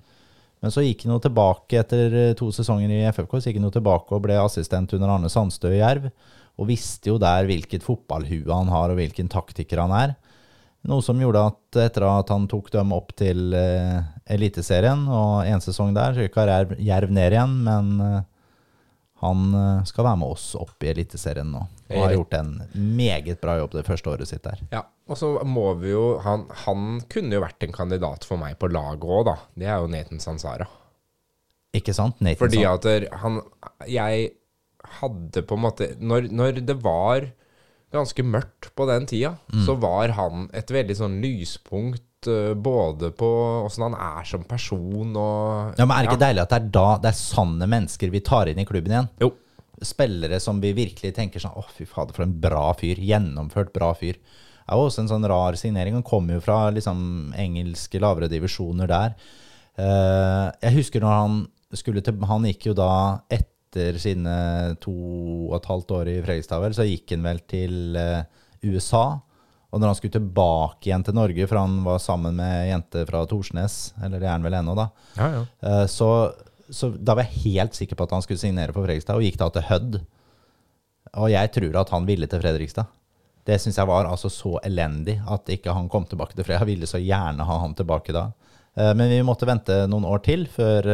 Men 0.62 0.74
så 0.74 0.84
gikk 0.86 1.06
han 1.06 1.16
jo 1.16 1.22
tilbake 1.22 1.82
etter 1.82 2.14
to 2.38 2.52
sesonger 2.54 2.92
i 2.92 3.04
FFK 3.14 3.38
så 3.38 3.50
gikk 3.50 3.60
han 3.62 3.68
jo 3.70 3.76
tilbake 3.76 4.14
og 4.14 4.24
ble 4.26 4.38
assistent 4.42 4.94
under 4.98 5.14
Arne 5.14 5.30
Sandstø 5.30 5.70
i 5.74 5.82
Jerv. 5.82 6.10
Og 6.58 6.70
visste 6.70 7.12
jo 7.12 7.20
der 7.22 7.46
hvilket 7.50 7.86
fotballhue 7.86 8.50
han 8.50 8.70
har, 8.74 8.90
og 8.90 8.98
hvilken 8.98 9.30
taktiker 9.30 9.84
han 9.84 9.94
er. 9.94 10.16
Noe 10.88 11.04
som 11.04 11.20
gjorde 11.20 11.44
at 11.50 11.80
etter 11.84 12.06
at 12.08 12.32
han 12.32 12.48
tok 12.48 12.70
dem 12.72 12.94
opp 12.96 13.12
til 13.20 13.52
uh, 13.52 14.00
Eliteserien, 14.32 15.04
og 15.12 15.44
én 15.48 15.64
sesong 15.64 15.92
der, 15.96 16.16
så 16.16 16.28
Jerv, 16.28 16.78
Jerv 16.80 17.12
ned 17.12 17.36
igjen, 17.36 17.58
men 17.68 17.94
uh, 18.00 18.22
han 19.20 19.54
eh, 19.54 19.86
skal 19.90 20.06
være 20.06 20.20
med 20.22 20.34
oss 20.36 20.52
opp 20.60 20.84
i 20.86 20.92
Eliteserien 20.92 21.50
nå. 21.50 21.64
Og 21.88 22.04
har 22.04 22.14
gjort 22.14 22.36
en 22.38 22.52
meget 22.76 23.40
bra 23.42 23.56
jobb 23.58 23.74
det 23.74 23.86
første 23.88 24.12
året 24.12 24.30
sitt 24.30 24.44
der. 24.46 24.62
Ja, 24.74 24.84
og 25.10 25.18
så 25.18 25.32
må 25.48 25.72
vi 25.82 25.94
jo 25.94 26.18
Han, 26.22 26.44
han 26.66 27.00
kunne 27.10 27.38
jo 27.38 27.42
vært 27.42 27.64
en 27.66 27.74
kandidat 27.74 28.28
for 28.28 28.38
meg 28.42 28.60
på 28.62 28.70
laget 28.70 29.08
òg, 29.08 29.24
da. 29.30 29.38
Det 29.58 29.70
er 29.70 29.82
jo 29.82 29.90
Nathan 29.90 30.22
Sansara. 30.22 30.68
Ikke 31.78 31.96
sant? 31.98 32.22
Nathan 32.22 32.44
Fordi 32.44 32.62
at 32.68 33.10
han 33.24 33.42
Jeg 33.90 34.30
hadde 35.00 35.44
på 35.44 35.58
en 35.58 35.66
måte 35.66 35.90
når, 35.98 36.30
når 36.32 36.62
det 36.68 36.78
var 36.84 37.32
ganske 37.94 38.24
mørkt 38.24 38.72
på 38.76 38.86
den 38.90 39.06
tida, 39.08 39.36
Mm. 39.54 39.66
så 39.66 39.76
var 39.80 40.10
han 40.18 40.50
et 40.54 40.68
veldig 40.68 40.96
sånn 40.98 41.22
lyspunkt 41.24 42.28
eh, 42.28 42.54
både 42.54 43.12
på 43.16 43.30
åssen 43.66 43.84
han 43.88 43.96
er 43.96 44.26
som 44.26 44.44
person 44.44 45.16
og 45.16 45.76
Ja, 45.80 45.86
men 45.86 45.96
Er 45.98 46.04
det 46.04 46.12
ikke 46.12 46.26
deilig 46.26 46.42
at 46.42 46.50
det 46.50 46.60
er 46.62 46.70
da 46.76 46.98
det 46.98 47.10
er 47.14 47.20
sanne 47.20 47.68
mennesker 47.68 48.12
vi 48.12 48.20
tar 48.20 48.48
inn 48.52 48.60
i 48.60 48.66
klubben 48.66 48.92
igjen? 48.92 49.10
Jo. 49.22 49.32
Spillere 49.82 50.40
som 50.42 50.60
vi 50.60 50.74
virkelig 50.74 51.14
tenker 51.16 51.40
sånn 51.40 51.56
Å, 51.56 51.64
fy 51.70 51.86
fader, 51.86 52.14
for 52.14 52.24
en 52.24 52.34
bra 52.42 52.74
fyr. 52.74 52.98
Gjennomført 52.98 53.72
bra 53.74 53.94
fyr. 53.94 54.14
Det 54.18 54.74
er 54.74 54.76
jo 54.76 54.88
også 54.90 55.00
en 55.06 55.08
sånn 55.14 55.28
rar 55.30 55.54
signering. 55.56 55.94
Han 55.94 56.04
kommer 56.04 56.34
jo 56.34 56.42
fra 56.42 56.70
liksom 56.72 57.32
engelske 57.38 58.02
lavere 58.02 58.28
divisjoner 58.28 58.88
der. 58.90 59.14
Eh, 59.78 60.52
jeg 60.66 60.74
husker 60.80 61.00
når 61.06 61.14
han 61.14 61.48
skulle 61.78 62.02
til 62.02 62.18
Han 62.26 62.44
gikk 62.50 62.66
jo 62.72 62.74
da 62.74 63.22
etter 63.30 63.54
sine 63.76 64.76
to 64.80 64.94
og 65.50 65.56
et 65.60 65.66
halvt 65.66 65.92
år 65.92 66.08
i 66.08 66.22
Fredrikstad, 66.24 66.62
vel, 66.64 66.74
så 66.74 66.86
gikk 66.88 67.12
han 67.12 67.24
vel 67.24 67.40
til 67.48 67.96
eh, 67.96 68.24
USA. 68.64 69.20
Og 69.72 69.82
når 69.82 69.88
han 69.92 69.96
skulle 70.00 70.16
tilbake 70.16 70.88
igjen 70.88 71.04
til 71.04 71.14
Norge, 71.14 71.48
for 71.48 71.58
han 71.60 71.84
var 71.84 72.00
sammen 72.00 72.36
med 72.40 72.54
ei 72.64 72.70
jente 72.72 73.04
fra 73.10 73.26
Torsnes, 73.28 73.94
eller 74.02 74.20
det 74.20 74.28
er 74.30 74.32
han 74.38 74.44
vel 74.48 74.54
ennå, 74.54 74.76
da, 74.80 74.90
Ja, 75.18 75.28
ja. 75.36 75.42
Eh, 75.62 75.86
Så, 75.92 76.08
så 76.72 76.90
da 76.98 77.14
var 77.16 77.24
jeg 77.28 77.44
helt 77.58 77.74
sikker 77.76 77.96
på 77.96 78.04
at 78.08 78.12
han 78.16 78.22
skulle 78.24 78.40
signere 78.40 78.72
for 78.74 78.84
Fredrikstad, 78.88 79.16
og 79.20 79.24
gikk 79.28 79.38
da 79.42 79.50
til 79.50 79.68
Hødd. 79.68 80.00
Og 81.18 81.30
jeg 81.32 81.52
tror 81.56 81.78
at 81.82 81.90
han 81.90 82.06
ville 82.08 82.28
til 82.28 82.42
Fredrikstad. 82.44 82.88
Det 83.48 83.56
syns 83.64 83.78
jeg 83.80 83.88
var 83.88 84.06
altså 84.10 84.28
så 84.32 84.58
elendig 84.68 85.22
at 85.32 85.48
ikke 85.54 85.72
han 85.74 85.88
kom 85.92 86.04
tilbake 86.06 86.36
til 86.36 86.44
Fredrikstad. 86.44 86.68
Jeg 86.68 86.74
ville 86.76 86.90
så 86.90 87.00
gjerne 87.00 87.46
ha 87.48 87.60
han 87.64 87.74
tilbake 87.80 88.12
da. 88.16 88.26
Eh, 88.76 88.94
Men 88.94 89.10
vi 89.12 89.22
måtte 89.24 89.48
vente 89.48 89.86
noen 89.88 90.06
år 90.08 90.24
til 90.26 90.48
før, 90.52 90.90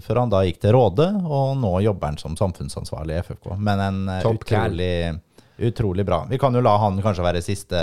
før 0.00 0.22
han 0.22 0.30
da 0.32 0.42
gikk 0.46 0.60
til 0.62 0.72
Råde, 0.72 1.08
og 1.28 1.56
nå 1.60 1.74
jobber 1.84 2.06
han 2.12 2.16
som 2.20 2.36
samfunnsansvarlig 2.38 3.18
i 3.18 3.22
FFK. 3.26 3.50
Men 3.58 3.80
en 3.84 3.98
eh, 4.08 4.22
utrolig, 4.72 5.20
utrolig 5.58 6.06
bra. 6.08 6.22
Vi 6.30 6.38
kan 6.40 6.54
jo 6.56 6.62
la 6.64 6.76
han 6.80 6.96
kanskje 7.04 7.26
være 7.26 7.42
siste, 7.44 7.82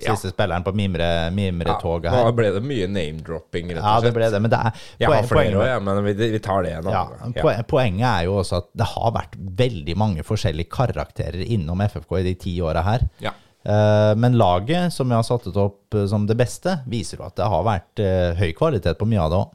siste 0.00 0.30
spilleren 0.32 0.64
på 0.64 0.72
mimre- 0.72 1.28
ja, 1.68 1.76
Nå 2.14 2.22
Da 2.24 2.32
ble 2.32 2.48
det 2.54 2.62
mye 2.64 2.86
name-dropping, 2.88 3.68
rett 3.74 3.82
Ja, 3.84 4.00
det 4.00 4.14
ble 4.16 4.30
det. 4.32 4.40
Men 4.40 4.50
det 4.54 4.58
er 4.64 4.72
Jeg 5.02 5.08
har 5.12 5.28
flere 5.28 5.60
òg, 5.60 5.66
ja, 5.68 5.78
men 5.80 6.04
vi, 6.06 6.14
vi 6.32 6.38
tar 6.38 6.62
det 6.62 6.74
nå. 6.84 6.90
ja, 6.90 7.04
poen- 7.42 7.64
Poenget 7.68 8.08
er 8.08 8.24
jo 8.30 8.38
også 8.40 8.56
at 8.62 8.68
det 8.74 8.86
har 8.94 9.12
vært 9.12 9.36
veldig 9.62 9.96
mange 9.96 10.24
forskjellige 10.24 10.70
karakterer 10.72 11.44
innom 11.44 11.80
FFK 11.84 12.18
i 12.20 12.22
de 12.30 12.34
ti 12.34 12.56
åra 12.64 12.82
her. 12.82 13.08
Ja. 13.20 13.34
Eh, 13.64 14.14
Men 14.16 14.32
laget, 14.38 14.92
som 14.92 15.08
vi 15.08 15.14
har 15.14 15.22
satt 15.22 15.46
opp 15.54 15.94
eh, 15.94 16.06
som 16.06 16.24
det 16.26 16.36
beste, 16.36 16.80
viser 16.88 17.18
jo 17.20 17.26
at 17.28 17.36
det 17.36 17.44
har 17.46 17.62
vært 17.62 18.00
eh, 18.02 18.32
høy 18.40 18.52
kvalitet 18.58 18.96
på 18.98 19.06
mye 19.06 19.20
av 19.20 19.30
det 19.30 19.38
òg. 19.44 19.52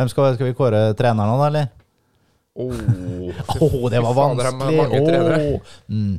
Hvem 0.00 0.08
skal, 0.08 0.34
skal 0.38 0.48
vi 0.48 0.56
kåre 0.56 0.82
treneren 0.96 1.36
da, 1.36 1.46
eller? 1.50 1.66
Oh, 2.60 2.72
oh, 3.60 3.90
det 3.92 4.00
var 4.02 4.14
vanskelig! 4.16 5.02
trenere. 5.06 5.42
Mm. 5.92 6.14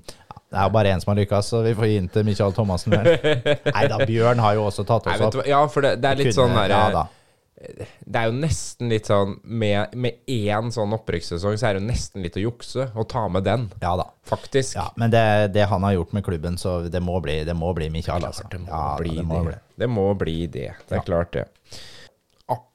Det 0.52 0.60
er 0.60 0.68
jo 0.68 0.74
bare 0.76 0.92
én 0.92 1.00
som 1.02 1.14
har 1.14 1.18
lykkes, 1.22 1.48
så 1.54 1.62
vi 1.64 1.72
får 1.78 1.88
gi 1.88 1.96
den 2.02 2.10
til 2.12 2.26
Michael 2.28 2.54
Thomassen. 2.56 2.94
Nei 3.76 3.84
da, 3.88 3.98
Bjørn 4.06 4.42
har 4.44 4.58
jo 4.58 4.66
også 4.68 4.84
tatt 4.88 5.08
oss 5.08 5.22
opp. 5.30 5.42
Ja, 5.48 5.62
for 5.72 5.86
det, 5.86 5.96
det 6.04 6.10
er 6.12 6.20
litt 6.20 6.36
sånn 6.36 6.54
der, 6.58 6.74
ja. 6.76 7.04
Det 7.62 8.18
er 8.18 8.26
jo 8.26 8.34
nesten 8.42 8.90
litt 8.90 9.06
sånn 9.06 9.36
Med, 9.46 9.92
med 9.94 10.24
én 10.34 10.72
sånn 10.74 10.96
opprykkssesong, 10.98 11.60
så 11.62 11.68
er 11.70 11.78
det 11.78 11.84
jo 11.84 11.88
nesten 11.92 12.24
litt 12.26 12.40
å 12.40 12.42
jukse 12.42 12.88
å 12.98 13.04
ta 13.06 13.28
med 13.30 13.46
den, 13.46 13.68
Ja 13.84 13.92
da. 14.00 14.08
faktisk. 14.26 14.74
Ja, 14.80 14.88
men 14.98 15.14
det, 15.14 15.22
det 15.54 15.68
han 15.70 15.86
har 15.86 15.94
gjort 15.94 16.16
med 16.18 16.26
klubben, 16.26 16.58
så 16.58 16.80
det 16.90 17.04
må 17.06 17.20
bli, 17.22 17.38
det 17.46 17.54
må 17.56 17.70
bli 17.78 17.92
Michael. 17.94 18.26
Altså. 18.32 18.48
Det 18.50 18.64
må 18.64 18.72
Ja, 18.72 18.96
bli 18.98 19.14
det 19.14 19.22
det. 19.22 19.28
må 19.30 19.44
bli. 19.46 19.56
Det 19.84 19.90
må 19.94 20.08
bli 20.18 20.38
det. 20.58 20.72
Det 20.90 20.98
er 21.00 21.06
klart, 21.06 21.32
det. 21.38 21.46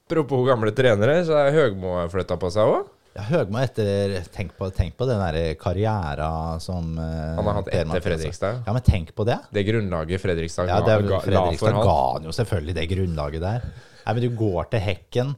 Apropos 0.06 0.44
gamle 0.46 0.70
trenere, 0.70 1.24
så 1.26 1.34
er 1.40 1.48
Høgmo 1.50 1.96
flytta 2.12 2.36
på 2.38 2.46
seg 2.54 2.68
òg. 2.70 2.90
Ja, 3.16 3.24
Høgmo 3.26 3.58
etter 3.58 4.12
Tenk 4.30 4.52
på, 4.54 4.68
tenk 4.70 4.94
på 4.94 5.06
den 5.08 5.18
der 5.18 5.56
karriera 5.58 6.28
som 6.62 6.92
uh, 6.94 7.34
Han 7.38 7.48
har 7.48 7.56
hatt 7.58 7.70
etter 7.74 8.04
Fredrikstad. 8.04 8.60
Ja, 8.68 8.74
men 8.76 8.84
tenk 8.86 9.10
på 9.16 9.26
det. 9.26 9.40
Det 9.50 9.64
grunnlaget 9.66 10.22
Fredrikstad 10.22 10.70
Ja, 10.70 10.78
det 10.84 10.94
er, 10.94 11.02
ga, 11.08 11.16
la 11.16 11.22
Fredrikstad 11.24 11.72
for 11.72 11.88
ga 11.88 11.96
han. 11.96 12.20
han 12.20 12.28
jo 12.30 12.36
selvfølgelig 12.36 12.76
det 12.78 12.86
grunnlaget 12.92 13.42
der. 13.48 13.66
Nei, 14.04 14.14
men 14.14 14.22
du 14.22 14.28
går 14.38 14.70
til 14.76 14.84
Hekken, 14.84 15.34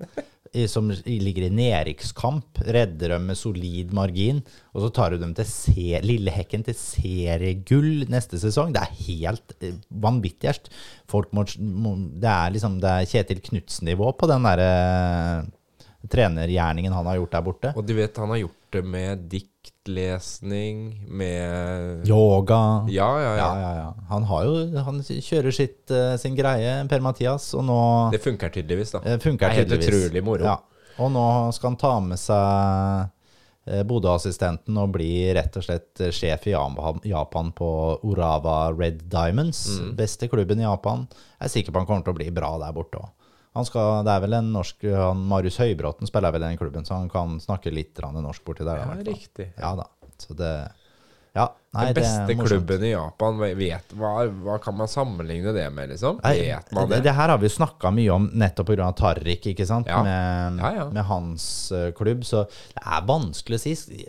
som 0.71 0.89
ligger 0.91 1.47
i 1.47 1.53
nedrykkskamp, 1.55 2.63
redder 2.67 3.15
dem 3.15 3.27
med 3.31 3.39
solid 3.39 3.93
margin, 3.97 4.41
og 4.75 4.85
så 4.85 4.91
tar 4.95 5.13
du 5.13 5.21
dem 5.23 5.35
til 5.37 5.49
se, 5.49 6.01
lille 6.05 6.33
Hekken 6.35 6.65
til 6.67 6.77
seriegull 6.79 8.07
neste 8.11 8.41
sesong. 8.41 8.73
Det 8.75 8.83
er 8.85 8.99
helt 9.09 9.57
eh, 9.61 9.77
vanvittig. 9.89 10.49
Erst. 10.49 10.73
Folk 11.11 11.33
må, 11.37 11.45
må, 11.59 11.95
det 12.21 12.31
er 12.33 12.55
liksom 12.55 12.79
det 12.83 12.95
er 12.95 13.09
Kjetil 13.11 13.43
Knutsen-nivå 13.45 14.13
på 14.17 14.29
den 14.31 14.47
derre 14.49 14.73
trenergjerningen 16.09 16.95
han 16.95 17.09
har 17.11 17.19
gjort 17.19 17.35
der 17.35 17.45
borte. 17.45 17.73
Og 17.77 17.87
du 17.87 17.97
vet, 17.99 18.17
han 18.17 18.31
har 18.33 18.45
gjort 18.45 18.77
det 18.77 18.85
med 18.87 19.25
diktlesning, 19.89 21.07
med 21.09 22.09
Yoga. 22.09 22.86
Ja, 22.89 23.22
ja, 23.22 23.36
ja. 23.36 23.61
Ja, 23.61 23.76
ja. 23.76 23.95
Han, 24.09 24.22
har 24.22 24.45
jo, 24.45 24.78
han 24.84 25.03
kjører 25.03 25.51
sitt, 25.51 25.91
uh, 25.91 26.16
sin 26.16 26.36
greie, 26.36 26.84
Per-Mathias, 26.89 27.55
og 27.55 27.64
nå 27.64 27.80
Det 28.12 28.22
funker 28.22 28.53
tydeligvis, 28.53 28.93
da. 28.93 29.01
Det 29.05 29.22
funker 29.22 29.49
Det 29.49 29.55
er 29.55 29.62
helt 29.62 29.76
utrolig 29.78 30.24
moro. 30.24 30.45
Ja. 30.45 30.59
Og 30.99 31.12
nå 31.14 31.28
skal 31.55 31.72
han 31.72 31.78
ta 31.78 31.93
med 32.03 32.18
seg 32.18 33.68
eh, 33.70 33.84
Bodø-assistenten 33.86 34.80
og 34.82 34.97
bli 34.97 35.28
rett 35.36 35.55
og 35.61 35.62
slett 35.62 36.03
eh, 36.03 36.11
sjef 36.11 36.49
i 36.51 36.57
Japan 37.07 37.53
på 37.55 37.68
Orava 38.03 38.72
Red 38.74 39.05
Diamonds. 39.07 39.61
Mm. 39.78 39.93
Beste 40.01 40.26
klubben 40.26 40.59
i 40.59 40.66
Japan. 40.66 41.07
Jeg 41.39 41.47
er 41.47 41.55
sikker 41.55 41.72
på 41.72 41.84
han 41.84 41.86
kommer 41.86 42.03
til 42.03 42.16
å 42.16 42.18
bli 42.18 42.32
bra 42.34 42.51
der 42.64 42.74
borte 42.74 42.99
òg. 42.99 43.14
Han 43.59 43.67
skal, 43.67 44.05
det 44.07 44.15
er 44.15 44.23
vel 44.23 44.39
en 44.39 44.51
norsk 44.55 44.85
han, 44.95 45.23
Marius 45.31 45.59
Høybråten 45.59 46.07
spiller 46.07 46.35
vel 46.35 46.45
i 46.45 46.53
den 46.53 46.61
klubben, 46.61 46.87
så 46.87 47.01
han 47.01 47.09
kan 47.11 47.41
snakke 47.43 47.75
litt 47.75 47.99
norsk 47.99 48.45
borti 48.47 48.63
der. 48.63 48.85
da, 48.85 48.95
Ja, 48.95 49.07
riktig. 49.09 49.53
Ja 49.59 49.75
da. 49.79 49.89
Så 50.19 50.35
det 50.39 50.53
Ja. 51.35 51.53
Nei, 51.77 51.85
Den 51.85 51.95
det 51.95 52.03
er 52.03 52.27
beste 52.27 52.47
klubben 52.49 52.83
i 52.83 52.91
Japan, 52.95 53.37
vet, 53.59 53.91
hva, 53.93 54.13
hva 54.27 54.55
kan 54.63 54.75
man 54.75 54.89
sammenligne 54.89 55.53
det 55.53 55.67
med, 55.71 55.91
liksom? 55.93 56.17
Nei, 56.25 56.33
Vet 56.49 56.73
man 56.73 56.89
det? 56.89 57.03
det? 57.05 57.13
her 57.13 57.29
har 57.29 57.39
vi 57.39 57.47
jo 57.47 57.55
snakka 57.59 57.93
mye 57.95 58.15
om 58.15 58.31
nettopp 58.41 58.71
pga. 58.73 58.89
Tariq, 58.97 59.51
ikke 59.53 59.67
sant? 59.69 59.87
Ja. 59.87 60.01
Med, 60.03 60.63
Ja, 60.65 60.87
med 60.89 61.05
hans 61.05 61.45
uh, 61.71 61.91
klubb. 61.93 62.25
Så 62.25 62.47
det 62.73 62.83
er 62.83 63.05
vanskelig 63.07 63.61
å 63.61 63.63
si. 63.67 64.01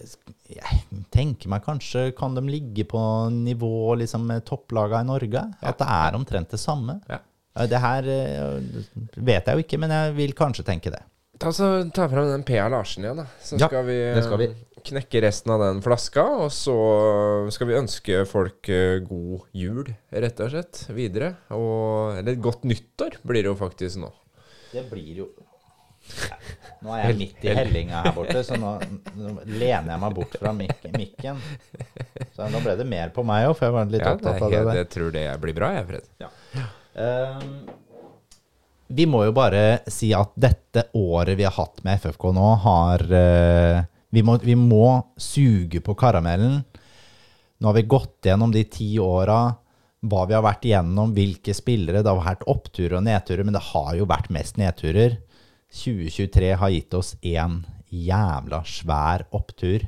Jeg 0.50 1.04
tenker 1.14 1.52
meg 1.52 1.62
kanskje 1.62 2.08
Kan 2.18 2.34
de 2.34 2.41
ligge 2.47 2.88
på 2.89 3.02
nivå 3.30 3.93
liksom, 4.00 4.24
med 4.32 4.47
topplagene 4.47 5.04
i 5.04 5.10
Norge? 5.12 5.43
At 5.60 5.84
det 5.84 5.89
er 6.00 6.18
omtrent 6.18 6.56
det 6.56 6.62
samme? 6.64 7.02
Ja. 7.12 7.20
Eh, 7.60 7.68
Det 7.70 7.80
her 7.84 8.07
eh, 8.07 8.84
vet 9.16 9.45
jeg 9.51 9.55
jo 9.60 9.66
ikke, 9.66 9.80
men 9.84 9.91
jeg 9.95 10.16
vil 10.18 10.34
kanskje 10.38 10.66
tenke 10.68 10.91
det. 10.93 11.01
Ta, 11.39 11.51
så, 11.55 11.70
ta 11.95 12.07
fram 12.12 12.28
den 12.34 12.41
P.A. 12.43 12.66
Larsen 12.72 13.05
igjen, 13.05 13.22
da. 13.22 13.28
Så 13.39 13.55
Ja, 13.62 13.68
skal 13.72 13.86
vi, 13.88 13.95
det 14.16 14.24
skal 14.26 14.41
vi. 14.41 14.47
knekke 14.89 15.22
resten 15.24 15.53
av 15.55 15.62
den 15.64 15.80
flaska. 15.86 16.24
Og 16.43 16.49
så 16.51 16.76
skal 17.55 17.70
vi 17.70 17.78
ønske 17.80 18.24
folk 18.28 18.68
eh, 18.74 18.97
god 19.07 19.45
jul, 19.55 19.88
rett 20.12 20.41
og 20.43 20.51
slett, 20.51 20.82
videre. 20.95 21.36
Og, 21.55 22.18
eller 22.20 22.36
godt 22.43 22.64
nyttår 22.68 23.22
blir 23.24 23.43
det 23.45 23.53
jo 23.53 23.55
faktisk 23.60 24.01
nå. 24.03 24.12
Det 24.74 24.84
blir 24.91 25.24
jo 25.24 25.30
Nå 26.82 26.93
er 26.95 27.10
jeg 27.10 27.18
midt 27.20 27.43
i 27.45 27.51
hellinga 27.53 27.99
her 28.05 28.14
borte, 28.16 28.39
så 28.47 28.55
nå, 28.57 28.70
nå 29.20 29.34
lener 29.45 29.91
jeg 29.91 30.01
meg 30.01 30.14
bort 30.16 30.38
fra 30.41 30.53
mik 30.55 30.86
mikken. 30.95 31.38
Så 32.34 32.47
nå 32.49 32.62
ble 32.64 32.74
det 32.80 32.88
mer 32.89 33.12
på 33.14 33.22
meg 33.28 33.45
òg, 33.49 33.53
for 33.60 33.68
jeg 33.68 33.76
var 33.76 33.91
litt 33.91 34.05
Ja, 34.07 34.14
opptatt 34.16 34.41
av 34.41 34.49
det 34.49 34.62
helt, 34.64 34.78
jeg 34.80 34.89
tror 34.95 35.12
det 35.14 35.26
blir 35.43 35.57
bra, 35.60 35.70
jeg, 35.76 35.86
Fred. 35.91 36.07
Ehm, 36.24 36.64
vi 38.90 39.06
må 39.06 39.22
jo 39.28 39.34
bare 39.38 39.64
si 39.92 40.10
at 40.18 40.34
dette 40.40 40.88
året 40.98 41.38
vi 41.38 41.46
har 41.46 41.54
hatt 41.60 41.84
med 41.86 42.02
FFK 42.02 42.32
nå, 42.34 42.48
har 42.64 43.06
eh, 43.14 43.82
vi, 44.10 44.24
må, 44.26 44.40
vi 44.42 44.56
må 44.58 45.14
suge 45.22 45.82
på 45.86 45.94
karamellen. 46.00 46.64
Nå 47.60 47.70
har 47.70 47.78
vi 47.78 47.90
gått 47.92 48.26
gjennom 48.26 48.54
de 48.56 48.64
ti 48.72 48.94
åra, 49.04 49.42
hva 50.00 50.24
vi 50.26 50.34
har 50.34 50.46
vært 50.46 50.66
igjennom, 50.66 51.14
hvilke 51.14 51.54
spillere. 51.54 52.02
Det 52.02 52.10
har 52.10 52.24
vært 52.24 52.48
oppturer 52.50 52.98
og 52.98 53.06
nedturer, 53.06 53.46
men 53.46 53.58
det 53.58 53.66
har 53.70 53.92
jo 54.00 54.08
vært 54.10 54.32
mest 54.34 54.58
nedturer. 54.58 55.20
2023 55.76 56.54
har 56.58 56.74
gitt 56.74 56.96
oss 56.98 57.14
en 57.22 57.62
jævla 57.94 58.64
svær 58.66 59.28
opptur. 59.36 59.86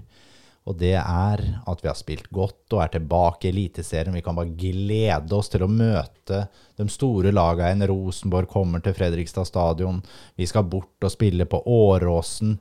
Og 0.72 0.78
det 0.80 0.94
er 0.96 1.42
at 1.68 1.82
vi 1.84 1.90
har 1.90 1.98
spilt 2.00 2.30
godt 2.32 2.72
og 2.72 2.80
er 2.86 2.94
tilbake 2.94 3.50
i 3.50 3.52
Eliteserien. 3.52 4.16
Vi 4.16 4.24
kan 4.24 4.38
bare 4.38 4.54
glede 4.56 5.36
oss 5.36 5.52
til 5.52 5.66
å 5.66 5.72
møte 5.72 6.46
de 6.80 6.86
store 6.88 7.34
lagene 7.36 7.74
igjen. 7.74 7.90
Rosenborg 7.92 8.48
kommer 8.54 8.80
til 8.84 8.96
Fredrikstad 8.96 9.50
stadion. 9.50 10.00
Vi 10.40 10.48
skal 10.48 10.70
bort 10.72 11.04
og 11.04 11.12
spille 11.12 11.44
på 11.50 11.60
Åråsen. 11.68 12.56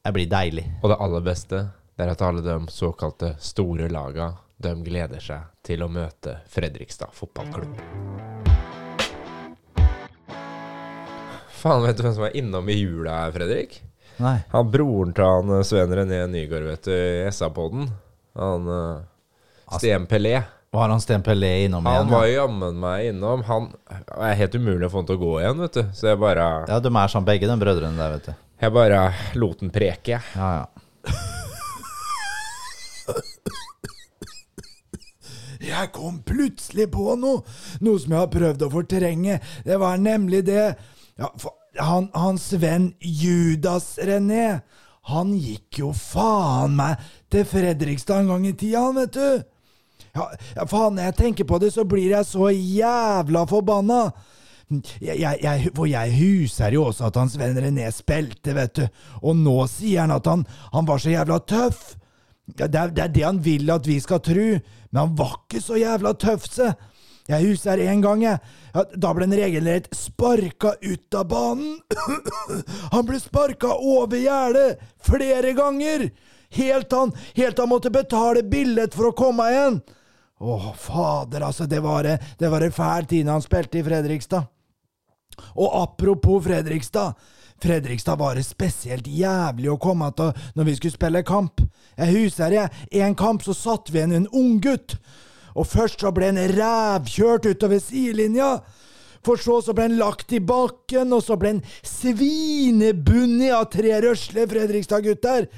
Det 0.00 0.14
blir 0.16 0.30
deilig. 0.30 0.64
Og 0.80 0.88
det 0.88 1.00
aller 1.04 1.26
beste 1.26 1.66
det 1.98 2.06
er 2.06 2.14
at 2.14 2.24
alle 2.24 2.44
de 2.46 2.56
såkalte 2.72 3.34
store 3.42 3.90
lagene, 3.92 4.38
de 4.58 4.72
gleder 4.86 5.20
seg 5.22 5.50
til 5.66 5.82
å 5.84 5.90
møte 5.90 6.38
Fredrikstad 6.50 7.12
fotballklubb. 7.14 7.76
Faen, 11.58 11.84
vet 11.84 11.98
du 11.98 12.06
hvem 12.06 12.16
som 12.16 12.24
er 12.30 12.38
innom 12.38 12.70
i 12.70 12.78
jula 12.78 13.20
Fredrik? 13.34 13.80
Nei. 14.18 14.36
Han 14.52 14.70
Broren 14.72 15.14
til 15.14 15.24
han 15.26 15.50
eh, 15.56 15.64
Sven 15.66 15.94
René 15.94 16.20
Nygaard, 16.30 16.66
vet 16.72 16.88
du, 16.88 16.94
i 16.94 17.26
SA-podden. 17.34 17.88
Han 18.38 18.66
uh, 18.70 19.76
Sten 19.78 20.06
Pelé. 20.10 20.40
Var 20.74 20.90
han 20.92 21.00
Sten 21.00 21.22
Pelé 21.24 21.64
innom 21.64 21.86
Han 21.86 21.94
igjen? 22.02 22.10
var 22.12 22.26
jammen 22.28 22.80
meg 22.82 23.06
innom. 23.12 23.42
Han 23.48 23.70
er 24.18 24.36
helt 24.42 24.58
umulig 24.58 24.86
å 24.88 24.92
få 24.92 25.00
han 25.02 25.08
til 25.08 25.16
å 25.18 25.22
gå 25.22 25.32
igjen, 25.40 25.62
vet 25.64 25.78
du. 25.78 25.82
Så 25.96 26.10
jeg 26.10 26.20
bare, 26.20 26.48
Ja, 26.68 26.80
de 26.84 26.92
er 26.92 27.14
sånn 27.14 27.26
begge, 27.28 27.48
de 27.48 27.56
brødrene 27.62 27.96
der, 27.98 28.18
vet 28.18 28.28
du. 28.28 28.44
jeg 28.66 28.74
bare 28.76 29.00
lot 29.38 29.62
den 29.64 29.72
preke, 29.74 30.18
jeg. 30.18 30.22
Ja, 30.36 30.50
ja. 30.60 30.66
Jeg 35.68 35.90
kom 35.92 36.20
plutselig 36.26 36.86
på 36.94 37.14
noe, 37.18 37.42
noe 37.84 38.00
som 38.00 38.14
jeg 38.14 38.20
har 38.20 38.30
prøvd 38.32 38.62
å 38.66 38.70
fortrenge. 38.72 39.38
Det 39.66 39.78
var 39.80 39.98
nemlig 40.00 40.44
det 40.46 40.62
ja, 41.18 41.30
for 41.40 41.57
han, 41.76 42.08
hans 42.14 42.52
venn 42.52 42.92
Judas 43.00 43.96
René, 44.02 44.60
han 45.08 45.32
gikk 45.36 45.80
jo 45.82 45.92
faen 45.96 46.74
meg 46.76 47.04
til 47.32 47.46
Fredrikstad 47.48 48.24
en 48.24 48.32
gang 48.32 48.48
i 48.48 48.56
tida, 48.56 48.84
vet 48.96 49.14
du. 49.16 49.28
Ja, 50.16 50.64
faen, 50.66 50.96
når 50.96 51.10
jeg 51.10 51.16
tenker 51.18 51.48
på 51.48 51.60
det, 51.62 51.72
så 51.74 51.84
blir 51.88 52.10
jeg 52.10 52.26
så 52.28 52.50
jævla 52.52 53.44
forbanna. 53.48 54.08
Jeg, 55.00 55.16
jeg, 55.16 55.38
jeg, 55.40 55.70
for 55.76 55.88
jeg 55.88 56.12
huser 56.12 56.74
jo 56.76 56.88
også 56.90 57.08
at 57.08 57.16
hans 57.16 57.38
venn 57.40 57.56
René 57.56 57.88
spilte, 57.94 58.52
vet 58.56 58.74
du. 58.76 58.84
Og 59.22 59.38
nå 59.38 59.56
sier 59.70 60.04
han 60.04 60.12
at 60.12 60.28
han, 60.28 60.44
han 60.74 60.88
var 60.88 61.00
så 61.00 61.14
jævla 61.14 61.40
tøff. 61.48 61.94
Det, 62.48 62.68
er, 62.68 62.92
det 62.92 63.04
er 63.04 63.12
det 63.12 63.24
han 63.24 63.40
vil 63.44 63.70
at 63.72 63.88
vi 63.88 63.98
skal 64.00 64.20
tro, 64.24 64.48
men 64.90 65.00
han 65.00 65.16
var 65.16 65.38
ikke 65.40 65.64
så 65.64 65.80
jævla 65.80 66.14
tøff, 66.20 66.48
se. 66.52 66.72
Jeg 67.28 67.44
husker 67.44 67.80
en 67.84 68.00
gang, 68.00 68.22
jeg. 68.24 68.40
Ja, 68.72 68.84
da 68.96 69.12
ble 69.12 69.26
han 69.28 69.36
regelrett 69.36 69.90
sparka 69.96 70.72
ut 70.80 71.16
av 71.18 71.28
banen. 71.28 71.76
han 72.94 73.06
ble 73.08 73.20
sparka 73.20 73.74
over 73.76 74.16
gjerdet 74.16 74.80
flere 75.04 75.52
ganger. 75.58 76.08
Helt 76.56 76.92
han, 76.96 77.12
helt 77.36 77.58
han 77.60 77.68
måtte 77.68 77.92
betale 77.92 78.42
billett 78.48 78.96
for 78.96 79.10
å 79.10 79.16
komme 79.16 79.48
igjen. 79.52 79.80
Å, 80.38 80.56
fader, 80.78 81.44
altså, 81.44 81.66
det 81.68 81.82
var, 81.84 82.06
det 82.38 82.48
var 82.48 82.64
en 82.64 82.72
fæl 82.72 83.08
tid 83.10 83.28
han 83.28 83.44
spilte 83.44 83.80
i 83.80 83.84
Fredrikstad. 83.84 84.48
Og 85.58 85.82
apropos 85.82 86.40
Fredrikstad. 86.46 87.18
Fredrikstad 87.60 88.16
var 88.16 88.38
det 88.38 88.46
spesielt 88.46 89.06
jævlig 89.10 89.70
å 89.72 89.80
komme 89.82 90.08
til 90.16 90.30
når 90.56 90.68
vi 90.68 90.76
skulle 90.78 90.94
spille 90.94 91.24
kamp. 91.26 91.60
Jeg 91.98 92.14
husker 92.14 92.54
jeg, 92.54 92.84
en 93.02 93.18
kamp 93.18 93.42
så 93.42 93.54
satt 93.56 93.90
vi 93.90 93.98
igjen 94.00 94.14
en 94.14 94.30
unggutt. 94.30 94.94
Og 95.58 95.66
først 95.66 96.04
så 96.04 96.12
ble 96.14 96.30
han 96.30 96.38
rævkjørt 96.54 97.48
utover 97.50 97.82
sidelinja. 97.82 98.58
For 99.26 99.40
så 99.42 99.56
så 99.64 99.74
ble 99.74 99.88
han 99.88 99.96
lagt 99.98 100.32
i 100.32 100.38
bakken, 100.40 101.12
og 101.12 101.22
så 101.26 101.36
ble 101.36 101.56
han 101.56 101.64
svinebundet 101.82 103.52
av 103.56 103.66
tre 103.72 104.00
røsle 104.04 104.46
Fredrikstad-gutter. 104.50 105.48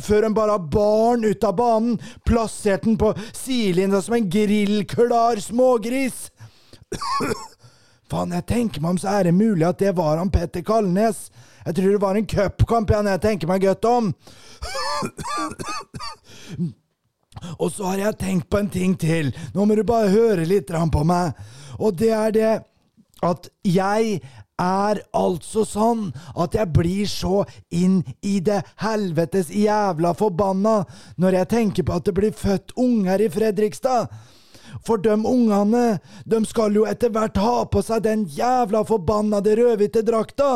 Før 0.00 0.22
han 0.26 0.36
bare 0.36 0.56
bar 0.72 1.12
han 1.12 1.28
ut 1.28 1.44
av 1.44 1.54
banen, 1.58 2.00
plasserte 2.26 2.88
han 2.88 2.98
på 3.00 3.12
sidelinja 3.36 4.00
som 4.02 4.16
en 4.16 4.30
grillklar 4.32 5.42
smågris. 5.44 6.30
Faen, 8.10 8.32
jeg 8.34 8.48
tenker 8.48 8.82
meg 8.82 8.96
om 8.96 8.98
så 8.98 9.20
er 9.20 9.28
det 9.28 9.36
mulig 9.36 9.68
at 9.68 9.82
det 9.82 9.92
var 10.00 10.18
han 10.18 10.32
Petter 10.34 10.64
Kalnes. 10.66 11.28
Jeg 11.60 11.76
tror 11.76 11.92
det 11.92 12.02
var 12.02 12.16
en 12.16 12.26
cupkamp 12.26 12.90
jeg 12.96 13.22
tenker 13.22 13.52
meg 13.52 13.68
godt 13.68 13.84
om. 13.92 14.10
Og 17.58 17.72
så 17.74 17.92
har 17.92 18.04
jeg 18.04 18.20
tenkt 18.20 18.50
på 18.50 18.60
en 18.60 18.70
ting 18.72 18.96
til. 19.00 19.32
Nå 19.54 19.66
må 19.66 19.78
du 19.78 19.84
bare 19.86 20.12
høre 20.12 20.46
litt 20.48 20.70
på 20.70 21.04
meg. 21.04 21.32
Og 21.78 21.96
det 21.96 22.12
er 22.14 22.36
det 22.36 22.52
at 23.22 23.50
jeg 23.66 24.20
er 24.60 25.00
altså 25.16 25.64
sånn 25.64 26.10
at 26.36 26.56
jeg 26.56 26.72
blir 26.74 27.08
så 27.08 27.44
inn 27.72 28.02
i 28.20 28.38
det 28.44 28.60
helvetes 28.82 29.52
jævla 29.52 30.12
forbanna 30.16 30.82
når 31.20 31.38
jeg 31.38 31.50
tenker 31.54 31.88
på 31.88 31.96
at 31.96 32.08
det 32.08 32.16
blir 32.16 32.36
født 32.36 32.76
unger 32.76 33.24
i 33.24 33.30
Fredrikstad. 33.32 34.12
For 34.86 35.00
de 35.02 35.16
ungene, 35.16 35.98
de 36.24 36.40
skal 36.46 36.76
jo 36.76 36.86
etter 36.88 37.10
hvert 37.12 37.40
ha 37.40 37.64
på 37.66 37.82
seg 37.84 38.04
den 38.04 38.26
jævla 38.30 38.84
forbannede 38.88 39.56
rødhvite 39.58 40.04
drakta. 40.06 40.52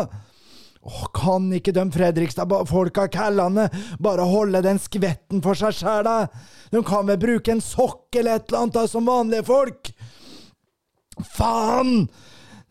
Åh, 0.85 1.05
kan 1.16 1.47
ikke 1.57 1.72
de 1.72 1.85
Fredrikstad-folka 1.95 3.07
kallene 3.12 3.70
bare 4.05 4.26
holde 4.28 4.61
den 4.66 4.80
skvetten 4.82 5.41
for 5.45 5.57
seg 5.57 5.72
sjæl, 5.78 6.05
da? 6.05 6.26
De 6.74 6.82
kan 6.85 7.09
vel 7.09 7.20
bruke 7.22 7.55
en 7.55 7.64
sokk 7.64 8.18
eller 8.20 8.37
et 8.37 8.51
eller 8.51 8.66
annet 8.66 8.76
da, 8.76 8.85
som 8.91 9.09
vanlige 9.09 9.47
folk? 9.49 9.89
Faen! 11.32 12.05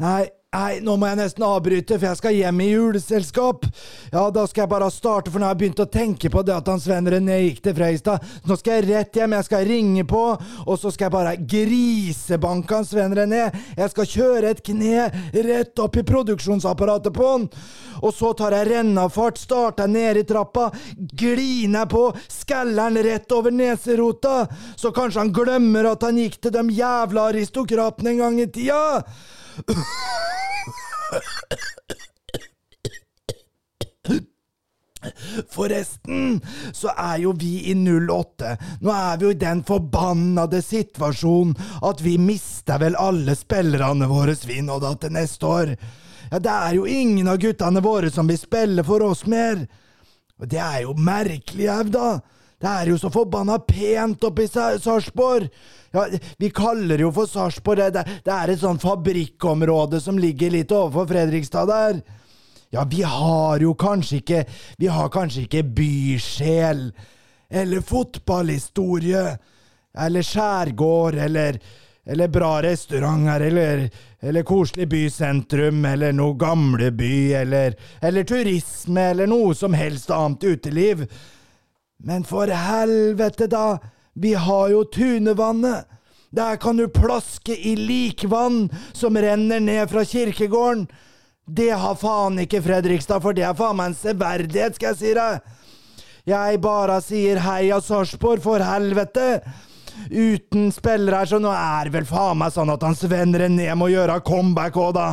Nei, 0.03 0.27
nei, 0.53 0.79
nå 0.85 0.95
må 0.99 1.09
jeg 1.09 1.19
nesten 1.19 1.45
avbryte, 1.47 1.97
for 1.97 2.07
jeg 2.09 2.19
skal 2.19 2.37
hjem 2.37 2.61
i 2.63 2.69
juleselskap. 2.69 3.65
Ja, 4.13 4.27
da 4.33 4.45
skal 4.49 4.63
jeg 4.63 4.71
bare 4.73 4.89
starte, 4.93 5.31
for 5.33 5.41
nå 5.41 5.47
har 5.47 5.55
jeg 5.55 5.61
begynt 5.63 5.83
å 5.83 5.89
tenke 5.89 6.31
på 6.33 6.43
det 6.45 6.55
at 6.55 6.69
han 6.69 6.81
Sven 6.81 7.09
René 7.09 7.39
gikk 7.41 7.63
til 7.65 7.77
Freistad. 7.77 8.23
Nå 8.47 8.57
skal 8.59 8.79
jeg 8.79 8.89
rett 8.91 9.19
hjem, 9.19 9.35
jeg 9.37 9.47
skal 9.49 9.67
ringe 9.69 10.05
på, 10.09 10.23
og 10.37 10.75
så 10.79 10.91
skal 10.93 11.09
jeg 11.09 11.15
bare 11.15 11.37
grisebanke 11.55 12.79
han 12.79 12.87
Sven 12.87 13.15
René. 13.17 13.47
Jeg 13.77 13.93
skal 13.93 14.11
kjøre 14.15 14.53
et 14.53 14.63
kne 14.65 15.07
rett 15.49 15.83
opp 15.83 15.97
i 15.99 16.05
produksjonsapparatet 16.07 17.15
på 17.15 17.31
han. 17.31 17.49
Og 18.03 18.11
så 18.13 18.33
tar 18.37 18.55
jeg 18.57 18.69
rennafart, 18.71 19.39
starter 19.39 19.87
ned 19.87 20.19
i 20.19 20.25
trappa, 20.27 20.69
gliner 20.97 21.87
på, 21.89 22.09
skaller 22.31 22.89
han 22.89 22.99
rett 23.05 23.31
over 23.35 23.53
neserota, 23.53 24.43
så 24.75 24.91
kanskje 24.95 25.23
han 25.23 25.33
glemmer 25.35 25.93
at 25.93 26.03
han 26.03 26.19
gikk 26.19 26.41
til 26.43 26.55
de 26.55 26.67
jævla 26.77 27.29
aristokratene 27.31 28.13
en 28.13 28.23
gang 28.25 28.39
i 28.43 28.49
tida. 28.51 29.03
Forresten, 35.51 36.41
så 36.73 36.93
er 36.97 37.17
jo 37.23 37.33
vi 37.37 37.71
i 37.71 37.73
08. 37.75 38.55
Nå 38.81 38.91
er 38.93 39.17
vi 39.17 39.27
jo 39.27 39.31
i 39.33 39.39
den 39.39 39.63
forbannede 39.67 40.61
situasjonen 40.63 41.55
at 41.83 42.01
vi 42.03 42.17
mister 42.21 42.79
vel 42.81 42.95
alle 42.99 43.35
spillerne 43.37 44.07
våre, 44.09 44.35
vi 44.47 44.61
nå 44.63 44.79
da, 44.83 44.93
til 44.95 45.13
neste 45.15 45.45
år. 45.49 45.73
Ja, 46.31 46.39
det 46.39 46.53
er 46.53 46.77
jo 46.79 46.85
ingen 46.89 47.27
av 47.29 47.41
guttene 47.41 47.83
våre 47.83 48.11
som 48.11 48.29
vil 48.29 48.39
spille 48.39 48.83
for 48.87 49.03
oss 49.05 49.25
mer. 49.29 49.65
Og 50.39 50.49
det 50.49 50.61
er 50.61 50.81
jo 50.87 50.95
merkelig, 50.97 51.67
au 51.69 51.83
da. 51.93 52.07
Det 52.63 52.71
er 52.71 52.89
jo 52.93 52.97
så 53.01 53.09
forbanna 53.11 53.57
pent 53.67 54.23
oppe 54.23 54.45
i 54.45 54.47
Sa- 54.47 54.77
Sarpsborg. 54.79 55.49
Ja, 55.91 56.05
vi 56.39 56.49
kaller 56.55 56.95
det 56.97 57.03
jo 57.03 57.11
for 57.11 57.27
Sarpsborg. 57.27 57.81
Det, 57.91 58.05
det 58.23 58.31
er 58.33 58.53
et 58.53 58.61
sånn 58.61 58.79
fabrikkområde 58.79 59.99
som 60.01 60.15
ligger 60.21 60.53
litt 60.55 60.71
overfor 60.71 61.09
Fredrikstad 61.11 61.67
der. 61.67 61.99
Ja, 62.73 62.85
vi 62.89 63.03
har 63.05 63.59
jo 63.61 63.75
kanskje 63.77 64.21
ikke 64.23 64.39
Vi 64.79 64.87
har 64.89 65.11
kanskje 65.13 65.43
ikke 65.45 65.65
bysjel. 65.77 66.87
Eller 67.51 67.83
fotballhistorie. 67.85 69.25
Eller 69.99 70.25
skjærgård, 70.25 71.19
eller 71.27 71.59
eller 72.05 72.27
bra 72.27 72.57
restauranter, 72.59 73.39
eller, 73.47 73.85
eller 74.19 74.43
koselig 74.43 74.89
bysentrum, 74.91 75.85
eller 75.87 76.11
noe 76.11 76.35
gamleby, 76.35 77.31
eller, 77.39 77.77
eller 78.03 78.25
turisme, 78.27 79.05
eller 79.13 79.29
noe 79.31 79.53
som 79.55 79.71
helst 79.71 80.11
annet 80.11 80.43
uteliv. 80.43 81.05
Men 82.03 82.23
for 82.27 82.51
helvete, 82.51 83.47
da! 83.47 83.79
Vi 84.13 84.33
har 84.35 84.69
jo 84.69 84.83
Tunevannet! 84.83 85.87
Der 86.33 86.57
kan 86.57 86.77
du 86.77 86.87
plaske 86.89 87.53
i 87.55 87.75
likvann 87.77 88.65
som 88.93 89.17
renner 89.17 89.59
ned 89.61 89.89
fra 89.91 90.01
kirkegården. 90.05 90.87
Det 91.45 91.69
har 91.77 91.99
faen 91.99 92.39
ikke 92.41 92.63
Fredrikstad, 92.65 93.21
for 93.21 93.37
det 93.37 93.45
er 93.45 93.55
faen 93.55 93.77
meg 93.77 93.91
en 93.91 93.99
severdighet, 93.99 94.75
skal 94.75 94.91
jeg 94.91 94.99
si 94.99 95.13
deg. 95.13 95.53
Jeg 96.27 96.59
bare 96.63 96.97
sier 97.05 97.39
heia 97.43 97.79
Sarpsborg, 97.83 98.41
for 98.43 98.63
helvete! 98.65 99.43
Uten 100.09 100.71
spillere 100.73 101.21
her, 101.21 101.29
så 101.29 101.39
nå 101.39 101.53
er 101.53 101.87
det 101.87 101.95
vel 101.99 102.09
faen 102.09 102.41
meg 102.41 102.51
sånn 102.55 102.73
at 102.73 102.83
han 102.83 102.97
Sven 102.97 103.37
René 103.37 103.69
må 103.77 103.91
gjøre 103.93 104.19
comeback 104.25 104.79
òg, 104.81 104.95
da. 104.97 105.07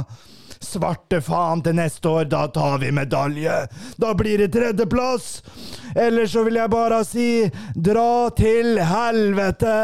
Svarte 0.61 1.22
faen 1.24 1.62
til 1.64 1.78
neste 1.78 2.08
år, 2.08 2.24
da 2.28 2.44
tar 2.52 2.78
vi 2.82 2.90
medalje. 2.92 3.54
Da 3.96 4.14
blir 4.14 4.38
det 4.38 4.52
tredjeplass. 4.52 5.42
Eller 5.96 6.26
så 6.28 6.44
vil 6.44 6.61
jeg 6.61 6.70
bare 6.70 7.00
si 7.08 7.30
dra 7.74 8.28
til 8.36 8.78
helvete. 8.92 9.76